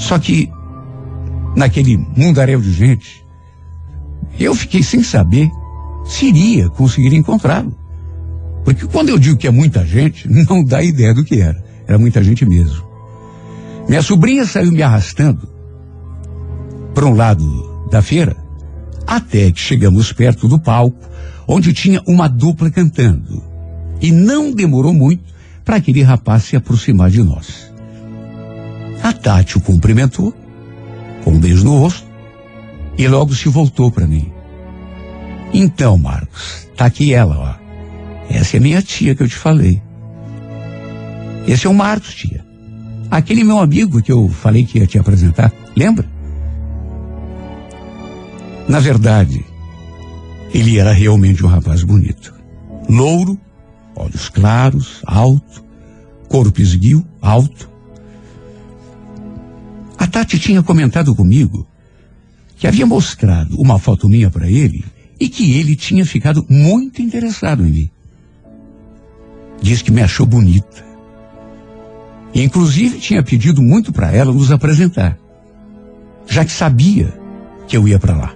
Só 0.00 0.18
que, 0.18 0.50
naquele 1.54 1.98
mundaréu 2.16 2.58
de 2.58 2.72
gente, 2.72 3.22
eu 4.38 4.54
fiquei 4.54 4.82
sem 4.82 5.02
saber 5.02 5.50
se 6.06 6.26
iria 6.26 6.70
conseguir 6.70 7.14
encontrá-lo. 7.14 7.76
Porque 8.64 8.86
quando 8.86 9.10
eu 9.10 9.18
digo 9.18 9.36
que 9.36 9.46
é 9.46 9.50
muita 9.50 9.84
gente, 9.84 10.26
não 10.48 10.64
dá 10.64 10.82
ideia 10.82 11.14
do 11.14 11.22
que 11.22 11.40
era. 11.40 11.62
Era 11.86 11.98
muita 11.98 12.24
gente 12.24 12.46
mesmo. 12.46 12.82
Minha 13.88 14.00
sobrinha 14.00 14.46
saiu 14.46 14.72
me 14.72 14.82
arrastando 14.82 15.46
para 16.94 17.04
um 17.04 17.14
lado 17.14 17.88
da 17.90 18.00
feira, 18.00 18.36
até 19.06 19.52
que 19.52 19.60
chegamos 19.60 20.12
perto 20.12 20.48
do 20.48 20.58
palco, 20.58 20.98
onde 21.46 21.74
tinha 21.74 22.00
uma 22.06 22.26
dupla 22.26 22.70
cantando. 22.70 23.42
E 24.00 24.10
não 24.10 24.50
demorou 24.50 24.94
muito 24.94 25.24
para 25.62 25.76
aquele 25.76 26.02
rapaz 26.02 26.44
se 26.44 26.56
aproximar 26.56 27.10
de 27.10 27.22
nós. 27.22 27.69
A 29.10 29.12
Tati 29.12 29.58
o 29.58 29.60
cumprimentou, 29.60 30.32
com 31.24 31.32
um 31.32 31.40
beijo 31.40 31.64
no 31.64 31.80
rosto, 31.80 32.06
e 32.96 33.08
logo 33.08 33.34
se 33.34 33.48
voltou 33.48 33.90
para 33.90 34.06
mim. 34.06 34.32
Então, 35.52 35.98
Marcos, 35.98 36.68
tá 36.76 36.84
aqui 36.84 37.12
ela, 37.12 37.36
ó. 37.36 38.32
Essa 38.32 38.56
é 38.56 38.60
minha 38.60 38.80
tia 38.80 39.16
que 39.16 39.24
eu 39.24 39.28
te 39.28 39.34
falei. 39.34 39.82
Esse 41.44 41.66
é 41.66 41.70
o 41.70 41.74
Marcos, 41.74 42.14
tia. 42.14 42.46
Aquele 43.10 43.42
meu 43.42 43.58
amigo 43.58 44.00
que 44.00 44.12
eu 44.12 44.28
falei 44.28 44.64
que 44.64 44.78
ia 44.78 44.86
te 44.86 44.96
apresentar, 44.96 45.52
lembra? 45.76 46.08
Na 48.68 48.78
verdade, 48.78 49.44
ele 50.54 50.78
era 50.78 50.92
realmente 50.92 51.44
um 51.44 51.48
rapaz 51.48 51.82
bonito. 51.82 52.32
Louro, 52.88 53.36
olhos 53.96 54.28
claros, 54.28 55.02
alto, 55.04 55.64
corpo 56.28 56.60
esguio, 56.62 57.04
alto, 57.20 57.69
a 60.00 60.06
Tati 60.06 60.38
tinha 60.38 60.62
comentado 60.62 61.14
comigo 61.14 61.68
que 62.56 62.66
havia 62.66 62.86
mostrado 62.86 63.60
uma 63.60 63.78
foto 63.78 64.08
minha 64.08 64.30
para 64.30 64.48
ele 64.48 64.82
e 65.20 65.28
que 65.28 65.58
ele 65.58 65.76
tinha 65.76 66.06
ficado 66.06 66.42
muito 66.48 67.02
interessado 67.02 67.66
em 67.66 67.70
mim. 67.70 67.90
Diz 69.60 69.82
que 69.82 69.90
me 69.90 70.00
achou 70.00 70.24
bonita. 70.24 70.82
Inclusive 72.34 72.98
tinha 72.98 73.22
pedido 73.22 73.60
muito 73.60 73.92
para 73.92 74.10
ela 74.10 74.32
nos 74.32 74.50
apresentar, 74.50 75.18
já 76.26 76.46
que 76.46 76.52
sabia 76.52 77.12
que 77.68 77.76
eu 77.76 77.86
ia 77.86 77.98
para 77.98 78.16
lá. 78.16 78.34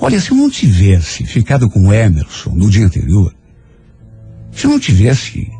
Olha, 0.00 0.18
se 0.18 0.30
eu 0.30 0.38
não 0.38 0.48
tivesse 0.48 1.26
ficado 1.26 1.68
com 1.68 1.88
o 1.88 1.92
Emerson 1.92 2.54
no 2.54 2.70
dia 2.70 2.86
anterior, 2.86 3.34
se 4.52 4.66
eu 4.66 4.70
não 4.70 4.80
tivesse 4.80 5.50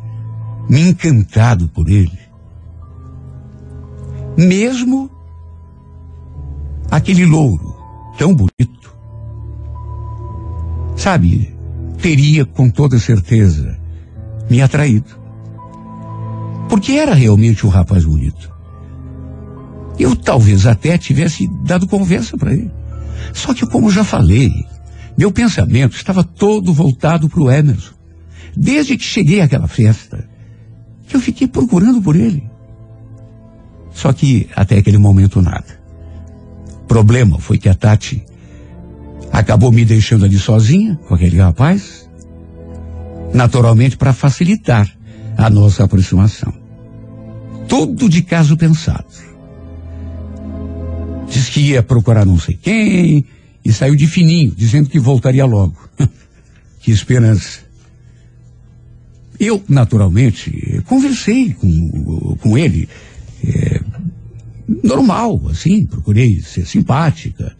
me 0.67 0.81
encantado 0.81 1.67
por 1.67 1.87
ele, 1.87 2.26
mesmo 4.37 5.09
aquele 6.91 7.25
louro 7.25 7.75
tão 8.17 8.35
bonito, 8.35 8.93
sabe, 10.95 11.55
teria 12.01 12.45
com 12.45 12.69
toda 12.69 12.99
certeza 12.99 13.77
me 14.49 14.61
atraído. 14.61 15.17
Porque 16.69 16.93
era 16.93 17.13
realmente 17.13 17.65
um 17.65 17.69
rapaz 17.69 18.05
bonito. 18.05 18.51
Eu 19.97 20.15
talvez 20.15 20.67
até 20.67 20.97
tivesse 20.97 21.47
dado 21.63 21.87
conversa 21.87 22.37
para 22.37 22.53
ele. 22.53 22.71
Só 23.33 23.53
que, 23.53 23.65
como 23.65 23.89
já 23.89 24.03
falei, 24.03 24.51
meu 25.17 25.31
pensamento 25.31 25.95
estava 25.95 26.23
todo 26.23 26.73
voltado 26.73 27.27
para 27.27 27.41
o 27.41 27.49
Emerson. 27.49 27.93
Desde 28.55 28.97
que 28.97 29.03
cheguei 29.03 29.41
àquela 29.41 29.67
festa, 29.67 30.27
que 31.07 31.15
eu 31.15 31.19
fiquei 31.19 31.47
procurando 31.47 32.01
por 32.01 32.15
ele. 32.15 32.43
Só 33.97 34.13
que 34.13 34.47
até 34.55 34.77
aquele 34.77 34.99
momento 34.99 35.41
nada. 35.41 35.65
Problema 36.87 37.39
foi 37.39 37.57
que 37.57 37.67
a 37.67 37.73
Tati 37.73 38.23
acabou 39.31 39.71
me 39.71 39.83
deixando 39.83 40.23
ali 40.23 40.37
sozinha 40.37 40.99
com 41.07 41.15
aquele 41.15 41.37
rapaz, 41.37 42.07
naturalmente 43.33 43.97
para 43.97 44.13
facilitar 44.13 44.87
a 45.35 45.49
nossa 45.49 45.83
aproximação. 45.83 46.53
Tudo 47.67 48.07
de 48.07 48.21
caso 48.21 48.55
pensado. 48.55 49.07
Diz 51.27 51.49
que 51.49 51.59
ia 51.61 51.81
procurar 51.81 52.23
não 52.23 52.37
sei 52.37 52.55
quem 52.55 53.25
e 53.65 53.73
saiu 53.73 53.95
de 53.95 54.05
fininho, 54.05 54.53
dizendo 54.55 54.89
que 54.89 54.99
voltaria 54.99 55.43
logo. 55.43 55.75
que 56.79 56.91
esperança. 56.91 57.61
Eu, 59.39 59.63
naturalmente, 59.67 60.83
conversei 60.85 61.53
com, 61.53 62.37
com 62.39 62.55
ele 62.55 62.87
é, 63.43 63.81
normal, 64.83 65.41
assim, 65.49 65.85
procurei 65.85 66.41
ser 66.41 66.65
simpática. 66.65 67.55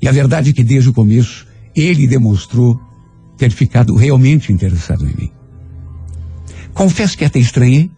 E 0.00 0.08
a 0.08 0.12
verdade 0.12 0.50
é 0.50 0.52
que 0.52 0.64
desde 0.64 0.90
o 0.90 0.92
começo 0.92 1.46
ele 1.74 2.06
demonstrou 2.06 2.80
ter 3.36 3.50
ficado 3.50 3.94
realmente 3.94 4.52
interessado 4.52 5.04
em 5.06 5.14
mim. 5.14 5.30
Confesso 6.72 7.16
que 7.16 7.24
até 7.24 7.38
estranhei. 7.38 7.90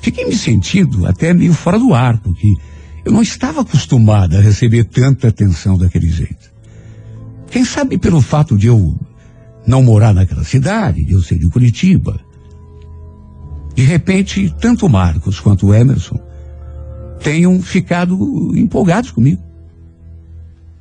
Fiquei 0.00 0.26
me 0.26 0.36
sentindo 0.36 1.06
até 1.06 1.34
meio 1.34 1.52
fora 1.52 1.78
do 1.78 1.92
ar, 1.92 2.18
porque 2.18 2.46
eu 3.04 3.12
não 3.12 3.22
estava 3.22 3.62
acostumada 3.62 4.38
a 4.38 4.42
receber 4.42 4.84
tanta 4.84 5.28
atenção 5.28 5.76
daquele 5.76 6.10
jeito. 6.10 6.52
Quem 7.50 7.64
sabe 7.64 7.98
pelo 7.98 8.20
fato 8.20 8.56
de 8.56 8.66
eu 8.66 8.98
não 9.66 9.82
morar 9.82 10.14
naquela 10.14 10.44
cidade, 10.44 11.04
de 11.04 11.12
eu 11.12 11.22
ser 11.22 11.38
de 11.38 11.48
Curitiba, 11.48 12.20
de 13.78 13.84
repente, 13.84 14.52
tanto 14.60 14.86
o 14.86 14.88
Marcos 14.88 15.38
quanto 15.38 15.68
o 15.68 15.72
Emerson 15.72 16.18
tenham 17.22 17.62
ficado 17.62 18.52
empolgados 18.56 19.12
comigo. 19.12 19.40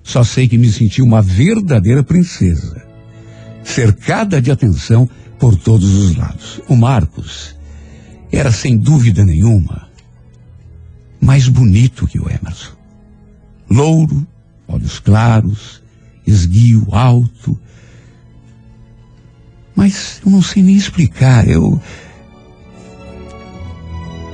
Só 0.02 0.24
sei 0.24 0.48
que 0.48 0.58
me 0.58 0.68
senti 0.72 1.00
uma 1.00 1.22
verdadeira 1.22 2.02
princesa, 2.02 2.84
cercada 3.64 4.42
de 4.42 4.50
atenção 4.50 5.08
por 5.38 5.56
todos 5.56 5.94
os 5.94 6.16
lados. 6.16 6.60
O 6.68 6.76
Marcos 6.76 7.56
era, 8.32 8.52
sem 8.52 8.76
dúvida 8.76 9.24
nenhuma, 9.24 9.88
mais 11.22 11.48
bonito 11.48 12.08
que 12.08 12.20
o 12.20 12.28
Emerson. 12.28 12.76
Louro, 13.70 14.26
olhos 14.68 14.98
claros, 14.98 15.84
esguio 16.26 16.88
alto. 16.92 17.60
Mas 19.76 20.20
eu 20.26 20.32
não 20.32 20.42
sei 20.42 20.64
nem 20.64 20.76
explicar. 20.76 21.48
Eu, 21.48 21.80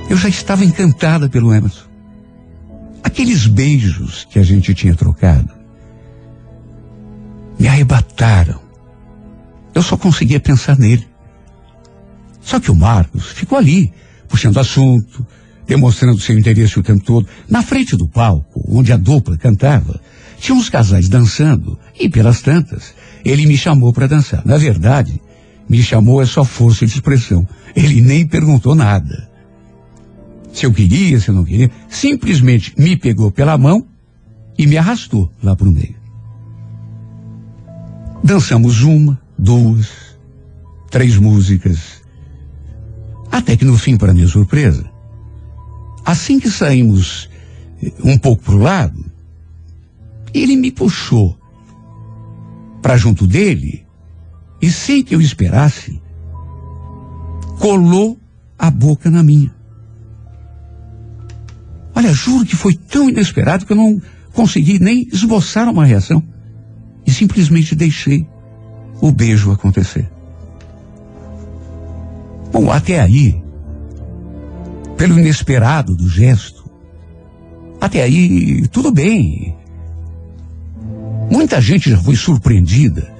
eu 0.08 0.16
já 0.16 0.28
estava 0.28 0.64
encantada 0.64 1.28
pelo 1.28 1.52
Emerson. 1.52 1.86
Aqueles 3.02 3.46
beijos 3.46 4.26
que 4.30 4.38
a 4.38 4.42
gente 4.42 4.74
tinha 4.74 4.94
trocado 4.94 5.50
me 7.58 7.68
arrebataram. 7.68 8.60
Eu 9.74 9.82
só 9.82 9.96
conseguia 9.96 10.40
pensar 10.40 10.78
nele. 10.78 11.06
Só 12.40 12.60
que 12.60 12.70
o 12.70 12.74
Marcos 12.74 13.28
ficou 13.28 13.58
ali, 13.58 13.92
puxando 14.28 14.58
assunto, 14.58 15.26
demonstrando 15.66 16.20
seu 16.20 16.38
interesse 16.38 16.78
o 16.78 16.82
tempo 16.82 17.04
todo. 17.04 17.28
Na 17.48 17.62
frente 17.62 17.96
do 17.96 18.06
palco, 18.06 18.64
onde 18.68 18.92
a 18.92 18.96
dupla 18.96 19.36
cantava, 19.36 20.00
tinha 20.38 20.56
uns 20.56 20.68
casais 20.68 21.08
dançando, 21.08 21.78
e 21.98 22.08
pelas 22.08 22.42
tantas, 22.42 22.94
ele 23.24 23.46
me 23.46 23.56
chamou 23.56 23.92
para 23.92 24.06
dançar. 24.06 24.42
Na 24.44 24.58
verdade, 24.58 25.20
me 25.68 25.82
chamou 25.82 26.20
é 26.20 26.26
só 26.26 26.44
força 26.44 26.86
de 26.86 26.92
expressão. 26.92 27.46
Ele 27.74 28.00
nem 28.00 28.26
perguntou 28.26 28.74
nada. 28.74 29.33
Se 30.54 30.64
eu 30.64 30.72
queria, 30.72 31.18
se 31.18 31.28
eu 31.28 31.34
não 31.34 31.44
queria. 31.44 31.70
Simplesmente 31.88 32.72
me 32.78 32.96
pegou 32.96 33.30
pela 33.30 33.58
mão 33.58 33.86
e 34.56 34.66
me 34.66 34.78
arrastou 34.78 35.30
lá 35.42 35.54
para 35.56 35.68
o 35.68 35.72
meio. 35.72 35.96
Dançamos 38.22 38.82
uma, 38.82 39.20
duas, 39.36 40.16
três 40.90 41.16
músicas. 41.16 42.02
Até 43.30 43.56
que 43.56 43.64
no 43.64 43.76
fim, 43.76 43.98
para 43.98 44.14
minha 44.14 44.28
surpresa, 44.28 44.88
assim 46.04 46.38
que 46.38 46.48
saímos 46.48 47.28
eh, 47.82 47.92
um 48.04 48.16
pouco 48.16 48.44
para 48.44 48.54
o 48.54 48.58
lado, 48.58 49.04
ele 50.32 50.56
me 50.56 50.70
puxou 50.70 51.36
para 52.80 52.96
junto 52.96 53.26
dele 53.26 53.84
e, 54.62 54.70
sem 54.70 55.02
que 55.02 55.14
eu 55.14 55.20
esperasse, 55.20 56.00
colou 57.58 58.18
a 58.58 58.70
boca 58.70 59.10
na 59.10 59.22
minha. 59.22 59.53
Olha, 61.94 62.12
juro 62.12 62.44
que 62.44 62.56
foi 62.56 62.74
tão 62.74 63.08
inesperado 63.08 63.64
que 63.64 63.72
eu 63.72 63.76
não 63.76 64.00
consegui 64.32 64.78
nem 64.80 65.08
esboçar 65.12 65.68
uma 65.68 65.84
reação 65.84 66.22
e 67.06 67.10
simplesmente 67.10 67.74
deixei 67.74 68.26
o 69.00 69.12
beijo 69.12 69.52
acontecer. 69.52 70.10
Bom, 72.52 72.70
até 72.70 73.00
aí, 73.00 73.40
pelo 74.96 75.18
inesperado 75.18 75.94
do 75.94 76.08
gesto, 76.08 76.64
até 77.80 78.02
aí 78.02 78.66
tudo 78.68 78.90
bem. 78.90 79.56
Muita 81.30 81.60
gente 81.60 81.90
já 81.90 81.98
foi 81.98 82.16
surpreendida, 82.16 83.12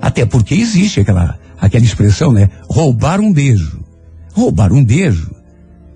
até 0.00 0.24
porque 0.24 0.54
existe 0.54 1.00
aquela, 1.00 1.38
aquela 1.60 1.84
expressão, 1.84 2.32
né? 2.32 2.48
Roubar 2.68 3.20
um 3.20 3.32
beijo. 3.32 3.84
Roubar 4.32 4.72
um 4.72 4.84
beijo 4.84 5.34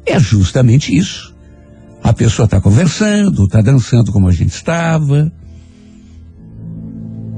é 0.06 0.18
justamente 0.18 0.96
isso. 0.96 1.37
A 2.08 2.12
pessoa 2.14 2.46
está 2.46 2.58
conversando, 2.58 3.44
está 3.44 3.60
dançando 3.60 4.10
como 4.10 4.28
a 4.28 4.32
gente 4.32 4.54
estava. 4.54 5.30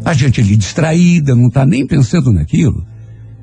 A 0.05 0.14
gente 0.14 0.41
ali 0.41 0.57
distraída, 0.57 1.35
não 1.35 1.49
está 1.49 1.66
nem 1.66 1.85
pensando 1.85 2.33
naquilo. 2.33 2.87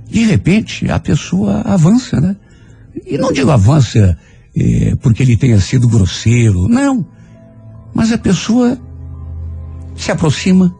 De 0.10 0.24
repente, 0.24 0.90
a 0.90 0.98
pessoa 0.98 1.64
avança, 1.66 2.22
né? 2.22 2.38
E 3.06 3.18
não 3.18 3.34
digo 3.34 3.52
avança 3.52 4.18
é, 4.56 4.96
porque 5.02 5.22
ele 5.22 5.36
tenha 5.36 5.60
sido 5.60 5.90
grosseiro, 5.90 6.70
não. 6.70 7.06
Mas 7.94 8.14
a 8.14 8.18
pessoa 8.18 8.80
se 9.98 10.10
aproxima 10.10 10.74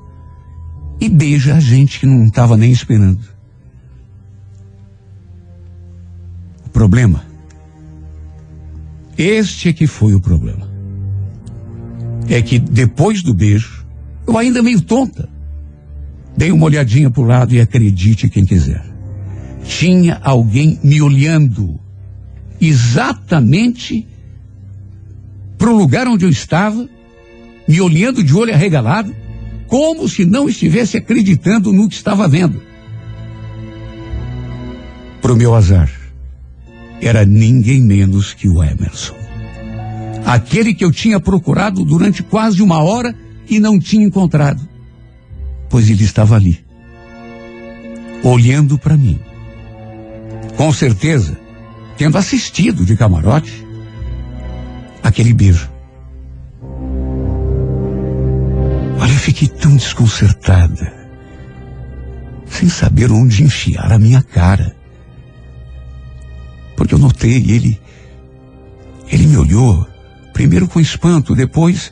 e 1.02 1.10
beija 1.10 1.56
a 1.56 1.60
gente 1.60 2.00
que 2.00 2.06
não 2.06 2.24
estava 2.24 2.56
nem 2.56 2.72
esperando. 2.72 3.20
O 6.66 6.70
problema 6.70 7.27
este 9.18 9.70
é 9.70 9.74
que 9.74 9.88
foi 9.88 10.14
o 10.14 10.22
problema. 10.22 10.70
É 12.30 12.42
que 12.42 12.60
depois 12.60 13.24
do 13.24 13.34
beijo, 13.34 13.86
eu 14.28 14.38
ainda 14.38 14.62
meio 14.62 14.82
tonta, 14.82 15.28
dei 16.36 16.52
uma 16.52 16.66
olhadinha 16.66 17.10
para 17.10 17.22
o 17.22 17.26
lado 17.26 17.56
e 17.56 17.60
acredite 17.60 18.30
quem 18.30 18.46
quiser. 18.46 18.86
Tinha 19.64 20.20
alguém 20.24 20.80
me 20.84 21.02
olhando 21.02 21.80
exatamente 22.62 24.08
para 25.58 25.70
o 25.70 25.78
lugar 25.78 26.08
onde 26.08 26.26
eu 26.26 26.30
estava, 26.30 26.88
me 27.68 27.82
olhando 27.82 28.24
de 28.24 28.36
olho 28.36 28.54
arregalado, 28.54 29.14
como 29.68 30.08
se 30.08 30.26
não 30.26 30.48
estivesse 30.48 30.98
acreditando 30.98 31.74
no 31.74 31.90
que 31.90 31.96
estava 31.96 32.28
vendo. 32.28 32.62
Para 35.22 35.34
o 35.34 35.36
meu 35.36 35.56
azar, 35.56 35.92
era 37.02 37.26
ninguém 37.26 37.82
menos 37.82 38.34
que 38.34 38.48
o 38.48 38.64
Emerson. 38.64 39.16
Aquele 40.26 40.74
que 40.74 40.84
eu 40.84 40.92
tinha 40.92 41.20
procurado 41.20 41.86
durante 41.86 42.22
quase 42.22 42.62
uma 42.62 42.82
hora 42.82 43.16
e 43.50 43.60
não 43.60 43.80
tinha 43.80 44.06
encontrado. 44.06 44.68
Pois 45.70 45.90
ele 45.90 46.04
estava 46.04 46.36
ali, 46.36 46.60
olhando 48.24 48.78
para 48.78 48.98
mim. 48.98 49.20
Com 50.56 50.74
certeza, 50.74 51.38
tendo 51.98 52.18
assistido 52.18 52.86
de 52.86 52.96
camarote 52.96 53.66
aquele 55.04 55.34
beijo. 55.34 55.70
Olha, 59.00 59.12
eu 59.12 59.20
fiquei 59.20 59.48
tão 59.48 59.76
desconcertada, 59.76 60.94
sem 62.48 62.68
saber 62.68 63.12
onde 63.12 63.44
enfiar 63.44 63.92
a 63.92 64.00
minha 64.00 64.22
cara. 64.22 64.77
Porque 66.78 66.94
eu 66.94 67.00
notei, 67.00 67.38
ele, 67.50 67.82
ele 69.12 69.26
me 69.26 69.36
olhou, 69.36 69.86
primeiro 70.32 70.68
com 70.68 70.80
espanto, 70.80 71.36
depois 71.36 71.92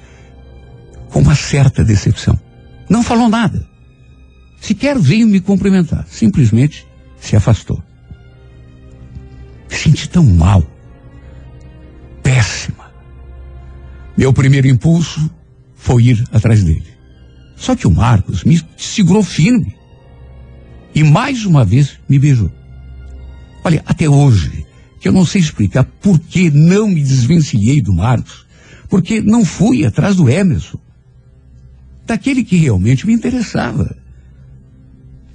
com 1.09 1.19
uma 1.19 1.33
certa 1.33 1.83
decepção. 1.83 2.39
Não 2.87 3.03
falou 3.03 3.27
nada. 3.27 3.67
Sequer 4.61 4.97
veio 4.97 5.27
me 5.27 5.39
cumprimentar. 5.39 6.05
Simplesmente 6.07 6.87
se 7.19 7.35
afastou. 7.35 7.83
Me 9.69 9.75
senti 9.75 10.07
tão 10.07 10.23
mal. 10.23 10.63
Péssima. 12.21 12.91
Meu 14.15 14.31
primeiro 14.31 14.67
impulso 14.67 15.29
foi 15.73 16.03
ir 16.03 16.23
atrás 16.31 16.63
dele. 16.63 16.93
Só 17.55 17.75
que 17.75 17.87
o 17.87 17.91
Marcos 17.91 18.43
me 18.43 18.61
segurou 18.77 19.23
firme. 19.23 19.75
E 20.93 21.03
mais 21.03 21.45
uma 21.45 21.65
vez 21.65 21.99
me 22.07 22.19
beijou. 22.19 22.51
Olha, 23.63 23.81
até 23.85 24.07
hoje 24.07 24.65
que 25.05 25.09
eu 25.09 25.13
não 25.13 25.23
sei 25.23 25.39
explicar 25.39 25.83
por 25.83 26.17
que 26.17 26.49
não 26.49 26.87
me 26.87 27.03
desvencilhei 27.03 27.79
do 27.79 27.93
Marcos, 27.93 28.43
porque 28.89 29.21
não 29.21 29.45
fui 29.45 29.85
atrás 29.85 30.15
do 30.15 30.27
Emerson, 30.27 30.79
daquele 32.07 32.43
que 32.43 32.55
realmente 32.55 33.05
me 33.05 33.13
interessava. 33.13 33.95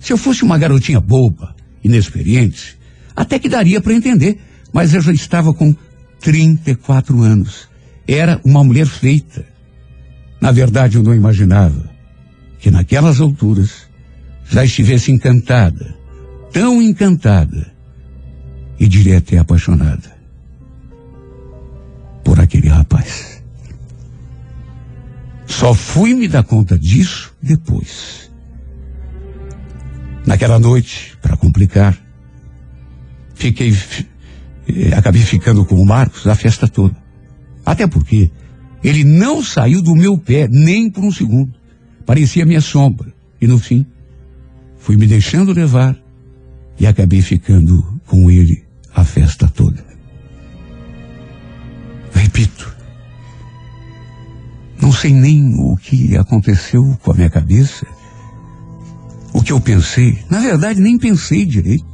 Se 0.00 0.12
eu 0.12 0.18
fosse 0.18 0.42
uma 0.42 0.58
garotinha 0.58 0.98
boba, 0.98 1.54
inexperiente, 1.84 2.76
até 3.14 3.38
que 3.38 3.48
daria 3.48 3.80
para 3.80 3.94
entender, 3.94 4.40
mas 4.72 4.92
eu 4.92 5.00
já 5.00 5.12
estava 5.12 5.54
com 5.54 5.72
34 6.18 7.22
anos. 7.22 7.68
Era 8.08 8.40
uma 8.44 8.64
mulher 8.64 8.86
feita. 8.86 9.46
Na 10.40 10.50
verdade, 10.50 10.96
eu 10.96 11.04
não 11.04 11.14
imaginava 11.14 11.88
que 12.58 12.72
naquelas 12.72 13.20
alturas 13.20 13.88
já 14.50 14.64
estivesse 14.64 15.12
encantada, 15.12 15.94
tão 16.52 16.82
encantada, 16.82 17.72
e 18.80 18.88
diria 18.88 19.18
até 19.18 19.36
apaixonada 19.36 20.18
por 22.24 22.40
aquele 22.40 22.68
rapaz. 22.68 23.42
Só 25.46 25.74
fui 25.74 26.14
me 26.14 26.26
dar 26.26 26.42
conta 26.44 26.78
disso 26.78 27.34
depois. 27.42 28.30
Naquela 30.26 30.58
noite, 30.58 31.18
para 31.20 31.36
complicar, 31.36 31.98
fiquei, 33.34 33.76
eh, 34.68 34.94
acabei 34.94 35.22
ficando 35.22 35.64
com 35.66 35.74
o 35.74 35.84
Marcos 35.84 36.26
a 36.26 36.34
festa 36.34 36.66
toda. 36.66 36.96
Até 37.66 37.86
porque 37.86 38.30
ele 38.82 39.04
não 39.04 39.42
saiu 39.42 39.82
do 39.82 39.94
meu 39.94 40.16
pé 40.16 40.48
nem 40.48 40.88
por 40.88 41.04
um 41.04 41.12
segundo. 41.12 41.52
Parecia 42.06 42.46
minha 42.46 42.60
sombra. 42.60 43.12
E 43.40 43.46
no 43.46 43.58
fim, 43.58 43.84
fui 44.78 44.96
me 44.96 45.06
deixando 45.06 45.52
levar 45.52 45.96
e 46.78 46.86
acabei 46.86 47.20
ficando 47.20 48.00
com 48.06 48.30
ele 48.30 48.69
a 49.00 49.04
festa 49.04 49.48
toda. 49.48 49.84
Repito, 52.12 52.70
não 54.80 54.92
sei 54.92 55.12
nem 55.12 55.54
o 55.58 55.76
que 55.76 56.16
aconteceu 56.16 56.98
com 57.02 57.12
a 57.12 57.14
minha 57.14 57.30
cabeça, 57.30 57.86
o 59.32 59.42
que 59.42 59.52
eu 59.52 59.60
pensei. 59.60 60.22
Na 60.28 60.40
verdade, 60.40 60.80
nem 60.80 60.98
pensei 60.98 61.46
direito. 61.46 61.88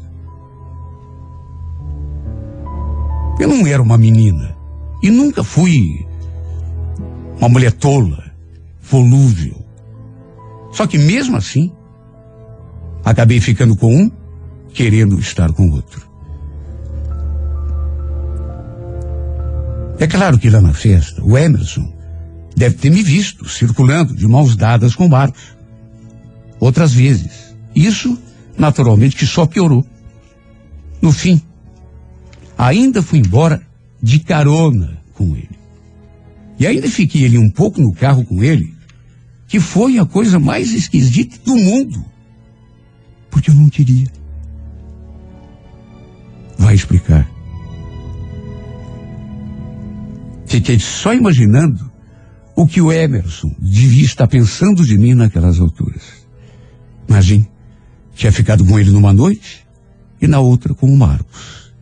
Eu 3.39 3.49
não 3.49 3.67
era 3.67 3.83
uma 3.83 3.99
menina 3.99 4.57
e 5.03 5.11
nunca 5.11 5.45
fui 5.45 6.07
uma 7.39 7.49
mulher 7.49 7.73
tola, 7.73 8.33
volúvel. 8.83 9.65
Só 10.73 10.87
que 10.87 10.99
mesmo 10.99 11.37
assim, 11.37 11.71
acabei 13.05 13.41
ficando 13.41 13.77
com 13.77 13.95
um, 13.95 14.11
querendo 14.73 15.19
estar 15.21 15.53
com 15.53 15.69
o 15.69 15.75
outro. 15.75 16.16
É 19.99 20.07
claro 20.07 20.39
que 20.39 20.51
lá 20.51 20.61
na 20.61 20.75
festa, 20.75 21.23
o 21.25 21.39
Emerson 21.39 21.91
deve 22.55 22.77
ter 22.77 22.91
me 22.91 23.03
visto 23.03 23.49
circulando 23.49 24.15
de 24.15 24.27
mãos 24.27 24.55
dadas 24.55 24.95
com 24.95 25.07
o 25.07 25.11
Marcos. 25.11 25.57
Outras 26.61 26.93
vezes. 26.93 27.55
Isso, 27.75 28.19
naturalmente, 28.59 29.17
que 29.17 29.27
só 29.27 29.47
piorou. 29.47 29.85
No 31.01 31.13
fim, 31.13 31.41
ainda 32.57 33.03
fui 33.03 33.21
embora 33.21 33.63
de 34.03 34.19
carona 34.19 34.99
com 35.15 35.35
ele. 35.35 35.57
E 36.59 36.67
ainda 36.67 36.89
fiquei 36.89 37.25
ali 37.25 37.39
um 37.39 37.51
pouco 37.51 37.81
no 37.81 37.93
carro 37.93 38.25
com 38.25 38.43
ele, 38.43 38.75
que 39.47 39.61
foi 39.61 39.99
a 39.99 40.07
coisa 40.07 40.39
mais 40.39 40.73
esquisita 40.73 41.39
do 41.45 41.57
mundo. 41.57 42.05
Porque 43.31 43.51
eu 43.51 43.55
não 43.55 43.69
queria. 43.69 44.07
Vai 46.59 46.75
explicar. 46.75 47.36
Fiquei 50.47 50.79
só 50.79 51.13
imaginando 51.13 51.91
o 52.55 52.67
que 52.67 52.81
o 52.81 52.93
Emerson 52.93 53.55
devia 53.59 54.05
estar 54.05 54.27
pensando 54.27 54.85
de 54.85 54.97
mim 54.97 55.15
naquelas 55.15 55.59
alturas. 55.61 56.03
Imagine, 57.09 57.49
tinha 58.15 58.33
ficado 58.33 58.65
com 58.65 58.79
ele 58.79 58.91
numa 58.91 59.13
noite 59.13 59.67
e 60.21 60.27
na 60.27 60.41
outra 60.41 60.75
com 60.75 60.87
o 60.87 60.97
Marcos. 60.97 61.73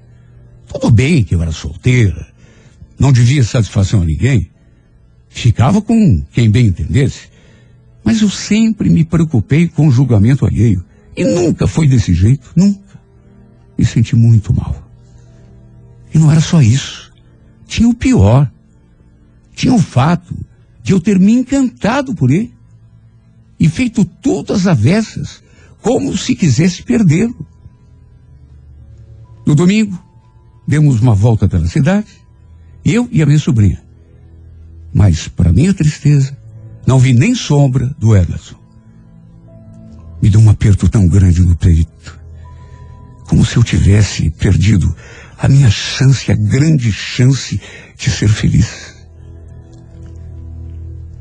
Tudo 0.66 0.90
bem 0.90 1.22
que 1.22 1.34
eu 1.34 1.42
era 1.42 1.52
solteira, 1.52 2.26
não 2.98 3.12
devia 3.12 3.44
satisfação 3.44 4.02
a 4.02 4.04
ninguém, 4.04 4.50
ficava 5.28 5.80
com 5.80 6.24
quem 6.32 6.50
bem 6.50 6.66
entendesse, 6.66 7.28
mas 8.02 8.20
eu 8.20 8.28
sempre 8.28 8.90
me 8.90 9.04
preocupei 9.04 9.68
com 9.68 9.88
o 9.88 9.92
julgamento 9.92 10.44
alheio 10.44 10.84
e 11.16 11.24
nunca 11.24 11.66
foi 11.66 11.86
desse 11.86 12.12
jeito, 12.12 12.50
nunca. 12.56 12.82
Me 13.78 13.84
senti 13.84 14.16
muito 14.16 14.52
mal. 14.54 14.84
E 16.12 16.18
não 16.18 16.30
era 16.30 16.40
só 16.40 16.60
isso. 16.60 17.12
Tinha 17.66 17.88
o 17.88 17.94
pior. 17.94 18.50
Tinha 19.54 19.72
o 19.72 19.78
fato 19.78 20.34
de 20.82 20.92
eu 20.92 21.00
ter 21.00 21.18
me 21.18 21.32
encantado 21.32 22.14
por 22.14 22.30
ele 22.30 22.52
e 23.58 23.68
feito 23.68 24.04
tudo 24.04 24.52
às 24.52 24.66
avessas, 24.66 25.42
como 25.80 26.16
se 26.16 26.34
quisesse 26.34 26.82
perdê-lo. 26.82 27.46
No 29.46 29.54
domingo, 29.54 29.98
demos 30.66 31.00
uma 31.00 31.14
volta 31.14 31.48
pela 31.48 31.66
cidade, 31.66 32.08
eu 32.84 33.08
e 33.10 33.22
a 33.22 33.26
minha 33.26 33.38
sobrinha. 33.38 33.82
Mas, 34.92 35.28
para 35.28 35.52
minha 35.52 35.72
tristeza, 35.72 36.36
não 36.86 36.98
vi 36.98 37.12
nem 37.12 37.34
sombra 37.34 37.94
do 37.98 38.14
Emerson. 38.14 38.56
Me 40.20 40.30
deu 40.30 40.40
um 40.40 40.50
aperto 40.50 40.88
tão 40.88 41.06
grande 41.06 41.40
no 41.40 41.56
peito, 41.56 42.18
como 43.26 43.44
se 43.44 43.56
eu 43.56 43.64
tivesse 43.64 44.30
perdido 44.30 44.94
a 45.38 45.48
minha 45.48 45.70
chance, 45.70 46.30
a 46.30 46.34
grande 46.34 46.92
chance 46.92 47.60
de 47.96 48.10
ser 48.10 48.28
feliz. 48.28 48.93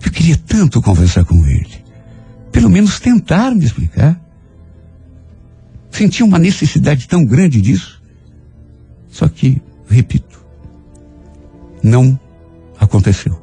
Eu 0.03 0.11
queria 0.11 0.37
tanto 0.37 0.81
conversar 0.81 1.23
com 1.25 1.45
ele. 1.47 1.83
Pelo 2.51 2.69
menos 2.69 2.99
tentar 2.99 3.51
me 3.55 3.63
explicar. 3.63 4.19
Sentia 5.89 6.25
uma 6.25 6.39
necessidade 6.39 7.07
tão 7.07 7.25
grande 7.25 7.61
disso. 7.61 8.01
Só 9.09 9.27
que, 9.27 9.61
repito, 9.87 10.43
não 11.81 12.19
aconteceu. 12.79 13.41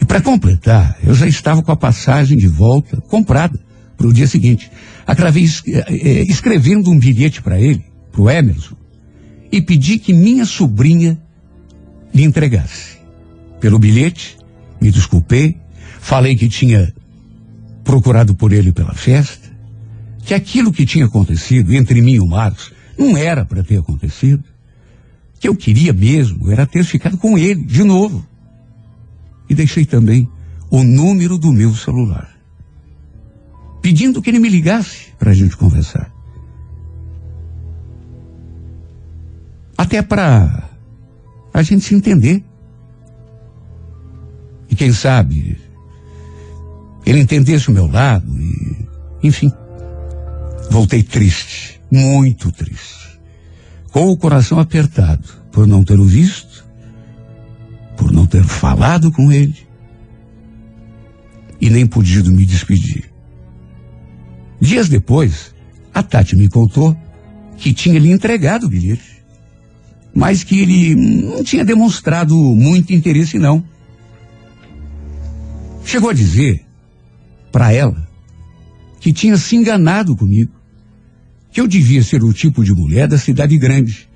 E 0.00 0.04
para 0.04 0.20
completar, 0.20 0.96
eu 1.02 1.14
já 1.14 1.26
estava 1.26 1.62
com 1.62 1.72
a 1.72 1.76
passagem 1.76 2.36
de 2.36 2.46
volta 2.46 3.00
comprada 3.02 3.58
para 3.96 4.06
o 4.06 4.12
dia 4.12 4.26
seguinte. 4.26 4.70
Acabei 5.06 5.44
eh, 5.44 5.84
eh, 5.88 6.22
escrevendo 6.28 6.90
um 6.90 6.98
bilhete 6.98 7.42
para 7.42 7.60
ele, 7.60 7.84
para 8.12 8.20
o 8.20 8.30
Emerson, 8.30 8.76
e 9.50 9.60
pedi 9.60 9.98
que 9.98 10.12
minha 10.12 10.44
sobrinha 10.44 11.20
lhe 12.14 12.22
entregasse. 12.22 12.98
Pelo 13.60 13.78
bilhete, 13.78 14.37
me 14.80 14.90
desculpei, 14.90 15.58
falei 16.00 16.36
que 16.36 16.48
tinha 16.48 16.92
procurado 17.84 18.34
por 18.34 18.52
ele 18.52 18.72
pela 18.72 18.94
festa, 18.94 19.48
que 20.24 20.34
aquilo 20.34 20.72
que 20.72 20.84
tinha 20.84 21.06
acontecido 21.06 21.72
entre 21.74 22.02
mim 22.02 22.14
e 22.14 22.20
o 22.20 22.26
Marcos 22.26 22.72
não 22.98 23.16
era 23.16 23.44
para 23.44 23.62
ter 23.62 23.78
acontecido, 23.78 24.44
que 25.40 25.48
eu 25.48 25.54
queria 25.54 25.92
mesmo 25.92 26.50
era 26.50 26.66
ter 26.66 26.84
ficado 26.84 27.16
com 27.16 27.38
ele 27.38 27.64
de 27.64 27.84
novo. 27.84 28.26
E 29.48 29.54
deixei 29.54 29.86
também 29.86 30.28
o 30.70 30.82
número 30.82 31.38
do 31.38 31.52
meu 31.52 31.74
celular, 31.74 32.28
pedindo 33.80 34.20
que 34.20 34.28
ele 34.28 34.38
me 34.38 34.48
ligasse 34.48 35.06
para 35.18 35.30
a 35.30 35.34
gente 35.34 35.56
conversar. 35.56 36.12
Até 39.76 40.02
para 40.02 40.68
a 41.54 41.62
gente 41.62 41.84
se 41.84 41.94
entender. 41.94 42.44
E 44.70 44.76
quem 44.76 44.92
sabe 44.92 45.58
ele 47.06 47.20
entendesse 47.20 47.68
o 47.68 47.72
meu 47.72 47.86
lado 47.86 48.30
e, 48.38 48.86
enfim, 49.22 49.50
voltei 50.70 51.02
triste, 51.02 51.80
muito 51.90 52.52
triste, 52.52 53.18
com 53.90 54.10
o 54.10 54.16
coração 54.16 54.58
apertado 54.58 55.26
por 55.50 55.66
não 55.66 55.82
ter 55.82 55.98
o 55.98 56.04
visto, 56.04 56.66
por 57.96 58.12
não 58.12 58.26
ter 58.26 58.44
falado 58.44 59.10
com 59.10 59.32
ele 59.32 59.66
e 61.60 61.70
nem 61.70 61.86
podido 61.86 62.30
me 62.30 62.44
despedir. 62.44 63.10
Dias 64.60 64.88
depois, 64.88 65.54
a 65.94 66.02
Tati 66.02 66.36
me 66.36 66.48
contou 66.48 66.96
que 67.56 67.72
tinha 67.72 67.98
lhe 67.98 68.10
entregado 68.10 68.66
o 68.66 68.68
bilhete, 68.68 69.22
mas 70.14 70.44
que 70.44 70.60
ele 70.60 70.94
não 70.94 71.42
tinha 71.42 71.64
demonstrado 71.64 72.34
muito 72.36 72.92
interesse 72.92 73.38
não. 73.38 73.64
Chegou 75.88 76.10
a 76.10 76.12
dizer 76.12 76.66
para 77.50 77.72
ela 77.72 78.06
que 79.00 79.10
tinha 79.10 79.38
se 79.38 79.56
enganado 79.56 80.14
comigo, 80.14 80.52
que 81.50 81.62
eu 81.62 81.66
devia 81.66 82.02
ser 82.02 82.22
o 82.22 82.30
tipo 82.30 82.62
de 82.62 82.74
mulher 82.74 83.08
da 83.08 83.16
cidade 83.16 83.56
grande, 83.56 84.06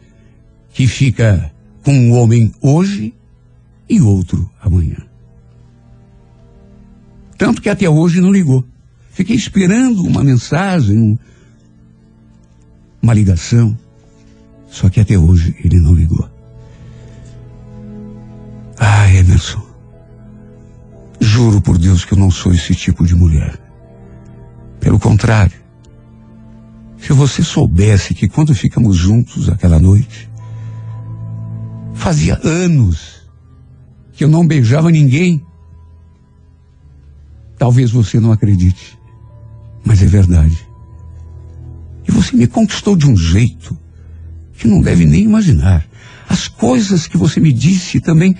que 0.74 0.86
fica 0.86 1.50
com 1.82 1.94
um 1.94 2.12
homem 2.12 2.52
hoje 2.60 3.14
e 3.88 4.02
outro 4.02 4.50
amanhã. 4.60 4.98
Tanto 7.38 7.62
que 7.62 7.70
até 7.70 7.88
hoje 7.88 8.20
não 8.20 8.30
ligou. 8.30 8.62
Fiquei 9.10 9.34
esperando 9.34 10.02
uma 10.02 10.22
mensagem, 10.22 11.18
uma 13.00 13.14
ligação. 13.14 13.74
Só 14.68 14.90
que 14.90 15.00
até 15.00 15.18
hoje 15.18 15.56
ele 15.64 15.80
não 15.80 15.94
ligou. 15.94 16.28
Ah, 18.76 19.10
Emerson. 19.10 19.71
Juro 21.22 21.60
por 21.60 21.78
Deus 21.78 22.04
que 22.04 22.14
eu 22.14 22.18
não 22.18 22.32
sou 22.32 22.52
esse 22.52 22.74
tipo 22.74 23.06
de 23.06 23.14
mulher. 23.14 23.56
Pelo 24.80 24.98
contrário. 24.98 25.56
Se 26.98 27.12
você 27.12 27.44
soubesse 27.44 28.12
que 28.12 28.28
quando 28.28 28.52
ficamos 28.52 28.96
juntos 28.96 29.48
aquela 29.48 29.78
noite, 29.78 30.28
fazia 31.94 32.40
anos 32.42 33.22
que 34.12 34.24
eu 34.24 34.28
não 34.28 34.44
beijava 34.44 34.90
ninguém. 34.90 35.40
Talvez 37.56 37.92
você 37.92 38.18
não 38.18 38.32
acredite, 38.32 38.98
mas 39.84 40.02
é 40.02 40.06
verdade. 40.06 40.58
E 42.06 42.10
você 42.10 42.34
me 42.34 42.48
conquistou 42.48 42.96
de 42.96 43.08
um 43.08 43.16
jeito 43.16 43.78
que 44.54 44.66
não 44.66 44.80
deve 44.80 45.06
nem 45.06 45.22
imaginar. 45.22 45.86
As 46.28 46.48
coisas 46.48 47.06
que 47.06 47.16
você 47.16 47.38
me 47.38 47.52
disse 47.52 48.00
também 48.00 48.36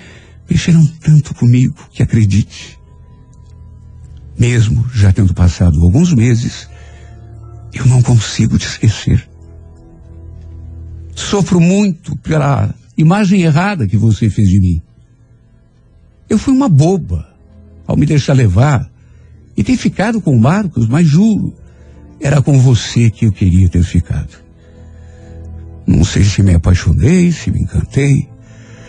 mexeram 0.53 0.87
tanto 1.01 1.35
comigo 1.35 1.75
que 1.91 2.03
acredite. 2.03 2.79
Mesmo 4.39 4.87
já 4.93 5.11
tendo 5.11 5.33
passado 5.33 5.83
alguns 5.83 6.13
meses, 6.13 6.69
eu 7.73 7.87
não 7.87 8.03
consigo 8.03 8.59
te 8.59 8.67
esquecer. 8.67 9.27
Sofro 11.15 11.59
muito 11.59 12.17
pela 12.19 12.75
imagem 12.97 13.43
errada 13.43 13.87
que 13.87 13.97
você 13.97 14.29
fez 14.29 14.49
de 14.49 14.61
mim. 14.61 14.83
Eu 16.29 16.39
fui 16.39 16.53
uma 16.53 16.69
boba 16.69 17.27
ao 17.87 17.97
me 17.97 18.05
deixar 18.05 18.35
levar 18.35 18.91
e 19.57 19.65
ter 19.65 19.77
ficado 19.77 20.21
com 20.21 20.39
Marcos, 20.39 20.87
mas 20.87 21.07
juro, 21.07 21.55
era 22.21 22.43
com 22.43 22.59
você 22.59 23.11
que 23.11 23.25
eu 23.27 23.33
queria 23.33 23.69
ter 23.71 23.83
ficado. 23.83 24.43
Não 25.87 26.05
sei 26.05 26.25
se 26.25 26.43
me 26.43 26.55
apaixonei, 26.55 27.33
se 27.33 27.51
me 27.51 27.61
encantei, 27.61 28.32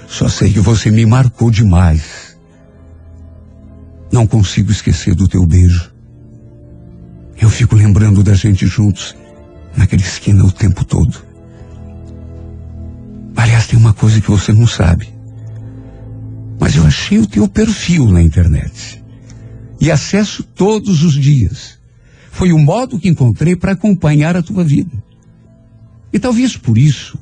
só 0.08 0.28
sei 0.28 0.54
que 0.54 0.60
você 0.60 0.92
me 0.92 1.06
marcou 1.06 1.50
demais. 1.50 2.38
Não 4.12 4.28
consigo 4.28 4.72
esquecer 4.72 5.16
do 5.16 5.28
teu 5.28 5.46
beijo. 5.46 5.92
Eu 7.40 7.50
fico 7.50 7.76
lembrando 7.76 8.24
da 8.24 8.34
gente 8.34 8.66
juntos, 8.68 9.16
naquela 9.76 10.02
esquina 10.02 10.46
o 10.46 10.52
tempo 10.52 10.86
todo. 10.86 11.18
Aliás, 13.36 13.68
tem 13.68 13.78
uma 13.78 13.94
coisa 13.94 14.22
que 14.22 14.30
você 14.30 14.54
não 14.54 14.68
sabe. 14.68 15.12
Mas 16.60 16.76
eu 16.76 16.86
achei 16.86 17.18
o 17.18 17.28
teu 17.28 17.48
perfil 17.48 18.12
na 18.12 18.22
internet. 18.22 19.04
E 19.82 19.92
acesso 19.92 20.44
todos 20.44 21.04
os 21.04 21.14
dias. 21.14 21.78
Foi 22.32 22.54
o 22.54 22.60
modo 22.60 23.00
que 23.00 23.10
encontrei 23.10 23.56
para 23.56 23.74
acompanhar 23.74 24.38
a 24.38 24.44
tua 24.44 24.64
vida. 24.64 25.04
E 26.12 26.20
talvez 26.20 26.56
por 26.56 26.78
isso 26.78 27.18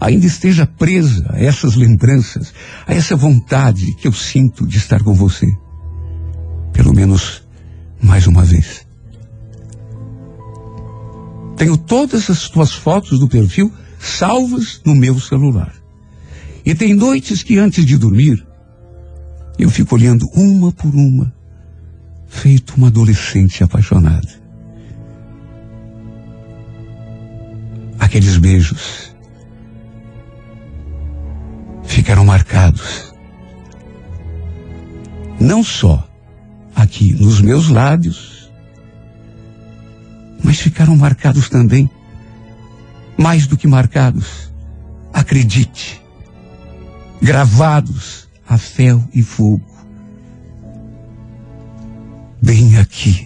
ainda 0.00 0.26
esteja 0.26 0.66
presa 0.66 1.26
a 1.30 1.42
essas 1.42 1.74
lembranças, 1.74 2.52
a 2.86 2.94
essa 2.94 3.16
vontade 3.16 3.94
que 3.96 4.06
eu 4.06 4.12
sinto 4.12 4.66
de 4.66 4.78
estar 4.78 5.02
com 5.02 5.14
você. 5.14 5.46
Pelo 6.72 6.94
menos 6.94 7.42
mais 8.00 8.26
uma 8.26 8.44
vez. 8.44 8.86
Tenho 11.56 11.76
todas 11.76 12.28
as 12.28 12.48
tuas 12.50 12.72
fotos 12.74 13.18
do 13.18 13.28
perfil 13.28 13.72
salvas 13.98 14.80
no 14.84 14.94
meu 14.94 15.18
celular. 15.18 15.74
E 16.64 16.74
tem 16.74 16.94
noites 16.94 17.42
que 17.42 17.58
antes 17.58 17.84
de 17.86 17.96
dormir, 17.96 18.46
eu 19.58 19.70
fico 19.70 19.94
olhando 19.94 20.26
uma 20.34 20.70
por 20.70 20.94
uma, 20.94 21.32
feito 22.28 22.74
uma 22.76 22.88
adolescente 22.88 23.64
apaixonada. 23.64 24.28
Aqueles 27.98 28.36
beijos 28.36 29.15
ficaram 31.86 32.24
marcados. 32.24 33.14
Não 35.40 35.62
só 35.62 36.06
aqui 36.74 37.12
nos 37.14 37.40
meus 37.40 37.68
lábios, 37.68 38.50
mas 40.42 40.60
ficaram 40.60 40.96
marcados 40.96 41.48
também, 41.48 41.90
mais 43.16 43.46
do 43.46 43.56
que 43.56 43.66
marcados, 43.66 44.52
acredite, 45.12 46.02
gravados 47.20 48.28
a 48.46 48.58
fel 48.58 49.02
e 49.12 49.22
fogo, 49.22 49.66
bem 52.40 52.76
aqui 52.78 53.25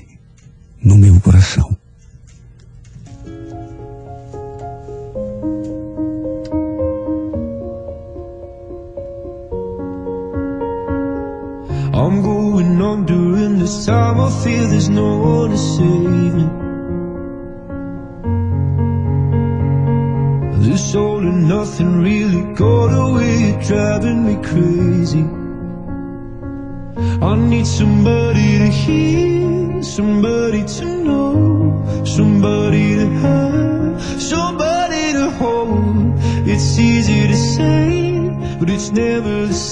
to 28.91 29.83
somebody 29.83 30.65
to 30.65 30.85
know, 30.85 32.05
somebody 32.05 32.97
to 32.97 33.07
have, 33.23 34.23
somebody 34.23 35.13
to 35.13 35.31
hold. 35.31 36.19
It's 36.47 36.79
easy 36.79 37.27
to 37.29 37.37
say, 37.37 38.31
but 38.59 38.69
it's 38.71 38.91
never 38.91 39.47
the 39.47 39.55
same. 39.55 39.70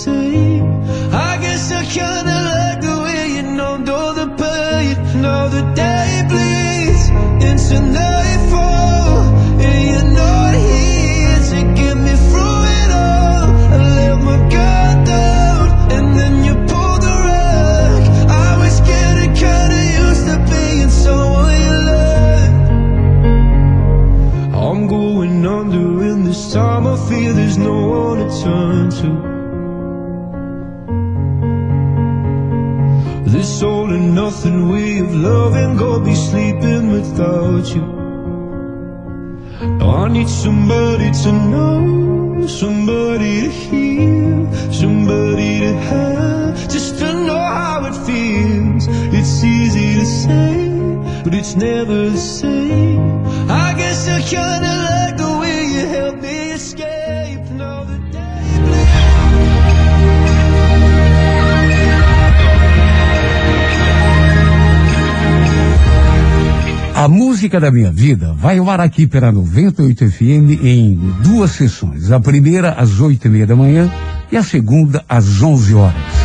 To 41.14 41.32
know, 41.32 42.46
somebody 42.46 43.42
to 43.42 43.48
hear, 43.48 44.72
somebody 44.72 45.60
to 45.60 45.72
have, 45.72 46.68
just 46.68 46.98
to 46.98 47.12
know 47.26 47.38
how 47.38 47.86
it 47.86 47.94
feels. 48.06 48.86
It's 48.88 49.42
easy 49.42 49.94
to 50.00 50.06
say, 50.06 50.68
but 51.24 51.34
it's 51.34 51.56
never 51.56 52.10
the 52.10 52.16
same. 52.16 53.26
I 53.50 53.74
guess 53.74 54.06
I 54.08 54.20
kinda 54.20 54.67
A 67.08 67.10
música 67.10 67.58
da 67.58 67.70
minha 67.70 67.90
vida 67.90 68.34
vai 68.34 68.58
ao 68.58 68.68
ar 68.68 68.80
aqui 68.80 69.06
pela 69.06 69.32
98 69.32 70.10
FM 70.10 70.62
em 70.62 70.94
duas 71.22 71.52
sessões. 71.52 72.12
A 72.12 72.20
primeira 72.20 72.72
às 72.72 73.00
oito 73.00 73.26
e 73.26 73.30
meia 73.30 73.46
da 73.46 73.56
manhã 73.56 73.90
e 74.30 74.36
a 74.36 74.42
segunda 74.42 75.02
às 75.08 75.40
onze 75.40 75.74
horas. 75.74 76.17